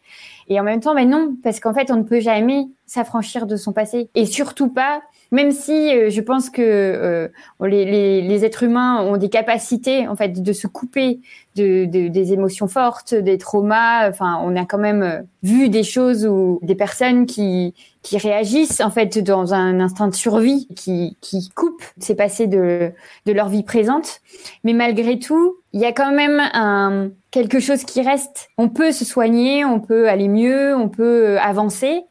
Et 0.47 0.59
en 0.59 0.63
même 0.63 0.79
temps, 0.79 0.93
mais 0.93 1.05
non, 1.05 1.35
parce 1.43 1.59
qu'en 1.59 1.73
fait, 1.73 1.91
on 1.91 1.97
ne 1.97 2.03
peut 2.03 2.19
jamais 2.19 2.67
s'affranchir 2.85 3.45
de 3.45 3.55
son 3.55 3.71
passé. 3.71 4.09
Et 4.15 4.25
surtout 4.25 4.69
pas, 4.69 5.01
même 5.31 5.51
si 5.51 5.95
euh, 5.95 6.09
je 6.09 6.21
pense 6.21 6.49
que 6.49 6.61
euh, 6.61 7.27
les, 7.61 8.21
les, 8.21 8.45
êtres 8.45 8.63
humains 8.63 9.01
ont 9.03 9.17
des 9.17 9.29
capacités, 9.29 10.07
en 10.07 10.15
fait, 10.15 10.41
de 10.41 10.53
se 10.53 10.67
couper 10.67 11.19
de, 11.55 11.85
des 11.85 12.33
émotions 12.33 12.67
fortes, 12.67 13.13
des 13.13 13.37
traumas. 13.37 14.09
Enfin, 14.09 14.39
on 14.43 14.55
a 14.55 14.65
quand 14.65 14.77
même 14.77 15.25
vu 15.43 15.69
des 15.69 15.83
choses 15.83 16.25
où 16.25 16.59
des 16.61 16.75
personnes 16.75 17.25
qui 17.25 17.73
qui 18.01 18.17
réagissent 18.17 18.79
en 18.79 18.89
fait 18.89 19.19
dans 19.19 19.53
un 19.53 19.79
instinct 19.79 20.07
de 20.07 20.15
survie, 20.15 20.67
qui, 20.75 21.17
qui 21.21 21.49
coupent 21.49 21.83
ces 21.99 22.15
passés 22.15 22.47
de, 22.47 22.91
de 23.25 23.31
leur 23.33 23.49
vie 23.49 23.63
présente. 23.63 24.21
Mais 24.63 24.73
malgré 24.73 25.19
tout, 25.19 25.57
il 25.73 25.81
y 25.81 25.85
a 25.85 25.91
quand 25.91 26.13
même 26.13 26.39
un, 26.53 27.09
quelque 27.31 27.59
chose 27.59 27.83
qui 27.83 28.01
reste. 28.01 28.49
On 28.57 28.69
peut 28.69 28.91
se 28.91 29.03
soigner, 29.05 29.65
on 29.65 29.79
peut 29.79 30.07
aller 30.07 30.27
mieux, 30.27 30.75
on 30.75 30.87
peut 30.87 31.37
avancer, 31.39 32.03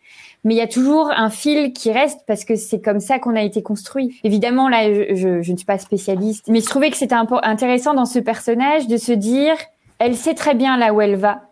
mais 0.49 0.55
il 0.55 0.57
y 0.57 0.63
a 0.63 0.67
toujours 0.67 1.11
un 1.11 1.29
fil 1.29 1.75
qui 1.75 1.93
reste 1.93 2.21
parce 2.27 2.47
que 2.47 2.57
c'est 2.57 2.81
comme 2.81 3.01
ça 3.01 3.19
qu'on 3.19 3.37
a 3.37 3.43
été 3.43 3.63
construit. 3.63 4.19
Évidemment, 4.25 4.71
là, 4.71 4.91
je, 4.91 5.43
je, 5.43 5.53
ne 5.53 5.57
suis 5.59 5.67
pas 5.67 5.77
spécialiste, 5.77 6.47
mais 6.49 6.61
je 6.61 6.65
trouvais 6.65 6.91
que 6.91 6.97
c'était 6.97 7.17
intéressant 7.43 7.93
dans 7.93 8.07
ce 8.07 8.19
personnage 8.19 8.87
de 8.89 8.97
se 8.97 9.13
dire, 9.13 9.57
elle 9.99 10.17
sait 10.17 10.33
très 10.33 10.55
bien 10.55 10.79
là 10.79 10.95
où 10.95 11.03
elle 11.03 11.17
va, 11.17 11.43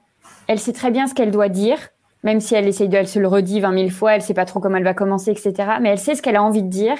elle 0.48 0.58
sait 0.58 0.72
très 0.72 0.90
bien 0.90 1.08
ce 1.08 1.12
qu'elle 1.12 1.30
doit 1.30 1.50
dire, 1.50 1.76
même 2.22 2.40
si 2.40 2.54
elle 2.54 2.66
essaye 2.66 2.88
de, 2.88 2.96
elle 2.96 3.06
se 3.06 3.18
le 3.18 3.28
redit 3.28 3.60
vingt 3.60 3.72
mille 3.72 3.92
fois, 3.92 4.14
elle 4.14 4.22
sait 4.22 4.32
pas 4.32 4.46
trop 4.46 4.60
comment 4.60 4.78
elle 4.78 4.84
va 4.84 4.94
commencer, 4.94 5.30
etc. 5.30 5.52
Mais 5.82 5.90
elle 5.90 5.98
sait 5.98 6.14
ce 6.14 6.22
qu'elle 6.22 6.36
a 6.36 6.42
envie 6.42 6.62
de 6.62 6.70
dire. 6.70 6.96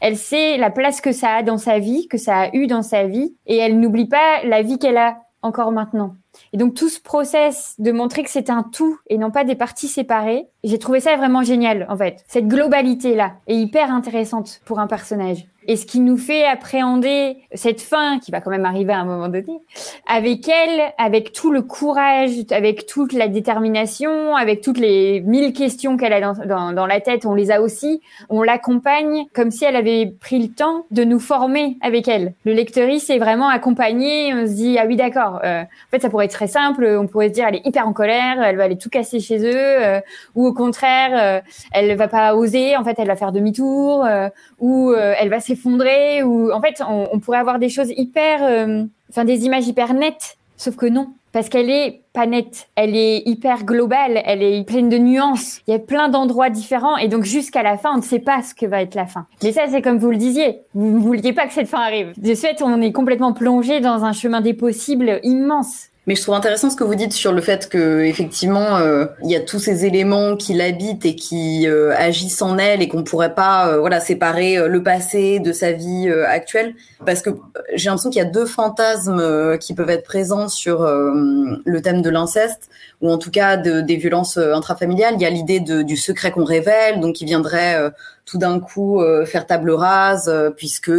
Elle 0.00 0.16
sait 0.16 0.56
la 0.56 0.70
place 0.70 1.00
que 1.00 1.12
ça 1.12 1.30
a 1.30 1.42
dans 1.44 1.58
sa 1.58 1.78
vie, 1.78 2.08
que 2.08 2.18
ça 2.18 2.40
a 2.40 2.54
eu 2.54 2.66
dans 2.66 2.82
sa 2.82 3.04
vie, 3.04 3.36
et 3.46 3.56
elle 3.56 3.78
n'oublie 3.78 4.08
pas 4.08 4.42
la 4.42 4.62
vie 4.62 4.80
qu'elle 4.80 4.96
a 4.96 5.18
encore 5.46 5.72
maintenant. 5.72 6.16
Et 6.52 6.58
donc 6.58 6.74
tout 6.74 6.88
ce 6.88 7.00
process 7.00 7.74
de 7.78 7.92
montrer 7.92 8.22
que 8.22 8.30
c'est 8.30 8.50
un 8.50 8.62
tout 8.62 8.98
et 9.08 9.16
non 9.16 9.30
pas 9.30 9.44
des 9.44 9.54
parties 9.54 9.88
séparées, 9.88 10.48
j'ai 10.64 10.78
trouvé 10.78 11.00
ça 11.00 11.16
vraiment 11.16 11.42
génial 11.42 11.86
en 11.88 11.96
fait. 11.96 12.24
Cette 12.28 12.48
globalité 12.48 13.14
là 13.14 13.34
est 13.46 13.56
hyper 13.56 13.90
intéressante 13.90 14.60
pour 14.64 14.78
un 14.80 14.86
personnage 14.86 15.46
et 15.66 15.76
ce 15.76 15.86
qui 15.86 16.00
nous 16.00 16.16
fait 16.16 16.44
appréhender 16.44 17.38
cette 17.54 17.80
fin 17.80 18.18
qui 18.18 18.30
va 18.30 18.40
quand 18.40 18.50
même 18.50 18.64
arriver 18.64 18.92
à 18.92 19.00
un 19.00 19.04
moment 19.04 19.28
donné 19.28 19.60
avec 20.06 20.48
elle, 20.48 20.92
avec 20.98 21.32
tout 21.32 21.50
le 21.50 21.62
courage, 21.62 22.30
avec 22.50 22.86
toute 22.86 23.12
la 23.12 23.28
détermination, 23.28 24.36
avec 24.36 24.60
toutes 24.60 24.78
les 24.78 25.20
mille 25.20 25.52
questions 25.52 25.96
qu'elle 25.96 26.12
a 26.12 26.20
dans, 26.20 26.72
dans, 26.72 26.86
la 26.86 27.00
tête, 27.00 27.26
on 27.26 27.34
les 27.34 27.50
a 27.50 27.60
aussi. 27.60 28.00
On 28.28 28.42
l'accompagne 28.42 29.26
comme 29.34 29.50
si 29.50 29.64
elle 29.64 29.76
avait 29.76 30.06
pris 30.06 30.38
le 30.38 30.48
temps 30.48 30.86
de 30.90 31.04
nous 31.04 31.18
former 31.18 31.76
avec 31.80 32.08
elle. 32.08 32.34
Le 32.44 32.52
lecteuriste 32.52 33.10
est 33.10 33.18
vraiment 33.18 33.48
accompagné. 33.48 34.32
On 34.34 34.46
se 34.46 34.52
dit 34.52 34.78
ah 34.78 34.84
oui 34.86 34.96
d'accord. 34.96 35.40
Euh, 35.44 35.62
en 35.62 35.90
fait 35.90 36.00
ça 36.02 36.10
pourrait 36.10 36.26
être 36.26 36.32
très 36.32 36.46
simple. 36.46 36.84
On 36.98 37.06
pourrait 37.06 37.28
se 37.28 37.34
dire 37.34 37.46
elle 37.48 37.56
est 37.56 37.66
hyper 37.66 37.86
en 37.86 37.92
colère, 37.92 38.42
elle 38.42 38.56
va 38.56 38.64
aller 38.64 38.78
tout 38.78 38.90
casser 38.90 39.20
chez 39.20 39.38
eux, 39.38 39.54
euh, 39.54 40.00
ou 40.34 40.46
au 40.46 40.52
contraire 40.52 41.10
euh, 41.14 41.40
elle 41.72 41.96
va 41.96 42.08
pas 42.08 42.34
oser. 42.34 42.76
En 42.76 42.84
fait 42.84 42.96
elle 42.98 43.08
va 43.08 43.16
faire 43.16 43.32
demi-tour, 43.32 44.04
euh, 44.04 44.28
ou 44.60 44.92
elle 44.94 45.28
va 45.28 45.40
ou 45.64 46.52
en 46.52 46.60
fait 46.60 46.82
on, 46.88 47.18
pourrait 47.18 47.38
avoir 47.38 47.58
des 47.58 47.68
choses 47.68 47.92
hyper 47.96 48.42
euh, 48.42 48.84
enfin 49.10 49.24
des 49.24 49.44
images 49.44 49.66
hyper 49.66 49.94
nettes 49.94 50.36
sauf 50.56 50.76
que 50.76 50.86
non 50.86 51.08
parce 51.36 51.50
qu'elle 51.50 51.68
est 51.68 52.00
pas 52.14 52.24
nette, 52.24 52.68
elle 52.76 52.96
est 52.96 53.22
hyper 53.26 53.64
globale, 53.64 54.22
elle 54.24 54.42
est 54.42 54.64
pleine 54.64 54.88
de 54.88 54.96
nuances. 54.96 55.60
Il 55.66 55.72
y 55.72 55.74
a 55.74 55.78
plein 55.78 56.08
d'endroits 56.08 56.48
différents 56.48 56.96
et 56.96 57.08
donc 57.08 57.24
jusqu'à 57.24 57.62
la 57.62 57.76
fin, 57.76 57.92
on 57.92 57.98
ne 57.98 58.02
sait 58.02 58.20
pas 58.20 58.42
ce 58.42 58.54
que 58.54 58.64
va 58.64 58.80
être 58.80 58.94
la 58.94 59.04
fin. 59.04 59.26
Mais 59.42 59.52
ça, 59.52 59.64
c'est 59.68 59.82
comme 59.82 59.98
vous 59.98 60.10
le 60.10 60.16
disiez, 60.16 60.60
vous 60.72 60.92
ne 60.92 60.98
vouliez 60.98 61.34
pas 61.34 61.46
que 61.46 61.52
cette 61.52 61.68
fin 61.68 61.82
arrive. 61.82 62.14
De 62.16 62.34
fait, 62.34 62.62
on 62.62 62.80
est 62.80 62.90
complètement 62.90 63.34
plongé 63.34 63.80
dans 63.80 64.06
un 64.06 64.14
chemin 64.14 64.40
des 64.40 64.54
possibles 64.54 65.20
immense. 65.24 65.88
Mais 66.06 66.14
je 66.14 66.22
trouve 66.22 66.36
intéressant 66.36 66.70
ce 66.70 66.76
que 66.76 66.84
vous 66.84 66.94
dites 66.94 67.12
sur 67.12 67.32
le 67.32 67.40
fait 67.40 67.68
que 67.68 68.02
effectivement 68.04 68.76
euh, 68.76 69.06
il 69.24 69.30
y 69.30 69.34
a 69.34 69.40
tous 69.40 69.58
ces 69.58 69.86
éléments 69.86 70.36
qui 70.36 70.54
l'habitent 70.54 71.04
et 71.04 71.16
qui 71.16 71.66
euh, 71.66 71.92
agissent 71.96 72.42
en 72.42 72.58
elle 72.58 72.80
et 72.80 72.86
qu'on 72.86 73.02
pourrait 73.02 73.34
pas 73.34 73.68
euh, 73.68 73.80
voilà 73.80 73.98
séparer 73.98 74.68
le 74.68 74.82
passé 74.84 75.40
de 75.40 75.52
sa 75.52 75.72
vie 75.72 76.08
actuelle 76.08 76.74
parce 77.04 77.22
que 77.22 77.30
j'ai 77.74 77.88
l'impression 77.88 78.10
qu'il 78.10 78.22
y 78.22 78.24
a 78.24 78.30
deux 78.30 78.46
fantasmes 78.46 79.58
qui 79.58 79.74
peuvent 79.74 79.90
être 79.90 80.04
présents 80.04 80.46
sur 80.46 80.82
le 80.84 81.80
thème 81.82 82.02
de 82.02 82.10
l'inceste 82.10 82.70
ou 83.00 83.10
en 83.10 83.18
tout 83.18 83.32
cas 83.32 83.56
de, 83.56 83.80
des 83.80 83.96
violences 83.96 84.36
intrafamiliales. 84.36 85.14
Il 85.16 85.22
y 85.22 85.26
a 85.26 85.30
l'idée 85.30 85.60
du 85.60 85.96
secret 85.96 86.30
qu'on 86.30 86.44
révèle 86.44 87.00
donc 87.00 87.16
qui 87.16 87.24
viendrait 87.24 87.92
tout 88.24 88.38
d'un 88.38 88.60
coup 88.60 89.02
faire 89.26 89.46
table 89.46 89.72
rase 89.72 90.32
puisque 90.56 90.92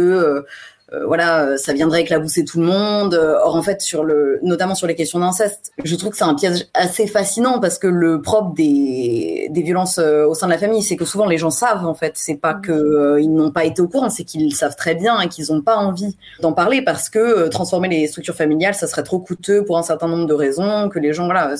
euh, 0.94 1.04
voilà, 1.06 1.42
euh, 1.42 1.56
ça 1.58 1.74
viendrait 1.74 2.00
éclabousser 2.00 2.44
tout 2.44 2.60
le 2.60 2.66
monde. 2.66 3.14
Euh, 3.14 3.36
or 3.42 3.56
en 3.56 3.62
fait, 3.62 3.82
sur 3.82 4.04
le, 4.04 4.38
notamment 4.42 4.74
sur 4.74 4.86
les 4.86 4.94
questions 4.94 5.18
d'inceste, 5.18 5.72
je 5.84 5.94
trouve 5.96 6.10
que 6.12 6.16
c'est 6.16 6.24
un 6.24 6.34
piège 6.34 6.66
assez 6.72 7.06
fascinant 7.06 7.60
parce 7.60 7.78
que 7.78 7.86
le 7.86 8.22
propre 8.22 8.54
des, 8.54 9.48
des 9.50 9.62
violences 9.62 9.98
au 9.98 10.34
sein 10.34 10.46
de 10.46 10.52
la 10.52 10.58
famille, 10.58 10.82
c'est 10.82 10.96
que 10.96 11.04
souvent 11.04 11.26
les 11.26 11.36
gens 11.36 11.50
savent 11.50 11.86
en 11.86 11.94
fait. 11.94 12.12
C'est 12.16 12.36
pas 12.36 12.54
que 12.54 13.18
ils 13.20 13.32
n'ont 13.32 13.50
pas 13.50 13.64
été 13.64 13.82
au 13.82 13.88
courant, 13.88 14.08
c'est 14.08 14.24
qu'ils 14.24 14.54
savent 14.54 14.76
très 14.76 14.94
bien 14.94 15.20
et 15.20 15.28
qu'ils 15.28 15.52
n'ont 15.52 15.60
pas 15.60 15.76
envie 15.76 16.16
d'en 16.40 16.52
parler 16.52 16.82
parce 16.82 17.10
que 17.10 17.48
transformer 17.48 17.88
les 17.88 18.06
structures 18.06 18.34
familiales, 18.34 18.74
ça 18.74 18.86
serait 18.86 19.02
trop 19.02 19.18
coûteux 19.18 19.64
pour 19.64 19.76
un 19.76 19.82
certain 19.82 20.08
nombre 20.08 20.26
de 20.26 20.34
raisons, 20.34 20.88
que 20.88 20.98
les 20.98 21.12
gens 21.12 21.26
voilà 21.26 21.54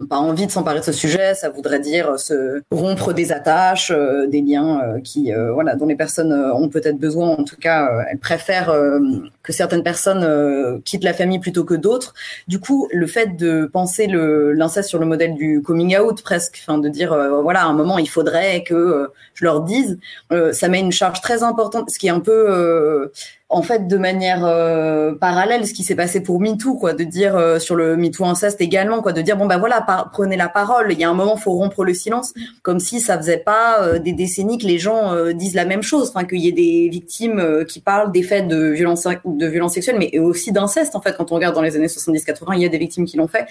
ont 0.00 0.06
pas 0.06 0.18
envie 0.18 0.46
de 0.46 0.52
s'emparer 0.52 0.78
de 0.78 0.84
ce 0.84 0.92
sujet. 0.92 1.34
Ça 1.34 1.50
voudrait 1.50 1.80
dire 1.80 2.18
se 2.18 2.62
rompre 2.70 3.12
des 3.12 3.32
attaches, 3.32 3.92
des 4.28 4.42
liens 4.42 5.00
qui 5.02 5.32
voilà 5.52 5.74
dont 5.74 5.86
les 5.86 5.96
personnes 5.96 6.32
ont 6.32 6.68
peut-être 6.68 6.98
besoin. 6.98 7.30
En 7.30 7.44
tout 7.44 7.56
cas, 7.56 7.90
elles 8.10 8.18
préfèrent 8.18 8.43
faire 8.44 8.70
euh, 8.70 8.98
que 9.44 9.52
certaines 9.52 9.84
personnes 9.84 10.24
euh, 10.24 10.78
quittent 10.84 11.04
la 11.04 11.14
famille 11.14 11.38
plutôt 11.38 11.64
que 11.64 11.74
d'autres. 11.74 12.14
Du 12.48 12.58
coup, 12.58 12.88
le 12.92 13.06
fait 13.06 13.36
de 13.36 13.66
penser 13.72 14.08
l'inceste 14.08 14.88
sur 14.88 14.98
le 14.98 15.06
modèle 15.06 15.34
du 15.34 15.62
coming 15.62 15.96
out 15.96 16.22
presque, 16.22 16.60
enfin 16.60 16.78
de 16.78 16.88
dire 16.88 17.12
euh, 17.12 17.40
voilà 17.42 17.62
à 17.62 17.66
un 17.66 17.74
moment 17.74 17.98
il 17.98 18.08
faudrait 18.08 18.64
que 18.64 19.10
je 19.34 19.44
leur 19.44 19.60
dise, 19.62 19.98
ça 20.52 20.68
met 20.68 20.80
une 20.80 20.92
charge 20.92 21.20
très 21.20 21.42
importante, 21.42 21.90
ce 21.90 21.98
qui 21.98 22.08
est 22.08 22.10
un 22.10 22.20
peu 22.20 23.10
en 23.54 23.62
fait 23.62 23.86
de 23.86 23.96
manière 23.96 24.44
euh, 24.44 25.14
parallèle 25.14 25.66
ce 25.66 25.74
qui 25.74 25.84
s'est 25.84 25.94
passé 25.94 26.22
pour 26.22 26.40
MeToo 26.40 26.74
quoi 26.74 26.92
de 26.92 27.04
dire 27.04 27.36
euh, 27.36 27.58
sur 27.58 27.76
le 27.76 27.96
MeToo 27.96 28.24
inceste 28.24 28.60
également 28.60 29.00
quoi 29.00 29.12
de 29.12 29.22
dire 29.22 29.36
bon 29.36 29.46
bah 29.46 29.58
voilà 29.58 29.84
prenez 30.12 30.36
la 30.36 30.48
parole 30.48 30.92
il 30.92 30.98
y 30.98 31.04
a 31.04 31.10
un 31.10 31.14
moment 31.14 31.36
faut 31.36 31.52
rompre 31.52 31.84
le 31.84 31.94
silence 31.94 32.32
comme 32.62 32.80
si 32.80 33.00
ça 33.00 33.16
faisait 33.16 33.38
pas 33.38 33.82
euh, 33.82 33.98
des 33.98 34.12
décennies 34.12 34.58
que 34.58 34.66
les 34.66 34.78
gens 34.78 35.14
disent 35.32 35.54
la 35.54 35.64
même 35.64 35.82
chose 35.82 36.08
enfin 36.08 36.24
qu'il 36.24 36.40
y 36.40 36.48
ait 36.48 36.52
des 36.52 36.88
victimes 36.88 37.64
qui 37.68 37.80
parlent 37.80 38.10
des 38.10 38.22
faits 38.22 38.48
de 38.48 38.70
violence 38.70 39.06
de 39.36 39.46
violence 39.46 39.74
sexuelle 39.74 39.96
mais 39.98 40.18
aussi 40.18 40.52
d'inceste 40.52 40.96
en 40.96 41.00
fait. 41.00 41.16
Quand 41.16 41.32
on 41.32 41.34
regarde 41.34 41.54
dans 41.54 41.62
les 41.62 41.76
années 41.76 41.88
70 41.88 42.24
80 42.24 42.54
il 42.54 42.62
y 42.62 42.66
a 42.66 42.68
des 42.68 42.78
victimes 42.78 43.04
qui 43.04 43.16
l'ont 43.16 43.28
fait. 43.28 43.46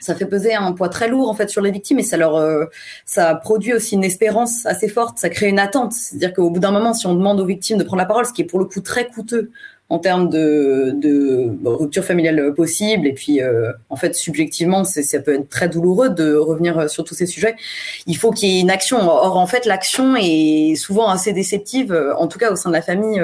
Ça 0.00 0.14
fait 0.14 0.26
peser 0.26 0.54
un 0.54 0.72
poids 0.72 0.88
très 0.88 1.08
lourd 1.08 1.28
en 1.28 1.34
fait 1.34 1.48
sur 1.48 1.62
les 1.62 1.70
victimes 1.70 1.98
et 1.98 2.02
ça 2.02 2.16
leur 2.16 2.68
ça 3.04 3.34
produit 3.34 3.74
aussi 3.74 3.94
une 3.94 4.04
espérance 4.04 4.66
assez 4.66 4.88
forte 4.88 5.18
ça 5.18 5.28
crée 5.28 5.48
une 5.48 5.58
attente. 5.58 5.92
C'est-à-dire 5.92 6.32
qu'au 6.32 6.50
bout 6.50 6.60
d'un 6.60 6.72
moment 6.72 6.92
si 6.94 7.06
on 7.06 7.14
demande 7.14 7.40
aux 7.40 7.46
victimes 7.46 7.78
de 7.78 7.84
prendre 7.84 8.00
la 8.00 8.06
parole 8.06 8.26
ce 8.26 8.32
qui 8.32 8.42
est 8.42 8.46
pour 8.46 8.58
le 8.58 8.64
coup 8.64 8.80
très 8.80 9.06
coûteux 9.06 9.50
en 9.90 9.98
termes 9.98 10.30
de, 10.30 10.92
de 10.94 11.52
rupture 11.64 12.04
familiale 12.04 12.54
possible 12.54 13.06
et 13.06 13.12
puis 13.12 13.42
euh, 13.42 13.70
en 13.90 13.96
fait 13.96 14.14
subjectivement 14.14 14.84
ça 14.84 15.20
peut 15.20 15.34
être 15.34 15.48
très 15.48 15.68
douloureux 15.68 16.08
de 16.08 16.34
revenir 16.34 16.88
sur 16.88 17.04
tous 17.04 17.14
ces 17.14 17.26
sujets. 17.26 17.54
Il 18.06 18.16
faut 18.16 18.30
qu'il 18.30 18.48
y 18.48 18.58
ait 18.58 18.60
une 18.60 18.70
action. 18.70 18.98
Or 19.08 19.36
en 19.36 19.46
fait 19.46 19.66
l'action 19.66 20.16
est 20.16 20.74
souvent 20.76 21.08
assez 21.08 21.32
déceptive 21.32 21.96
en 22.18 22.26
tout 22.28 22.38
cas 22.38 22.50
au 22.50 22.56
sein 22.56 22.70
de 22.70 22.74
la 22.74 22.82
famille 22.82 23.22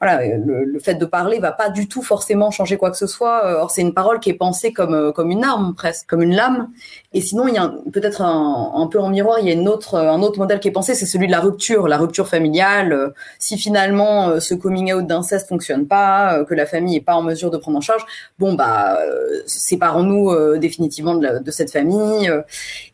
voilà, 0.00 0.22
le, 0.36 0.78
fait 0.78 0.94
de 0.94 1.04
parler 1.04 1.40
va 1.40 1.50
pas 1.50 1.70
du 1.70 1.88
tout 1.88 2.02
forcément 2.02 2.52
changer 2.52 2.76
quoi 2.76 2.90
que 2.90 2.96
ce 2.96 3.08
soit. 3.08 3.44
Euh, 3.44 3.60
or, 3.60 3.70
c'est 3.72 3.82
une 3.82 3.94
parole 3.94 4.20
qui 4.20 4.30
est 4.30 4.34
pensée 4.34 4.72
comme 4.72 4.94
euh, 4.94 5.10
comme 5.10 5.30
une 5.32 5.42
arme 5.42 5.74
presque, 5.74 6.06
comme 6.08 6.22
une 6.22 6.36
lame. 6.36 6.68
Et 7.12 7.20
sinon, 7.20 7.48
il 7.48 7.54
y 7.54 7.58
a 7.58 7.72
peut-être 7.92 8.22
un, 8.22 8.72
un, 8.76 8.86
peu 8.86 9.00
en 9.00 9.08
miroir, 9.08 9.40
il 9.40 9.46
y 9.46 9.50
a 9.50 9.54
une 9.54 9.66
autre, 9.66 9.96
un 9.96 10.22
autre 10.22 10.38
modèle 10.38 10.60
qui 10.60 10.68
est 10.68 10.72
pensé, 10.72 10.94
c'est 10.94 11.06
celui 11.06 11.26
de 11.26 11.32
la 11.32 11.40
rupture, 11.40 11.88
la 11.88 11.98
rupture 11.98 12.28
familiale. 12.28 12.92
Euh, 12.92 13.08
si 13.40 13.58
finalement 13.58 14.38
ce 14.40 14.54
coming 14.54 14.92
out 14.92 15.06
d'inceste 15.06 15.48
fonctionne 15.48 15.86
pas, 15.86 16.44
que 16.44 16.54
la 16.54 16.66
famille 16.66 16.96
est 16.96 17.00
pas 17.00 17.14
en 17.14 17.22
mesure 17.22 17.50
de 17.50 17.56
prendre 17.56 17.78
en 17.78 17.80
charge, 17.80 18.04
bon 18.38 18.54
bah 18.54 18.98
séparons-nous 19.46 20.58
définitivement 20.58 21.14
de, 21.14 21.38
de, 21.38 21.50
cette 21.50 21.72
famille. 21.72 22.30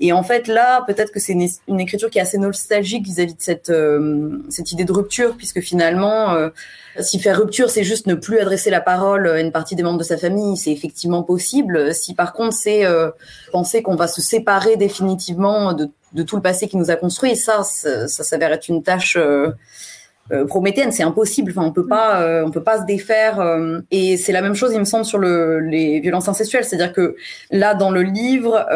Et 0.00 0.12
en 0.12 0.22
fait, 0.22 0.46
là, 0.48 0.82
peut-être 0.86 1.12
que 1.12 1.20
c'est 1.20 1.36
une, 1.68 1.80
écriture 1.80 2.11
qui 2.11 2.18
est 2.18 2.22
assez 2.22 2.38
nostalgique 2.38 3.05
vis-à-vis 3.05 3.34
de 3.34 3.42
cette 3.42 3.72
cette 4.48 4.72
idée 4.72 4.84
de 4.84 4.92
rupture, 4.92 5.36
puisque 5.36 5.61
finalement 5.61 6.50
si 7.01 7.18
faire 7.18 7.38
rupture, 7.38 7.70
c'est 7.70 7.84
juste 7.84 8.07
ne 8.07 8.14
plus 8.14 8.38
adresser 8.38 8.70
la 8.70 8.80
parole 8.80 9.28
à 9.28 9.40
une 9.40 9.53
partie 9.53 9.74
des 9.74 9.82
membres 9.82 9.99
de 9.99 10.05
sa 10.05 10.16
famille, 10.16 10.57
c'est 10.57 10.70
effectivement 10.70 11.22
possible. 11.22 11.92
Si 11.95 12.14
par 12.14 12.32
contre 12.32 12.55
c'est 12.55 12.84
euh, 12.84 13.11
penser 13.53 13.82
qu'on 13.82 13.97
va 13.97 14.07
se 14.07 14.20
séparer 14.20 14.76
définitivement 14.76 15.72
de, 15.72 15.88
tout 16.22 16.36
le 16.36 16.42
passé 16.42 16.68
qui 16.68 16.76
nous 16.76 16.90
a 16.90 16.97
construit, 16.97 17.36
ça, 17.36 17.64
ça, 17.64 18.07
s'avère 18.07 18.53
être 18.53 18.68
une 18.68 18.82
tâche 18.82 19.16
euh, 19.16 19.51
euh, 20.32 20.47
c'est 20.90 21.03
impossible. 21.03 21.51
Enfin, 21.51 21.66
on 21.66 21.72
peut 21.72 21.86
pas, 21.86 22.45
on 22.45 22.51
peut 22.51 22.62
pas 22.62 22.80
se 22.80 22.86
défaire. 22.86 23.45
et 23.90 24.16
c'est 24.16 24.32
la 24.32 24.40
même 24.40 24.55
chose, 24.55 24.72
il 24.72 24.78
me 24.78 24.84
semble, 24.84 25.05
sur 25.05 25.18
le, 25.18 25.61
les 25.61 26.01
violences 26.01 26.28
incestuelles. 26.28 26.64
C'est-à-dire 26.64 26.95
que 26.95 27.16
là, 27.51 27.74
dans 27.74 27.90
le 27.90 28.03
livre, 28.03 28.66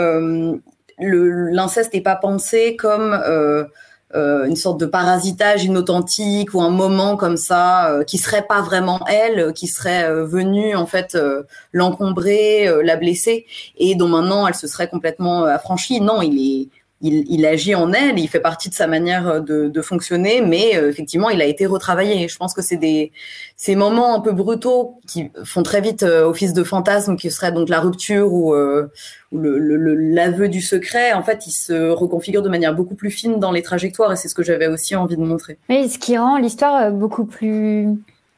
l'inceste 0.98 1.94
n'est 1.94 2.02
pas 2.02 2.16
pensé 2.16 2.76
comme 2.76 3.18
euh, 4.14 4.46
une 4.46 4.56
sorte 4.56 4.80
de 4.80 4.86
parasitage 4.86 5.64
inauthentique 5.64 6.54
ou 6.54 6.62
un 6.62 6.70
moment 6.70 7.18
comme 7.18 7.36
ça 7.36 7.90
euh, 7.90 8.04
qui 8.04 8.16
serait 8.16 8.46
pas 8.46 8.62
vraiment 8.62 9.00
elle, 9.06 9.52
qui 9.52 9.66
serait 9.66 10.04
euh, 10.04 10.24
venue 10.24 10.74
en 10.74 10.86
fait 10.86 11.16
l'encombrer, 11.72 12.70
la 12.82 12.96
blesser 12.96 13.46
et 13.76 13.94
dont 13.94 14.08
maintenant 14.08 14.46
elle 14.46 14.54
se 14.54 14.66
serait 14.66 14.88
complètement 14.88 15.44
affranchie. 15.44 16.00
Non, 16.00 16.22
il 16.22 16.38
est 16.62 16.68
il, 17.00 17.24
il, 17.28 17.46
agit 17.46 17.74
en 17.74 17.92
elle, 17.92 18.18
il 18.18 18.28
fait 18.28 18.40
partie 18.40 18.68
de 18.68 18.74
sa 18.74 18.86
manière 18.86 19.40
de, 19.42 19.68
de 19.68 19.82
fonctionner, 19.82 20.40
mais 20.40 20.72
effectivement, 20.72 21.30
il 21.30 21.40
a 21.40 21.44
été 21.44 21.66
retravaillé. 21.66 22.28
Je 22.28 22.36
pense 22.36 22.54
que 22.54 22.62
c'est 22.62 22.76
des 22.76 23.12
ces 23.56 23.76
moments 23.76 24.14
un 24.14 24.20
peu 24.20 24.32
brutaux 24.32 25.00
qui 25.06 25.30
font 25.44 25.62
très 25.62 25.80
vite 25.80 26.02
office 26.02 26.52
de 26.52 26.64
fantasme, 26.64 27.16
qui 27.16 27.30
serait 27.30 27.52
donc 27.52 27.68
la 27.68 27.80
rupture 27.80 28.32
ou 28.32 28.52
le 29.32 29.68
l'aveu 30.18 30.48
du 30.48 30.60
secret, 30.60 31.12
en 31.12 31.22
fait, 31.22 31.46
il 31.46 31.52
se 31.52 31.90
reconfigure 31.90 32.42
de 32.42 32.48
manière 32.48 32.74
beaucoup 32.74 32.94
plus 32.94 33.10
fine 33.10 33.38
dans 33.38 33.52
les 33.52 33.62
trajectoires, 33.62 34.12
et 34.12 34.16
c'est 34.16 34.28
ce 34.28 34.34
que 34.34 34.42
j'avais 34.42 34.68
aussi 34.68 34.96
envie 34.96 35.16
de 35.16 35.22
montrer. 35.22 35.58
Mais 35.68 35.88
ce 35.88 35.98
qui 35.98 36.16
rend 36.16 36.38
l'histoire 36.38 36.82
euh, 36.82 36.90
beaucoup 36.90 37.24
plus 37.24 37.88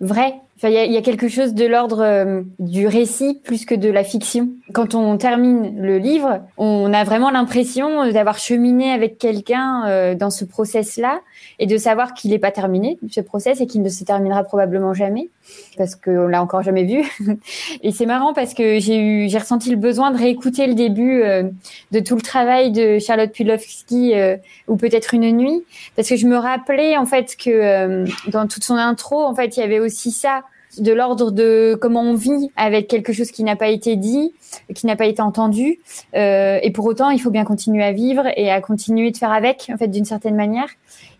vraie. 0.01 0.35
Il 0.63 0.93
y, 0.93 0.97
a, 0.97 1.03
quelque 1.03 1.29
chose 1.29 1.55
de 1.55 1.65
l'ordre 1.65 2.03
euh, 2.03 2.43
du 2.59 2.87
récit 2.87 3.41
plus 3.43 3.65
que 3.65 3.75
de 3.75 3.89
la 3.89 4.05
fiction. 4.05 4.51
Quand 4.75 4.95
on 4.95 5.17
termine 5.17 5.81
le 5.81 5.97
livre, 5.97 6.43
on 6.59 6.93
a 6.93 7.03
vraiment 7.03 7.31
l'impression 7.31 8.11
d'avoir 8.11 8.37
cheminé 8.37 8.93
avec 8.93 9.17
quelqu'un 9.17 9.87
euh, 9.87 10.15
dans 10.15 10.29
ce 10.29 10.45
process-là 10.45 11.21
et 11.59 11.67
de 11.67 11.77
savoir 11.77 12.15
qu'il 12.15 12.31
n'est 12.31 12.39
pas 12.39 12.51
terminé, 12.51 12.99
ce 13.11 13.21
process, 13.21 13.61
et 13.61 13.67
qu'il 13.67 13.83
ne 13.83 13.89
se 13.89 14.03
terminera 14.05 14.45
probablement 14.45 14.95
jamais, 14.95 15.29
parce 15.77 15.95
qu'on 15.95 16.27
l'a 16.27 16.43
encore 16.43 16.63
jamais 16.63 16.85
vu. 16.85 17.07
et 17.83 17.93
c'est 17.93 18.07
marrant 18.07 18.33
parce 18.33 18.55
que 18.55 18.79
j'ai 18.81 18.99
eu, 18.99 19.29
j'ai 19.29 19.39
ressenti 19.39 19.71
le 19.71 19.77
besoin 19.77 20.11
de 20.11 20.19
réécouter 20.19 20.67
le 20.67 20.75
début 20.75 21.23
euh, 21.23 21.45
de 21.93 22.01
tout 22.01 22.17
le 22.17 22.23
travail 22.23 22.73
de 22.73 22.99
Charlotte 22.99 23.31
Pudlowski, 23.31 24.15
euh, 24.15 24.37
ou 24.69 24.77
peut-être 24.77 25.15
une 25.15 25.31
nuit, 25.33 25.63
parce 25.97 26.09
que 26.09 26.17
je 26.17 26.27
me 26.27 26.37
rappelais 26.37 26.97
en 26.97 27.07
fait 27.07 27.37
que 27.37 27.51
euh, 27.51 28.07
dans 28.29 28.47
toute 28.47 28.65
son 28.65 28.77
intro, 28.77 29.23
en 29.23 29.35
fait, 29.35 29.57
il 29.57 29.61
y 29.61 29.63
avait 29.63 29.81
aussi 29.81 30.11
ça 30.11 30.43
de 30.79 30.93
l'ordre 30.93 31.31
de 31.31 31.77
comment 31.81 32.03
on 32.03 32.14
vit 32.14 32.51
avec 32.57 32.89
quelque 32.89 33.12
chose 33.12 33.31
qui 33.31 33.43
n'a 33.45 33.57
pas 33.57 33.68
été 33.68 33.97
dit, 33.97 34.33
qui 34.75 34.87
n'a 34.87 34.97
pas 34.97 35.07
été 35.07 35.21
entendu. 35.23 35.81
Euh, 36.14 36.59
et 36.62 36.71
pour 36.71 36.85
autant, 36.87 37.11
il 37.11 37.21
faut 37.21 37.31
bien 37.31 37.45
continuer 37.45 37.83
à 37.83 37.93
vivre 37.93 38.27
et 38.37 38.51
à 38.51 38.61
continuer 38.61 39.11
de 39.11 39.16
faire 39.16 39.33
avec, 39.33 39.71
en 39.73 39.77
fait, 39.77 39.89
d'une 39.89 40.05
certaine 40.05 40.37
manière. 40.37 40.68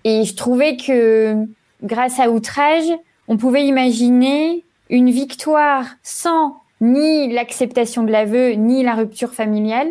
Et 0.05 0.25
je 0.25 0.35
trouvais 0.35 0.77
que 0.77 1.37
grâce 1.83 2.21
à 2.21 2.31
Outrage, 2.31 2.91
on 3.29 3.37
pouvait 3.37 3.67
imaginer 3.67 4.65
une 4.89 5.11
victoire 5.11 5.87
sans 6.03 6.57
ni 6.81 7.33
l'acceptation 7.33 8.03
de 8.05 8.11
l'aveu, 8.11 8.53
ni 8.53 8.83
la 8.83 8.95
rupture 8.95 9.35
familiale, 9.35 9.89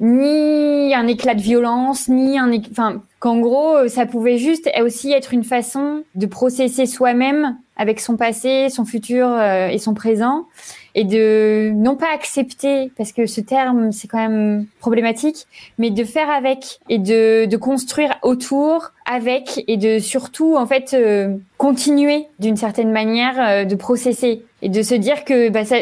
ni 0.00 0.92
un 0.94 1.06
éclat 1.06 1.34
de 1.34 1.40
violence, 1.40 2.08
ni 2.08 2.38
un, 2.38 2.52
enfin, 2.70 3.02
qu'en 3.20 3.38
gros, 3.38 3.86
ça 3.88 4.06
pouvait 4.06 4.38
juste 4.38 4.68
aussi 4.82 5.12
être 5.12 5.32
une 5.32 5.44
façon 5.44 6.02
de 6.16 6.26
processer 6.26 6.86
soi-même 6.86 7.56
avec 7.76 8.00
son 8.00 8.16
passé, 8.16 8.68
son 8.68 8.84
futur 8.84 9.26
euh, 9.28 9.68
et 9.68 9.78
son 9.78 9.94
présent, 9.94 10.46
et 10.94 11.04
de 11.04 11.70
non 11.74 11.96
pas 11.96 12.12
accepter, 12.12 12.92
parce 12.98 13.12
que 13.12 13.26
ce 13.26 13.40
terme 13.40 13.92
c'est 13.92 14.08
quand 14.08 14.18
même 14.18 14.66
problématique, 14.80 15.46
mais 15.78 15.90
de 15.90 16.04
faire 16.04 16.28
avec 16.28 16.80
et 16.88 16.98
de, 16.98 17.46
de 17.46 17.56
construire 17.56 18.14
autour, 18.22 18.92
avec 19.06 19.64
et 19.68 19.76
de 19.76 19.98
surtout 19.98 20.56
en 20.56 20.66
fait 20.66 20.94
euh, 20.94 21.36
continuer 21.56 22.26
d'une 22.38 22.56
certaine 22.56 22.92
manière 22.92 23.40
euh, 23.40 23.64
de 23.64 23.74
processer 23.74 24.44
et 24.60 24.68
de 24.68 24.82
se 24.82 24.94
dire 24.94 25.24
que 25.24 25.48
bah, 25.48 25.64
ça, 25.64 25.76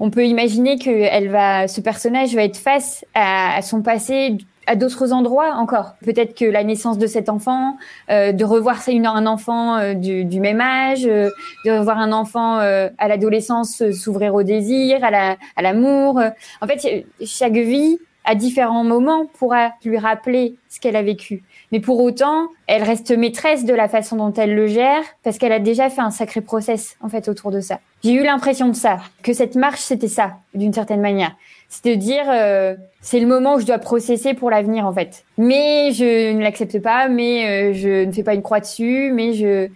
on 0.00 0.10
peut 0.10 0.26
imaginer 0.26 0.78
que 0.78 0.90
elle 0.90 1.28
va, 1.28 1.68
ce 1.68 1.80
personnage 1.80 2.34
va 2.34 2.42
être 2.42 2.58
face 2.58 3.04
à, 3.14 3.56
à 3.56 3.62
son 3.62 3.82
passé 3.82 4.36
à 4.66 4.76
d'autres 4.76 5.12
endroits 5.12 5.54
encore. 5.54 5.94
Peut-être 6.04 6.36
que 6.36 6.44
la 6.44 6.64
naissance 6.64 6.98
de 6.98 7.06
cet 7.06 7.28
enfant, 7.28 7.76
euh, 8.10 8.32
de 8.32 8.44
revoir 8.44 8.76
un 8.86 9.26
enfant 9.26 9.76
euh, 9.76 9.94
du, 9.94 10.40
même 10.40 10.60
âge, 10.60 11.06
euh, 11.06 11.30
de 11.64 11.70
revoir 11.70 11.98
un 11.98 12.12
enfant 12.12 12.58
euh, 12.58 12.88
à 12.98 13.08
l'adolescence 13.08 13.82
s'ouvrir 13.92 14.34
au 14.34 14.42
désir, 14.42 15.02
à 15.04 15.10
la 15.10 15.36
à 15.56 15.62
l'amour. 15.62 16.20
En 16.60 16.66
fait, 16.66 17.06
chaque 17.24 17.52
vie 17.52 17.98
à 18.24 18.34
différents 18.34 18.84
moments 18.84 19.26
pourra 19.38 19.70
lui 19.84 19.98
rappeler 19.98 20.56
ce 20.68 20.80
qu'elle 20.80 20.96
a 20.96 21.02
vécu. 21.02 21.44
Mais 21.72 21.80
pour 21.80 22.00
autant, 22.00 22.48
elle 22.66 22.82
reste 22.82 23.16
maîtresse 23.16 23.64
de 23.64 23.72
la 23.72 23.88
façon 23.88 24.16
dont 24.16 24.32
elle 24.32 24.54
le 24.54 24.66
gère 24.66 25.02
parce 25.22 25.38
qu'elle 25.38 25.52
a 25.52 25.60
déjà 25.60 25.88
fait 25.88 26.00
un 26.00 26.10
sacré 26.10 26.40
process 26.40 26.96
en 27.00 27.08
fait 27.08 27.28
autour 27.28 27.50
de 27.50 27.60
ça. 27.60 27.78
J'ai 28.02 28.12
eu 28.12 28.24
l'impression 28.24 28.68
de 28.68 28.74
ça, 28.74 28.98
que 29.22 29.32
cette 29.32 29.54
marche 29.54 29.80
c'était 29.80 30.08
ça 30.08 30.32
d'une 30.54 30.72
certaine 30.72 31.00
manière 31.00 31.34
c'est 31.68 31.90
de 31.90 31.94
dire 31.94 32.24
euh, 32.28 32.74
c'est 33.00 33.20
le 33.20 33.26
moment 33.26 33.54
où 33.54 33.60
je 33.60 33.66
dois 33.66 33.78
processer 33.78 34.34
pour 34.34 34.50
l'avenir 34.50 34.86
en 34.86 34.92
fait. 34.92 35.24
Mais 35.38 35.92
je 35.92 36.32
ne 36.32 36.42
l'accepte 36.42 36.80
pas, 36.80 37.08
mais 37.08 37.70
euh, 37.70 37.72
je 37.72 38.04
ne 38.04 38.12
fais 38.12 38.22
pas 38.22 38.34
une 38.34 38.42
croix 38.42 38.60
dessus, 38.60 39.12
mais 39.12 39.32
je 39.32 39.68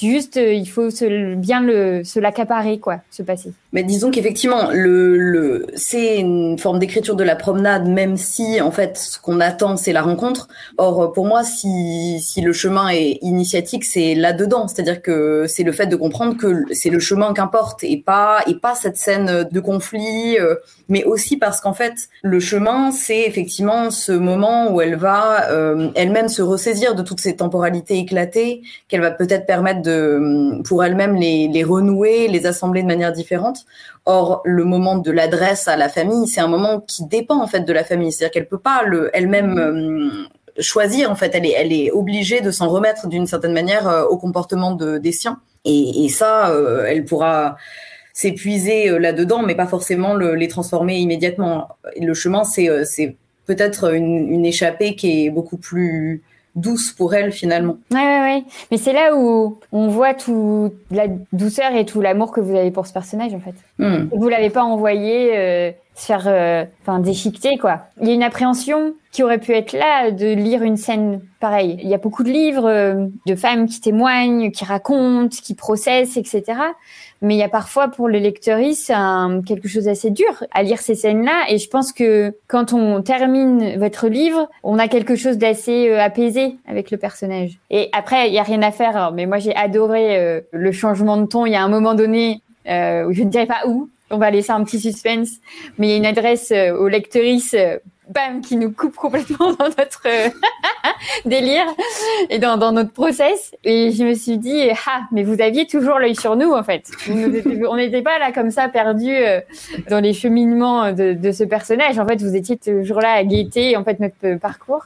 juste 0.00 0.36
euh, 0.36 0.52
il 0.52 0.68
faut 0.68 0.90
se, 0.90 1.34
bien 1.34 1.60
le 1.60 2.04
se 2.04 2.20
l'accaparer 2.20 2.78
quoi, 2.78 3.00
ce 3.10 3.22
passé. 3.22 3.52
Mais 3.72 3.82
disons 3.82 4.10
qu'effectivement, 4.10 4.70
le, 4.72 5.16
le 5.16 5.66
c'est 5.74 6.18
une 6.18 6.58
forme 6.58 6.78
d'écriture 6.78 7.16
de 7.16 7.24
la 7.24 7.36
promenade, 7.36 7.86
même 7.88 8.16
si 8.16 8.60
en 8.60 8.70
fait 8.70 8.96
ce 8.98 9.20
qu'on 9.20 9.40
attend 9.40 9.76
c'est 9.76 9.92
la 9.92 10.02
rencontre. 10.02 10.48
Or 10.78 11.12
pour 11.12 11.26
moi, 11.26 11.44
si, 11.44 12.20
si 12.20 12.40
le 12.40 12.52
chemin 12.52 12.88
est 12.88 13.18
initiatique, 13.22 13.84
c'est 13.84 14.14
là 14.14 14.32
dedans, 14.32 14.68
c'est-à-dire 14.68 15.02
que 15.02 15.46
c'est 15.46 15.62
le 15.62 15.72
fait 15.72 15.86
de 15.86 15.96
comprendre 15.96 16.36
que 16.36 16.64
c'est 16.72 16.90
le 16.90 16.98
chemin 16.98 17.32
qu'importe 17.32 17.84
et 17.84 17.96
pas 17.98 18.40
et 18.46 18.54
pas 18.54 18.74
cette 18.74 18.96
scène 18.96 19.48
de 19.50 19.60
conflit, 19.60 20.38
euh, 20.38 20.56
mais 20.88 21.04
aussi 21.04 21.36
parce 21.36 21.60
qu'en 21.60 21.74
fait 21.74 21.94
le 22.22 22.40
chemin 22.40 22.90
c'est 22.90 23.22
effectivement 23.22 23.90
ce 23.90 24.12
moment 24.12 24.72
où 24.72 24.80
elle 24.80 24.96
va 24.96 25.50
euh, 25.50 25.90
elle-même 25.94 26.28
se 26.28 26.42
ressaisir 26.42 26.94
de 26.94 27.02
toutes 27.02 27.20
ces 27.20 27.36
temporalités 27.36 27.98
éclatées, 27.98 28.62
qu'elle 28.88 29.00
va 29.00 29.10
peut-être 29.10 29.46
permettre 29.46 29.82
pour 30.64 30.84
elle-même 30.84 31.14
les, 31.16 31.48
les 31.48 31.64
renouer, 31.64 32.28
les 32.28 32.46
assembler 32.46 32.82
de 32.82 32.86
manière 32.86 33.12
différente. 33.12 33.64
Or, 34.04 34.42
le 34.44 34.64
moment 34.64 34.96
de 34.98 35.10
l'adresse 35.10 35.68
à 35.68 35.76
la 35.76 35.88
famille, 35.88 36.28
c'est 36.28 36.40
un 36.40 36.48
moment 36.48 36.80
qui 36.80 37.04
dépend 37.06 37.42
en 37.42 37.46
fait 37.46 37.60
de 37.60 37.72
la 37.72 37.84
famille. 37.84 38.12
C'est-à-dire 38.12 38.32
qu'elle 38.32 38.48
peut 38.48 38.58
pas 38.58 38.82
le, 38.84 39.10
elle-même 39.12 39.58
euh, 39.58 40.62
choisir. 40.62 41.10
En 41.10 41.16
fait, 41.16 41.32
elle 41.34 41.46
est, 41.46 41.54
elle 41.56 41.72
est 41.72 41.90
obligée 41.90 42.40
de 42.40 42.50
s'en 42.50 42.68
remettre 42.68 43.08
d'une 43.08 43.26
certaine 43.26 43.52
manière 43.52 43.88
euh, 43.88 44.04
au 44.04 44.16
comportement 44.16 44.72
de, 44.72 44.98
des 44.98 45.12
siens. 45.12 45.40
Et, 45.64 46.04
et 46.04 46.08
ça, 46.08 46.50
euh, 46.50 46.84
elle 46.86 47.04
pourra 47.04 47.56
s'épuiser 48.12 48.98
là-dedans, 48.98 49.42
mais 49.42 49.54
pas 49.54 49.66
forcément 49.66 50.14
le, 50.14 50.34
les 50.34 50.48
transformer 50.48 50.96
immédiatement. 50.98 51.68
Le 52.00 52.14
chemin, 52.14 52.44
c'est, 52.44 52.84
c'est 52.84 53.16
peut-être 53.44 53.92
une, 53.92 54.32
une 54.32 54.46
échappée 54.46 54.96
qui 54.96 55.26
est 55.26 55.30
beaucoup 55.30 55.58
plus 55.58 56.22
douce 56.56 56.92
pour 56.92 57.14
elle 57.14 57.32
finalement. 57.32 57.76
Ouais, 57.92 57.98
ouais, 57.98 58.20
ouais. 58.20 58.44
Mais 58.70 58.78
c'est 58.78 58.92
là 58.92 59.14
où 59.14 59.58
on 59.72 59.88
voit 59.88 60.14
tout 60.14 60.72
la 60.90 61.06
douceur 61.32 61.74
et 61.74 61.84
tout 61.84 62.00
l'amour 62.00 62.32
que 62.32 62.40
vous 62.40 62.56
avez 62.56 62.70
pour 62.70 62.86
ce 62.86 62.92
personnage 62.92 63.34
en 63.34 63.40
fait. 63.40 63.54
Hmm. 63.78 64.08
Vous 64.12 64.28
l'avez 64.28 64.50
pas 64.50 64.64
envoyé 64.64 65.36
euh, 65.36 65.70
se 65.94 66.06
faire 66.06 66.24
euh, 66.26 66.64
enfin 66.82 66.98
déchiqueter 66.98 67.58
quoi. 67.58 67.82
Il 68.00 68.08
y 68.08 68.10
a 68.10 68.14
une 68.14 68.22
appréhension 68.22 68.94
qui 69.12 69.22
aurait 69.22 69.38
pu 69.38 69.52
être 69.52 69.72
là 69.72 70.10
de 70.10 70.26
lire 70.26 70.62
une 70.62 70.76
scène 70.76 71.20
pareille. 71.40 71.78
Il 71.82 71.88
y 71.88 71.94
a 71.94 71.98
beaucoup 71.98 72.22
de 72.22 72.30
livres 72.30 72.68
euh, 72.68 73.06
de 73.26 73.34
femmes 73.34 73.66
qui 73.66 73.80
témoignent, 73.80 74.50
qui 74.50 74.64
racontent, 74.64 75.28
qui 75.42 75.54
processent, 75.54 76.16
etc. 76.16 76.42
Mais 77.22 77.34
il 77.34 77.38
y 77.38 77.42
a 77.42 77.48
parfois 77.48 77.88
pour 77.88 78.08
les 78.08 78.20
lecteuristes 78.20 78.90
un, 78.94 79.42
quelque 79.46 79.68
chose 79.68 79.84
d'assez 79.84 80.10
dur 80.10 80.44
à 80.52 80.62
lire 80.62 80.80
ces 80.80 80.94
scènes-là. 80.94 81.46
Et 81.48 81.58
je 81.58 81.68
pense 81.68 81.92
que 81.92 82.34
quand 82.46 82.72
on 82.72 83.02
termine 83.02 83.78
votre 83.78 84.08
livre, 84.08 84.48
on 84.62 84.78
a 84.78 84.88
quelque 84.88 85.16
chose 85.16 85.38
d'assez 85.38 85.88
euh, 85.88 86.00
apaisé 86.00 86.56
avec 86.68 86.90
le 86.90 86.98
personnage. 86.98 87.58
Et 87.70 87.88
après, 87.92 88.28
il 88.28 88.34
y 88.34 88.38
a 88.38 88.42
rien 88.42 88.62
à 88.62 88.70
faire. 88.70 89.12
Mais 89.12 89.26
moi, 89.26 89.38
j'ai 89.38 89.54
adoré 89.54 90.42
le 90.50 90.72
changement 90.72 91.16
de 91.16 91.26
ton. 91.26 91.46
Il 91.46 91.52
y 91.52 91.56
a 91.56 91.62
un 91.62 91.68
moment 91.68 91.94
donné 91.94 92.42
euh, 92.68 93.12
je 93.12 93.22
ne 93.22 93.30
dirais 93.30 93.46
pas 93.46 93.62
où, 93.66 93.88
on 94.10 94.18
va 94.18 94.30
laisser 94.30 94.52
un 94.52 94.62
petit 94.64 94.80
suspense, 94.80 95.30
mais 95.78 95.88
il 95.88 95.90
y 95.90 95.94
a 95.94 95.96
une 95.96 96.06
adresse 96.06 96.50
euh, 96.52 96.76
aux 96.76 96.88
euh, 96.88 97.78
bam, 98.08 98.40
qui 98.40 98.56
nous 98.56 98.72
coupe 98.72 98.96
complètement 98.96 99.52
dans 99.52 99.66
notre 99.66 100.02
euh, 100.06 100.28
délire 101.24 101.66
et 102.30 102.38
dans, 102.38 102.56
notre 102.72 102.92
process. 102.92 103.54
Et 103.64 103.90
je 103.92 104.04
me 104.04 104.14
suis 104.14 104.38
dit, 104.38 104.68
ah, 104.86 105.02
mais 105.12 105.22
vous 105.22 105.40
aviez 105.40 105.66
toujours 105.66 105.98
l'œil 105.98 106.16
sur 106.16 106.36
nous, 106.36 106.52
en 106.52 106.62
fait. 106.62 106.90
on 107.08 107.76
n'était 107.76 108.02
pas 108.02 108.18
là 108.18 108.32
comme 108.32 108.50
ça, 108.50 108.68
perdus 108.68 109.16
dans 109.88 110.00
les 110.00 110.12
cheminements 110.12 110.92
de, 110.92 111.12
de, 111.12 111.32
ce 111.32 111.44
personnage. 111.44 111.98
En 111.98 112.06
fait, 112.06 112.20
vous 112.22 112.36
étiez 112.36 112.56
toujours 112.56 113.00
là 113.00 113.12
à 113.12 113.24
guetter, 113.24 113.76
en 113.76 113.84
fait, 113.84 114.00
notre 114.00 114.38
parcours. 114.38 114.84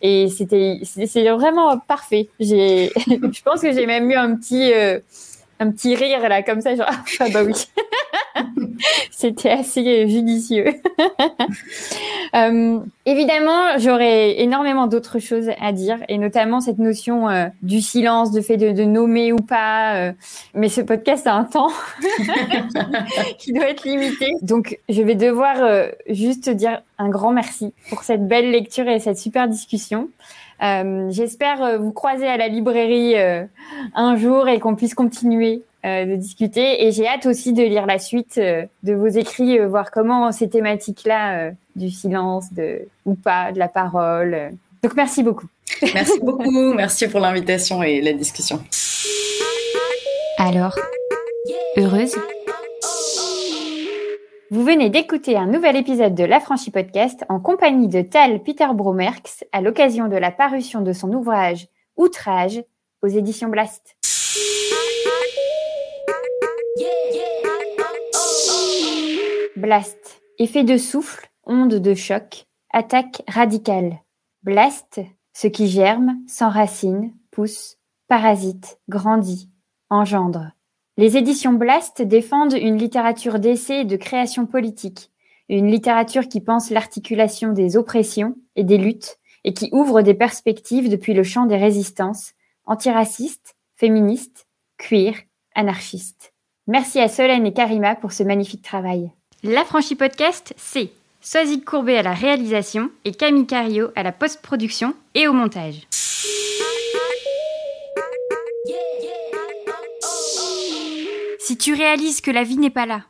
Et 0.00 0.28
c'était, 0.28 0.80
c'est 0.84 1.28
vraiment 1.30 1.78
parfait. 1.78 2.28
J'ai, 2.40 2.90
je 3.06 3.42
pense 3.42 3.60
que 3.60 3.72
j'ai 3.72 3.86
même 3.86 4.10
eu 4.10 4.14
un 4.14 4.34
petit, 4.34 4.72
un 5.62 5.70
petit 5.70 5.94
rire 5.94 6.28
là 6.28 6.42
comme 6.42 6.60
ça 6.60 6.74
genre 6.74 6.88
ah 7.20 7.26
bah 7.32 7.42
oui 7.44 7.52
c'était 9.10 9.50
assez 9.50 10.08
judicieux. 10.08 10.66
Euh, 12.34 12.78
évidemment 13.04 13.76
j'aurais 13.78 14.40
énormément 14.40 14.86
d'autres 14.86 15.18
choses 15.18 15.50
à 15.60 15.72
dire 15.72 15.98
et 16.08 16.16
notamment 16.16 16.62
cette 16.62 16.78
notion 16.78 17.28
euh, 17.28 17.48
du 17.60 17.82
silence 17.82 18.32
de 18.32 18.40
fait 18.40 18.56
de, 18.56 18.84
nommer 18.84 19.34
ou 19.34 19.36
pas 19.36 19.96
euh, 19.96 20.12
mais 20.54 20.70
ce 20.70 20.80
podcast 20.80 21.26
a 21.26 21.34
un 21.34 21.44
temps 21.44 21.70
qui 23.38 23.52
doit 23.52 23.68
être 23.68 23.84
limité. 23.84 24.32
Donc 24.40 24.78
je 24.88 25.02
vais 25.02 25.14
devoir 25.14 25.56
euh, 25.62 25.88
juste 26.08 26.48
dire 26.48 26.80
un 26.96 27.10
grand 27.10 27.32
merci 27.32 27.74
pour 27.90 28.02
cette 28.02 28.26
belle 28.26 28.50
lecture 28.50 28.88
et 28.88 28.98
cette 28.98 29.18
super 29.18 29.46
discussion. 29.46 30.08
Euh, 30.62 31.10
J'espère 31.10 31.62
euh, 31.62 31.78
vous 31.78 31.92
croiser 31.92 32.26
à 32.26 32.36
la 32.36 32.48
librairie 32.48 33.16
euh, 33.16 33.44
un 33.94 34.16
jour 34.16 34.48
et 34.48 34.60
qu'on 34.60 34.76
puisse 34.76 34.94
continuer 34.94 35.56
euh, 35.56 35.71
de 35.84 36.16
discuter. 36.16 36.86
Et 36.86 36.92
j'ai 36.92 37.06
hâte 37.06 37.26
aussi 37.26 37.52
de 37.52 37.62
lire 37.62 37.86
la 37.86 37.98
suite 37.98 38.38
de 38.38 38.92
vos 38.92 39.08
écrits, 39.08 39.58
voir 39.66 39.90
comment 39.90 40.30
ces 40.32 40.48
thématiques-là 40.48 41.50
du 41.76 41.90
silence, 41.90 42.52
de 42.52 42.86
ou 43.04 43.14
pas, 43.14 43.52
de 43.52 43.58
la 43.58 43.68
parole. 43.68 44.52
Donc 44.82 44.94
merci 44.94 45.22
beaucoup. 45.22 45.46
Merci 45.94 46.20
beaucoup. 46.20 46.74
merci 46.74 47.08
pour 47.08 47.20
l'invitation 47.20 47.82
et 47.82 48.00
la 48.00 48.12
discussion. 48.12 48.62
Alors, 50.38 50.78
heureuse 51.76 52.14
vous 54.52 54.64
venez 54.64 54.90
d'écouter 54.90 55.38
un 55.38 55.46
nouvel 55.46 55.76
épisode 55.76 56.14
de 56.14 56.24
l'Affranchi 56.24 56.70
Podcast 56.70 57.24
en 57.30 57.40
compagnie 57.40 57.88
de 57.88 58.02
Tal 58.02 58.42
Peter 58.42 58.66
Bromerx 58.74 59.44
à 59.50 59.62
l'occasion 59.62 60.08
de 60.08 60.16
la 60.16 60.30
parution 60.30 60.82
de 60.82 60.92
son 60.92 61.10
ouvrage 61.14 61.68
Outrage 61.96 62.62
aux 63.00 63.06
éditions 63.06 63.48
Blast. 63.48 63.96
Blast, 69.56 70.22
effet 70.38 70.64
de 70.64 70.78
souffle, 70.78 71.28
onde 71.44 71.74
de 71.74 71.94
choc, 71.94 72.46
attaque 72.72 73.22
radicale. 73.28 73.98
Blast, 74.42 75.00
ce 75.34 75.46
qui 75.46 75.68
germe, 75.68 76.16
s'enracine, 76.26 77.12
pousse, 77.30 77.76
parasite, 78.08 78.80
grandit, 78.88 79.50
engendre. 79.90 80.52
Les 80.96 81.18
éditions 81.18 81.52
Blast 81.52 82.00
défendent 82.00 82.54
une 82.54 82.78
littérature 82.78 83.38
d'essai 83.38 83.80
et 83.80 83.84
de 83.84 83.96
création 83.96 84.46
politique, 84.46 85.10
une 85.50 85.70
littérature 85.70 86.28
qui 86.28 86.40
pense 86.40 86.70
l'articulation 86.70 87.52
des 87.52 87.76
oppressions 87.76 88.36
et 88.56 88.64
des 88.64 88.78
luttes 88.78 89.18
et 89.44 89.52
qui 89.52 89.68
ouvre 89.72 90.00
des 90.00 90.14
perspectives 90.14 90.88
depuis 90.88 91.12
le 91.12 91.24
champ 91.24 91.44
des 91.44 91.58
résistances, 91.58 92.32
antiracistes, 92.64 93.54
féministes, 93.76 94.46
queer, 94.78 95.14
anarchistes. 95.54 96.32
Merci 96.66 97.00
à 97.00 97.08
Solène 97.08 97.44
et 97.44 97.52
Karima 97.52 97.96
pour 97.96 98.12
ce 98.12 98.22
magnifique 98.22 98.62
travail. 98.62 99.12
L'affranchi 99.44 99.96
podcast, 99.96 100.54
c'est 100.56 100.92
Soazic 101.20 101.64
Courbet 101.64 101.98
à 101.98 102.02
la 102.02 102.14
réalisation 102.14 102.92
et 103.04 103.10
Camille 103.10 103.44
Cario 103.44 103.90
à 103.96 104.04
la 104.04 104.12
post-production 104.12 104.94
et 105.16 105.26
au 105.26 105.32
montage. 105.32 105.88
Si 111.40 111.58
tu 111.58 111.74
réalises 111.74 112.20
que 112.20 112.30
la 112.30 112.44
vie 112.44 112.56
n'est 112.56 112.70
pas 112.70 112.86
là, 112.86 113.02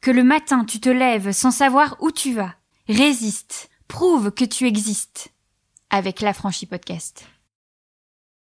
que 0.00 0.12
le 0.12 0.22
matin 0.22 0.64
tu 0.64 0.78
te 0.78 0.88
lèves 0.88 1.32
sans 1.32 1.50
savoir 1.50 1.96
où 1.98 2.12
tu 2.12 2.32
vas, 2.32 2.54
résiste, 2.88 3.68
prouve 3.88 4.30
que 4.30 4.44
tu 4.44 4.68
existes 4.68 5.32
avec 5.90 6.20
l'affranchi 6.20 6.66
podcast. 6.66 7.26